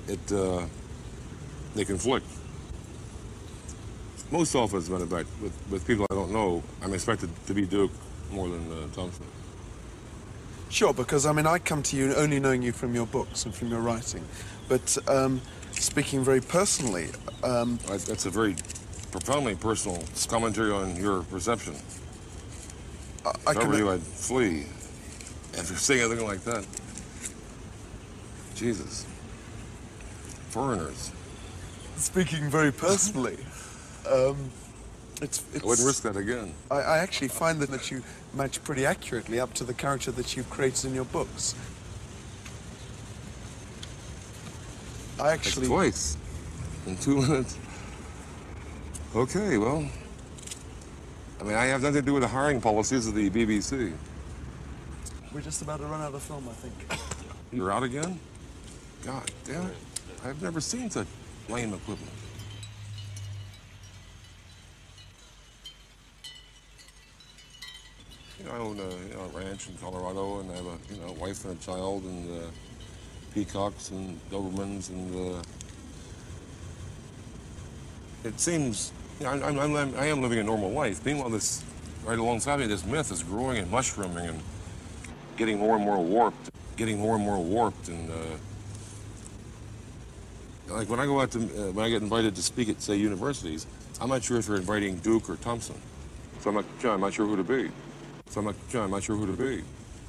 it 0.08 0.32
uh, 0.32 0.66
they 1.76 1.84
conflict. 1.84 2.26
Most 4.32 4.56
often, 4.56 4.78
as 4.78 4.88
a 4.88 4.92
matter 4.94 5.04
of 5.04 5.12
fact, 5.12 5.28
with, 5.42 5.54
with 5.70 5.86
people 5.86 6.08
I 6.10 6.16
don't 6.16 6.32
know, 6.32 6.64
I'm 6.82 6.94
expected 6.94 7.30
to 7.46 7.54
be 7.54 7.66
Duke 7.66 7.92
more 8.32 8.48
than 8.48 8.72
uh, 8.72 8.88
Thompson. 8.96 9.26
Sure, 10.74 10.92
because 10.92 11.28
I 11.28 11.34
mean, 11.34 11.46
I 11.46 11.60
come 11.60 11.84
to 11.84 11.96
you 11.96 12.16
only 12.16 12.40
knowing 12.40 12.64
you 12.64 12.72
from 12.72 12.96
your 12.96 13.06
books 13.06 13.46
and 13.46 13.54
from 13.54 13.68
your 13.68 13.80
writing. 13.80 14.26
But 14.68 14.98
um, 15.08 15.40
speaking 15.74 16.24
very 16.24 16.42
personally, 16.42 17.10
um, 17.44 17.78
that's 17.86 18.26
a 18.26 18.32
very 18.32 18.56
profoundly 19.12 19.54
personal 19.54 20.04
commentary 20.28 20.72
on 20.72 20.96
your 20.96 21.22
perception. 21.22 21.76
I, 23.24 23.52
if 23.52 23.58
I 23.60 23.68
were 23.68 23.78
you, 23.78 23.92
I'd 23.92 24.02
flee 24.02 24.66
after 25.56 25.76
seeing 25.76 26.02
anything 26.02 26.26
like 26.26 26.44
that. 26.46 26.66
Jesus. 28.56 29.06
Foreigners. 30.50 31.12
Speaking 31.98 32.50
very 32.50 32.72
personally, 32.72 33.38
um, 34.12 34.50
it's, 35.24 35.44
it's, 35.54 35.64
I 35.64 35.68
wouldn't 35.68 35.88
risk 35.88 36.04
that 36.04 36.18
again. 36.18 36.54
I, 36.70 36.76
I 36.76 36.98
actually 37.00 37.30
find 37.30 37.60
that, 37.62 37.72
that 37.72 37.90
you 37.90 38.04
match 38.34 38.64
pretty 38.64 38.86
accurately 38.86 39.40
up 39.40 39.54
to 39.56 39.64
the 39.64 39.74
character 39.74 40.12
that 40.12 40.36
you've 40.36 40.50
created 40.50 40.86
in 40.86 40.94
your 40.94 41.06
books. 41.06 41.56
I 45.20 45.32
actually. 45.32 45.68
That's 45.68 46.16
twice. 46.16 46.18
In 46.86 46.98
two 46.98 47.22
minutes. 47.22 47.58
Okay, 49.16 49.58
well, 49.58 49.88
I 51.40 51.44
mean, 51.44 51.54
I 51.54 51.66
have 51.66 51.82
nothing 51.82 52.02
to 52.02 52.06
do 52.06 52.14
with 52.14 52.24
the 52.24 52.28
hiring 52.28 52.60
policies 52.60 53.08
of 53.08 53.16
the 53.16 53.30
BBC. 53.30 53.94
We're 55.34 55.42
just 55.42 55.62
about 55.62 55.80
to 55.80 55.86
run 55.86 56.02
out 56.02 56.14
of 56.14 56.22
film, 56.22 56.48
I 56.50 56.54
think. 56.54 57.00
You're 57.52 57.72
out 57.72 57.84
again? 57.84 58.20
God 59.06 59.30
damn 59.46 59.66
it. 59.68 59.76
I've 60.26 60.42
never 60.42 60.60
seen 60.60 60.90
such 60.90 61.08
lame 61.50 61.74
equipment. 61.74 62.12
You 68.44 68.50
know, 68.50 68.56
I 68.56 68.60
own 68.60 68.80
a, 68.80 68.90
you 69.08 69.14
know, 69.14 69.22
a 69.22 69.38
ranch 69.38 69.70
in 69.70 69.76
Colorado, 69.78 70.42
and 70.42 70.52
I 70.52 70.56
have 70.56 70.66
a 70.66 70.78
you 70.94 71.00
know 71.02 71.14
wife 71.14 71.46
and 71.46 71.58
a 71.58 71.64
child, 71.64 72.04
and 72.04 72.42
uh, 72.42 72.48
peacocks 73.34 73.92
and 73.92 74.20
Dobermans, 74.30 74.90
and 74.90 75.36
uh, 75.36 75.42
it 78.26 78.40
seems 78.40 78.92
you 79.20 79.26
know, 79.26 79.32
I'm, 79.32 79.60
I'm, 79.60 79.76
I'm, 79.76 79.96
I 79.96 80.08
am 80.08 80.22
living 80.22 80.40
a 80.40 80.44
normal 80.44 80.72
life. 80.72 81.06
Meanwhile, 81.06 81.30
this 81.30 81.64
right 82.06 82.20
alongside 82.20 82.60
me, 82.60 82.68
this 82.68 82.86
myth 82.86 83.12
is 83.12 83.24
growing 83.24 83.60
and 83.60 83.72
mushrooming 83.72 84.28
and 84.28 84.40
getting 85.38 85.60
more 85.60 85.76
and 85.76 85.86
more 85.86 86.04
warped, 86.04 86.50
getting 86.76 87.00
more 87.00 87.16
and 87.16 87.24
more 87.24 87.42
warped, 87.42 87.88
and 87.88 88.12
uh, 88.12 88.16
like 90.76 90.90
when 90.90 91.00
I 91.00 91.06
go 91.06 91.22
out 91.22 91.32
to 91.32 91.40
uh, 91.40 91.72
when 91.72 91.86
I 91.86 91.90
get 91.90 92.02
invited 92.02 92.36
to 92.36 92.42
speak 92.42 92.68
at 92.68 92.82
say 92.82 92.98
universities, 92.98 93.68
I'm 94.02 94.10
not 94.10 94.22
sure 94.22 94.38
if 94.38 94.48
they're 94.48 94.58
inviting 94.58 94.98
Duke 94.98 95.30
or 95.30 95.38
Thompson. 95.38 95.76
So 96.42 96.50
I'm 96.50 96.56
not, 96.58 96.66
I'm 96.84 97.00
not 97.00 97.14
sure 97.14 97.26
who 97.26 97.38
to 97.38 97.44
be. 97.44 97.72
So 98.34 98.40
I'm 98.40 98.48
not, 98.48 98.56
John, 98.68 98.86
I'm 98.86 98.90
not 98.90 99.04
sure 99.04 99.16
who 99.16 99.28
to 99.28 99.34
be. 99.34 99.64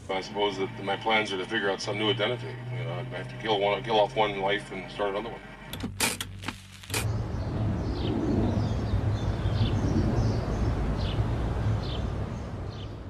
I 0.08 0.22
suppose 0.22 0.56
that 0.56 0.82
my 0.82 0.96
plans 0.96 1.30
are 1.34 1.36
to 1.36 1.44
figure 1.44 1.68
out 1.68 1.82
some 1.82 1.98
new 1.98 2.08
identity. 2.08 2.54
You 2.72 2.84
know, 2.84 2.92
I 2.92 3.02
have 3.16 3.28
to 3.28 3.34
kill 3.36 3.60
one, 3.60 3.82
kill 3.82 4.00
off 4.00 4.16
one 4.16 4.40
life 4.40 4.72
and 4.72 4.90
start 4.90 5.10
another 5.14 5.28
one. 5.28 5.40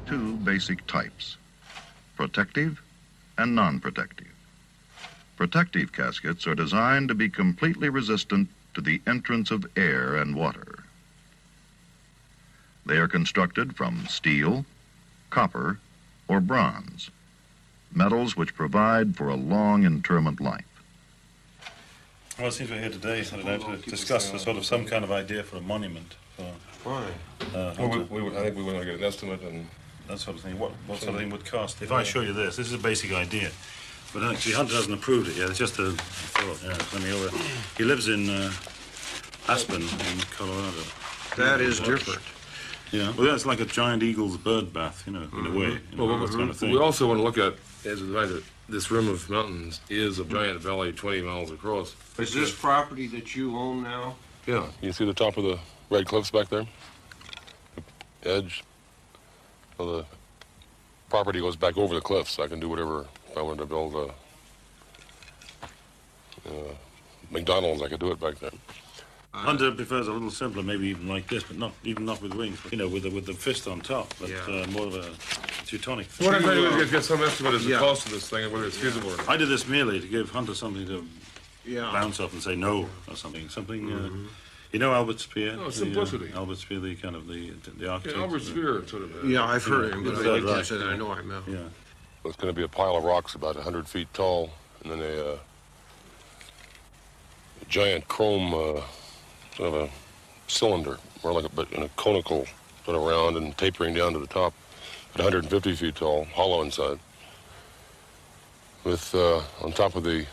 Two 0.05 0.35
basic 0.39 0.85
types, 0.89 1.37
protective 2.17 2.83
and 3.39 3.55
non-protective. 3.55 4.27
Protective 5.37 5.93
caskets 5.93 6.45
are 6.49 6.57
designed 6.57 7.07
to 7.07 7.15
be 7.15 7.29
completely 7.29 7.89
resistant 7.89 8.49
to 8.75 8.81
the 8.81 9.01
entrance 9.07 9.53
of 9.53 9.65
air 9.77 10.17
and 10.17 10.35
water. 10.35 10.83
They 12.85 12.97
are 12.97 13.07
constructed 13.07 13.77
from 13.77 14.09
steel, 14.09 14.67
copper, 15.35 15.81
or 16.29 16.41
bronze, 16.41 17.11
metals 17.93 18.37
which 18.37 18.55
provide 18.55 19.17
for 19.17 19.29
a 19.29 19.35
long 19.35 19.85
interment 19.85 20.41
life. 20.41 20.65
Well, 22.39 22.49
it 22.49 22.53
seems 22.53 22.71
we're 22.71 22.81
here 22.81 22.91
today 22.91 23.21
I 23.21 23.37
don't 23.37 23.45
know, 23.45 23.77
to 23.77 23.91
discuss 23.91 24.33
a 24.33 24.39
sort 24.39 24.57
of 24.57 24.65
some 24.65 24.85
kind 24.85 25.05
of 25.05 25.11
idea 25.11 25.43
for 25.43 25.57
a 25.57 25.61
monument. 25.61 26.15
For, 26.37 26.45
Why? 26.85 27.07
Uh, 27.53 27.75
well, 27.79 28.07
we, 28.11 28.23
we, 28.23 28.37
I 28.37 28.43
think 28.45 28.57
we 28.57 28.63
want 28.63 28.79
to 28.79 28.85
get 28.85 28.95
an 28.95 29.05
estimate 29.05 29.43
and 29.43 29.67
that 30.09 30.19
sort 30.21 30.37
of 30.37 30.43
thing. 30.43 30.57
What, 30.59 30.71
what 30.87 31.01
sort 31.01 31.15
of 31.15 31.21
thing 31.21 31.31
would 31.31 31.45
cost? 31.45 31.83
If 31.83 31.91
I 31.91 32.05
show 32.05 32.21
you 32.21 32.33
this, 32.33 32.57
this 32.57 32.69
is 32.69 32.73
a 32.73 32.79
basic 32.79 33.13
idea. 33.13 33.51
But 34.13 34.23
actually, 34.23 34.55
Hunter 34.55 34.75
hasn't 34.75 34.95
approved 34.95 35.29
it 35.29 35.37
yet. 35.37 35.51
It's 35.51 35.59
just 35.59 35.79
a 35.81 35.91
thought. 35.91 36.63
Yeah, 36.63 36.79
let 36.93 37.03
me 37.03 37.13
over. 37.13 37.37
He 37.77 37.83
lives 37.83 38.07
in 38.07 38.31
uh, 38.31 38.53
Aspen, 39.49 39.83
in 39.83 40.21
Colorado. 40.37 40.83
That 41.37 41.61
is 41.61 41.81
different. 41.81 42.23
Yeah, 42.93 43.13
well, 43.17 43.27
that's 43.27 43.45
like 43.47 43.61
a 43.61 43.65
giant 43.65 44.03
eagle's 44.03 44.37
bird 44.37 44.73
bath, 44.73 45.03
you 45.07 45.13
know, 45.13 45.23
in 45.23 45.29
Mm-hmm. 45.31 45.57
a 45.57 45.59
way. 45.59 45.67
You 45.91 45.97
know, 45.97 46.05
Well, 46.07 46.19
that 46.27 46.31
kind 46.37 46.51
of 46.51 46.57
thing. 46.57 46.71
we 46.71 46.79
also 46.79 47.09
want 47.09 47.19
to 47.19 47.25
look 47.25 47.39
at 47.39 47.55
as 47.91 48.01
the 48.01 48.13
fact 48.15 48.29
that 48.33 48.45
this 48.69 48.91
rim 48.91 49.09
of 49.09 49.29
mountains 49.29 49.81
is 49.91 50.19
a 50.19 50.25
giant 50.25 50.61
valley 50.61 50.93
20 50.93 51.23
miles 51.23 51.51
across. 51.51 51.95
Is 52.19 52.33
this 52.33 52.55
property 52.55 53.07
that 53.09 53.35
you 53.35 53.57
own 53.57 53.83
now? 53.83 54.17
Yeah. 54.47 54.67
You 54.81 54.93
see 54.93 55.05
the 55.05 55.15
top 55.15 55.37
of 55.37 55.45
the 55.45 55.59
red 55.91 56.07
cliffs 56.07 56.31
back 56.31 56.49
there? 56.49 56.67
The 58.23 58.31
edge. 58.31 58.63
Well, 59.77 59.89
the 59.99 60.05
property 61.11 61.41
goes 61.41 61.57
back 61.57 61.77
over 61.77 61.95
the 61.95 62.01
cliffs. 62.01 62.39
I 62.39 62.47
can 62.47 62.61
do 62.61 62.69
whatever. 62.69 63.07
If 63.31 63.37
I 63.37 63.43
wanted 63.43 63.59
to 63.59 63.67
build 63.67 63.95
a 63.95 64.09
uh, 66.49 66.75
McDonald's, 67.31 67.83
I 67.83 67.89
could 67.89 68.01
do 68.01 68.13
it 68.13 68.21
back 68.21 68.39
there. 68.39 68.51
Hunter 69.35 69.73
prefers 69.73 70.07
a 70.07 70.13
little 70.13 70.31
simpler, 70.31 70.63
maybe 70.63 70.87
even 70.87 71.09
like 71.09 71.27
this, 71.29 71.43
but 71.43 71.59
not 71.59 71.73
even 71.83 72.05
not 72.05 72.23
with 72.23 72.35
wings. 72.35 72.59
But, 72.63 72.71
you 72.73 72.79
know, 72.79 72.87
with 72.89 73.03
the 73.03 73.11
with 73.11 73.27
the 73.27 73.33
fist 73.35 73.67
on 73.67 73.81
top, 73.81 74.15
but 74.21 74.31
uh, 74.49 74.67
more 74.71 74.87
of 74.87 74.95
a 74.95 75.11
Teutonic. 75.67 76.07
What 76.19 76.35
I'm 76.37 76.43
trying 76.43 76.57
to 76.57 76.61
do 76.71 76.77
is 76.77 76.85
get, 76.85 76.91
get 76.93 77.05
some 77.05 77.21
estimate 77.23 77.55
as 77.55 77.65
the 77.65 77.77
cost 77.77 78.07
of 78.07 78.13
this 78.13 78.29
thing 78.29 78.45
and 78.45 78.53
whether 78.53 78.67
it's 78.67 78.77
feasible 78.77 79.11
or 79.13 79.17
not. 79.17 79.29
I 79.29 79.37
did 79.37 79.49
this 79.49 79.67
merely 79.67 79.99
to 80.01 80.07
give 80.07 80.31
Hunter 80.31 80.55
something 80.55 80.87
to 80.87 81.05
Yeah. 81.65 81.91
bounce 81.93 82.21
off 82.21 82.33
and 82.33 82.43
say 82.43 82.55
no 82.55 82.89
or 83.09 83.17
something. 83.17 83.49
Something. 83.49 83.93
Uh, 83.93 84.09
you 84.71 84.79
know 84.79 84.93
Albert 84.93 85.19
Speer? 85.21 85.55
Oh, 85.55 85.63
The, 85.63 85.67
uh, 85.67 85.71
simplicity. 85.71 86.33
Albert 86.35 86.59
Speer, 86.59 86.79
the 86.81 86.95
kind 86.95 87.17
of 87.17 87.27
the 87.27 87.51
the 87.79 87.89
architect. 87.91 88.19
Albert 88.19 88.43
Speer, 88.43 88.87
sort 88.87 89.03
of. 89.03 89.25
uh, 89.25 89.27
Yeah, 89.27 89.45
I've 89.45 89.65
heard 89.65 89.93
him, 89.93 90.05
but 90.05 90.15
I 90.15 90.23
Third 90.23 90.45
can't 90.45 90.71
Reich, 90.71 90.93
I 90.93 90.97
know 90.97 91.13
him, 91.15 91.31
yeah. 91.49 91.55
Yeah. 91.55 91.59
It's 92.25 92.37
going 92.37 92.55
to 92.55 92.57
be 92.57 92.63
a 92.65 92.69
pile 92.69 92.97
of 92.97 93.03
rocks 93.05 93.35
about 93.35 93.57
100 93.57 93.89
feet 93.89 94.09
tall, 94.15 94.51
and 94.83 94.93
then 94.93 95.01
a, 95.01 95.33
uh, 95.33 95.39
a 97.63 97.65
giant 97.69 98.07
chrome 98.09 98.55
uh, 98.55 98.81
sort 99.57 99.75
of 99.75 99.75
a 99.75 99.91
cylinder, 100.47 100.99
more 101.23 101.33
like 101.33 101.45
a, 101.45 101.49
but 101.49 101.71
in 101.73 101.83
a 101.83 101.89
conical 101.91 102.47
sort 102.85 102.97
of 102.97 103.03
round 103.03 103.37
and 103.37 103.57
tapering 103.57 103.95
down 103.95 104.13
to 104.13 104.19
the 104.19 104.27
top 104.27 104.53
at 105.15 105.21
150 105.21 105.75
feet 105.75 105.95
tall, 105.95 106.25
hollow 106.35 106.63
inside. 106.63 106.99
With 108.85 109.15
uh, 109.15 109.41
on 109.63 109.73
top 109.73 109.97
of 109.97 110.05
the 110.05 110.27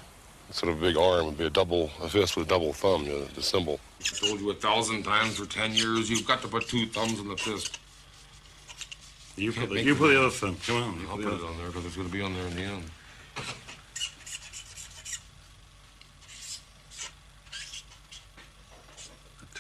sort 0.50 0.74
of 0.74 0.82
big 0.82 0.98
arm 0.98 1.26
would 1.28 1.38
be 1.38 1.46
a 1.46 1.50
double, 1.50 1.90
a 2.02 2.10
fist 2.10 2.36
with 2.36 2.48
a 2.48 2.50
double 2.50 2.74
thumb, 2.74 3.04
you 3.04 3.12
know, 3.12 3.26
the 3.26 3.42
symbol. 3.42 3.80
I 4.02 4.04
told 4.04 4.42
you 4.42 4.50
a 4.52 4.54
thousand 4.54 5.04
times 5.04 5.38
for 5.38 5.46
ten 5.46 5.74
years, 5.74 6.10
you've 6.10 6.28
got 6.28 6.42
to 6.42 6.48
put 6.48 6.68
two 6.68 6.88
thumbs 6.88 7.20
in 7.20 7.30
the 7.30 7.38
fist. 7.38 7.80
You 9.38 9.54
put 9.54 9.70
the, 9.70 9.82
you 9.82 9.96
put 9.96 10.10
the 10.10 10.20
other 10.20 10.30
thumb. 10.30 10.58
Come 10.66 10.84
on. 10.84 11.06
I'll 11.10 11.16
put 11.16 11.26
put 11.26 11.34
it 11.34 11.44
on 11.46 11.58
there 11.58 11.68
because 11.68 11.86
it's 11.86 11.96
going 11.96 12.08
to 12.08 12.14
be 12.14 12.22
on 12.22 12.34
there 12.34 12.48
in 12.48 12.56
the 12.56 12.62
end. 12.64 12.84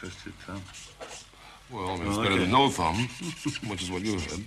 Twisted 0.02 0.34
thumb. 0.48 0.64
Well, 1.72 1.90
I 1.92 1.96
mean, 1.98 2.08
it's 2.08 2.18
Oh, 2.18 2.22
better 2.24 2.34
okay. 2.34 2.42
than 2.42 2.52
no 2.52 2.70
thumb, 2.70 3.08
which 3.68 3.84
is 3.84 3.92
what 3.92 4.02
you 4.02 4.14
had. 4.18 4.40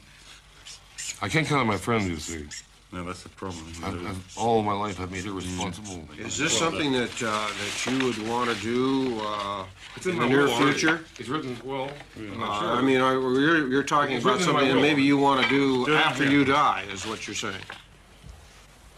I 1.22 1.28
can't 1.28 1.46
count 1.46 1.61
on 1.61 1.68
my 1.68 1.76
friends, 1.76 2.09
you 2.09 2.16
see. 2.16 2.44
No, 2.90 3.05
that's 3.05 3.22
the 3.22 3.28
problem. 3.28 3.64
I've, 3.84 4.05
I've, 4.05 4.36
all 4.36 4.64
my 4.64 4.72
life 4.72 4.98
I've 5.00 5.12
made 5.12 5.24
irresponsible. 5.26 6.09
Is 6.18 6.36
this 6.38 6.57
something 6.59 6.90
that, 6.92 7.22
uh, 7.22 7.48
that 7.48 7.86
you 7.86 8.05
would 8.05 8.28
want 8.28 8.50
to 8.50 8.61
do, 8.62 9.20
uh, 9.20 9.64
It's 9.94 10.07
in 10.07 10.12
in 10.14 10.18
the 10.18 10.26
near 10.26 10.42
will 10.46 10.50
already. 10.55 10.72
future? 10.72 11.05
It's 11.20 11.28
written, 11.28 11.57
well, 11.64 11.88
I'm 12.16 12.42
Uh, 12.42 12.61
sure. 12.61 12.72
I 12.72 12.82
mean, 12.82 13.00
I- 13.00 13.12
you're, 13.12 13.68
you're 13.68 13.82
talking 13.84 14.16
It's 14.16 14.24
about 14.24 14.38
written 14.38 14.48
in 14.48 14.55
my 14.55 14.61
something 14.62 14.76
that 14.76 14.82
maybe 14.82 15.02
you 15.05 15.16
want 15.16 15.40
to 15.44 15.48
do 15.48 15.86
Do 15.86 15.94
after 15.94 16.28
you 16.28 16.44
die, 16.44 16.84
is 16.92 17.07
what 17.07 17.28
you're 17.28 17.36
saying. 17.36 17.62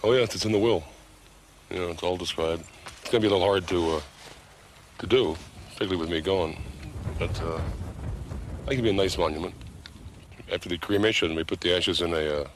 Oh 0.02 0.12
yes, 0.14 0.34
it's 0.34 0.46
in 0.46 0.52
the 0.52 0.59
will. 0.59 0.84
You 1.70 1.80
know, 1.80 1.88
it's 1.90 2.02
all 2.02 2.16
described. 2.16 2.64
It's 3.02 3.11
going 3.11 3.20
to 3.22 3.28
be 3.28 3.28
a 3.28 3.30
little 3.30 3.46
hard 3.46 3.66
to 3.68 3.96
uh, 3.96 4.00
to 5.00 5.07
do, 5.07 5.36
particularly 5.76 6.00
with 6.00 6.10
me 6.10 6.22
gone. 6.22 6.56
But 7.18 7.38
uh, 7.42 7.56
I 7.56 8.68
think 8.68 8.72
it'd 8.72 8.84
be 8.84 8.90
a 8.90 8.92
nice 8.94 9.18
monument. 9.18 9.54
After 10.50 10.70
the 10.70 10.78
cremation, 10.78 11.34
we 11.34 11.44
put 11.44 11.60
the 11.60 11.76
ashes 11.76 12.00
in 12.00 12.14
a, 12.14 12.40
uh, 12.40 12.48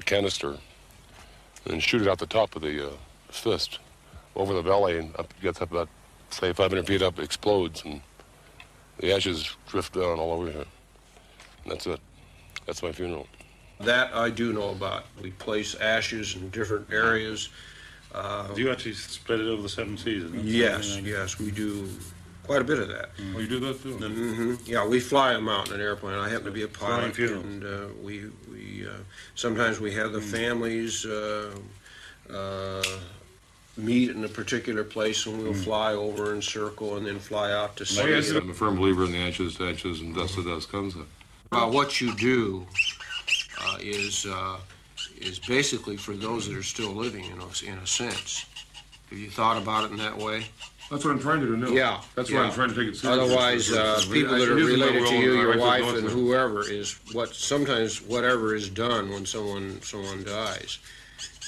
a 0.00 0.02
canister 0.02 0.56
and 1.66 1.80
shoot 1.80 2.02
it 2.02 2.08
out 2.08 2.18
the 2.18 2.26
top 2.26 2.56
of 2.56 2.62
the 2.62 2.88
uh, 2.88 2.92
fist 3.28 3.78
over 4.34 4.54
the 4.54 4.62
valley 4.62 4.98
and 4.98 5.14
up, 5.16 5.32
gets 5.40 5.62
up 5.62 5.70
about 5.70 5.88
say 6.30 6.52
500 6.52 6.84
feet 6.84 7.00
up, 7.00 7.20
explodes, 7.20 7.84
and 7.84 8.00
the 8.98 9.14
ashes 9.14 9.56
drift 9.68 9.94
down 9.94 10.18
all 10.18 10.32
over 10.32 10.50
here. 10.50 10.64
And 11.62 11.72
that's 11.72 11.86
it. 11.86 12.00
That's 12.66 12.82
my 12.82 12.90
funeral. 12.90 13.28
That 13.78 14.12
I 14.14 14.30
do 14.30 14.52
know 14.52 14.70
about. 14.70 15.04
We 15.22 15.30
place 15.30 15.76
ashes 15.76 16.34
in 16.34 16.50
different 16.50 16.92
areas. 16.92 17.50
Uh, 18.14 18.46
Do 18.54 18.62
you 18.62 18.70
actually 18.70 18.94
spread 18.94 19.40
it 19.40 19.46
over 19.48 19.62
the 19.62 19.68
seven 19.68 19.96
seasons? 19.98 20.34
isn't? 20.34 20.46
Yes, 20.46 20.86
Something 20.86 21.04
like- 21.04 21.12
yes, 21.12 21.38
we 21.38 21.50
do 21.50 21.88
quite 22.44 22.60
a 22.60 22.64
bit 22.64 22.78
of 22.78 22.88
that. 22.88 23.10
Oh, 23.34 23.40
you 23.40 23.48
do 23.48 23.58
that 23.60 23.82
too? 23.82 23.96
hmm 23.96 24.54
Yeah, 24.66 24.86
we 24.86 25.00
fly 25.00 25.32
them 25.32 25.48
out 25.48 25.68
in 25.68 25.74
an 25.74 25.80
airplane. 25.80 26.14
I 26.14 26.28
happen 26.28 26.44
to 26.46 26.50
be 26.52 26.62
a 26.62 26.68
Flying 26.68 27.00
pilot, 27.00 27.16
funerals. 27.16 27.44
and 27.44 27.64
uh, 27.64 27.86
we 28.02 28.26
we 28.50 28.86
uh, 28.86 28.92
sometimes 29.34 29.80
we 29.80 29.92
have 29.94 30.12
the 30.12 30.20
families 30.20 31.04
uh, 31.04 31.50
uh, 32.30 32.82
meet 33.76 34.10
in 34.10 34.22
a 34.24 34.28
particular 34.28 34.84
place, 34.84 35.26
and 35.26 35.42
we'll 35.42 35.52
fly 35.52 35.92
over 35.94 36.32
and 36.32 36.44
circle, 36.44 36.96
and 36.96 37.06
then 37.06 37.18
fly 37.18 37.50
out 37.50 37.76
to 37.78 37.84
Oh, 38.00 38.06
yes, 38.06 38.28
see. 38.28 38.36
I'm 38.36 38.48
a 38.50 38.54
firm 38.54 38.76
believer 38.76 39.04
in 39.04 39.10
the 39.12 39.18
ashes 39.18 39.56
to 39.56 39.68
ashes 39.70 40.00
and 40.00 40.14
dust 40.14 40.34
to 40.36 40.44
dust 40.44 40.70
concept. 40.70 41.08
Well, 41.50 41.70
what 41.72 42.00
you 42.00 42.14
do 42.14 42.66
uh, 43.60 43.78
is 43.80 44.26
uh, 44.26 44.58
is 45.20 45.38
basically 45.38 45.96
for 45.96 46.12
those 46.12 46.48
that 46.48 46.56
are 46.56 46.62
still 46.62 46.90
living, 46.90 47.24
in 47.24 47.40
a, 47.40 47.72
in 47.72 47.78
a 47.78 47.86
sense. 47.86 48.46
Have 49.10 49.18
you 49.18 49.30
thought 49.30 49.56
about 49.56 49.84
it 49.84 49.92
in 49.92 49.98
that 49.98 50.16
way? 50.16 50.46
That's 50.90 51.04
what 51.04 51.12
I'm 51.12 51.20
trying 51.20 51.40
to 51.40 51.46
do 51.46 51.56
now. 51.56 51.68
Yeah. 51.68 52.00
That's 52.14 52.30
why 52.30 52.40
I'm 52.40 52.48
yeah. 52.48 52.54
trying 52.54 52.68
to 52.68 52.74
take 52.74 52.88
it 52.88 52.96
seriously. 52.96 53.24
Otherwise, 53.24 53.72
uh, 53.72 54.02
people 54.12 54.36
that 54.36 54.48
are 54.48 54.58
it 54.58 54.62
is 54.62 54.74
in 54.74 54.80
my 54.80 54.86
related 54.86 55.08
to 55.08 55.16
you, 55.16 55.38
I 55.38 55.40
your 55.40 55.58
wife, 55.58 55.94
and 55.96 56.08
whoever 56.08 56.68
is 56.68 56.98
what 57.12 57.34
sometimes 57.34 58.02
whatever 58.02 58.54
is 58.54 58.68
done 58.68 59.10
when 59.10 59.24
someone 59.24 59.80
someone 59.80 60.24
dies, 60.24 60.78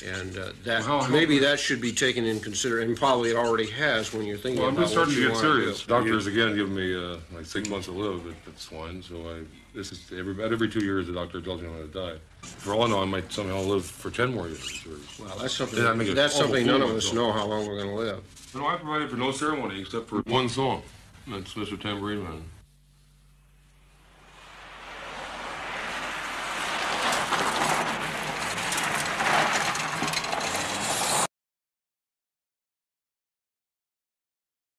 and 0.04 0.38
uh, 0.38 0.52
that 0.64 0.86
Well, 0.86 1.02
how- 1.02 1.08
maybe 1.08 1.38
that 1.40 1.60
should 1.60 1.82
be 1.82 1.92
taken 1.92 2.24
in 2.24 2.40
consider, 2.40 2.80
and 2.80 2.96
probably 2.96 3.30
it 3.30 3.36
already 3.36 3.70
has 3.72 4.12
when 4.14 4.24
you're 4.24 4.38
thinking 4.38 4.62
about 4.62 4.72
it. 4.72 4.76
Well, 4.76 4.84
I'm 4.84 4.88
just 4.88 4.96
what 4.96 5.08
starting 5.08 5.14
to 5.14 5.20
you 5.20 5.26
get 5.26 5.34
want 5.34 5.44
to 5.44 5.52
serious. 5.60 5.82
Doctors 5.84 6.26
again 6.26 6.56
give 6.56 6.70
me 6.70 6.94
uh, 6.96 7.16
like 7.34 7.44
six 7.44 7.68
months 7.68 7.86
to 7.86 7.92
live 7.92 8.26
at, 8.26 8.48
at 8.48 8.58
swine, 8.58 9.02
so 9.02 9.16
I 9.28 9.42
this 9.76 9.92
is 9.92 10.10
every 10.18 10.32
about 10.32 10.52
every 10.52 10.68
two 10.68 10.84
years 10.84 11.06
the 11.06 11.12
doctor 11.12 11.40
tells 11.40 11.60
me 11.60 11.68
I'm 11.68 11.76
going 11.76 11.92
to 11.92 12.12
die. 12.12 12.18
For 12.40 12.72
all 12.74 12.84
I 12.84 12.88
know, 12.88 13.02
I 13.02 13.04
might 13.04 13.30
somehow 13.30 13.60
live 13.60 13.84
for 13.84 14.10
ten 14.10 14.34
more 14.34 14.48
years. 14.48 14.84
Or, 14.86 15.24
Well, 15.24 15.38
that's 15.38 15.54
something. 15.54 15.78
Then 15.78 15.86
I 15.86 15.94
make 15.94 16.14
That's 16.14 16.34
something 16.34 16.66
none 16.66 16.82
of 16.82 16.90
us 16.90 17.12
know 17.12 17.30
how 17.30 17.46
long 17.46 17.66
we're 17.68 17.76
going 17.76 17.90
to 17.90 17.94
live. 17.94 18.52
No, 18.54 18.66
I 18.66 18.76
provided 18.76 19.10
for 19.10 19.16
no 19.16 19.30
ceremony 19.30 19.82
except 19.82 20.08
for 20.08 20.20
one 20.22 20.48
song. 20.48 20.82
That's 21.28 21.54
Mr. 21.54 21.78
Tambourine 21.78 22.24
Man. 22.24 22.44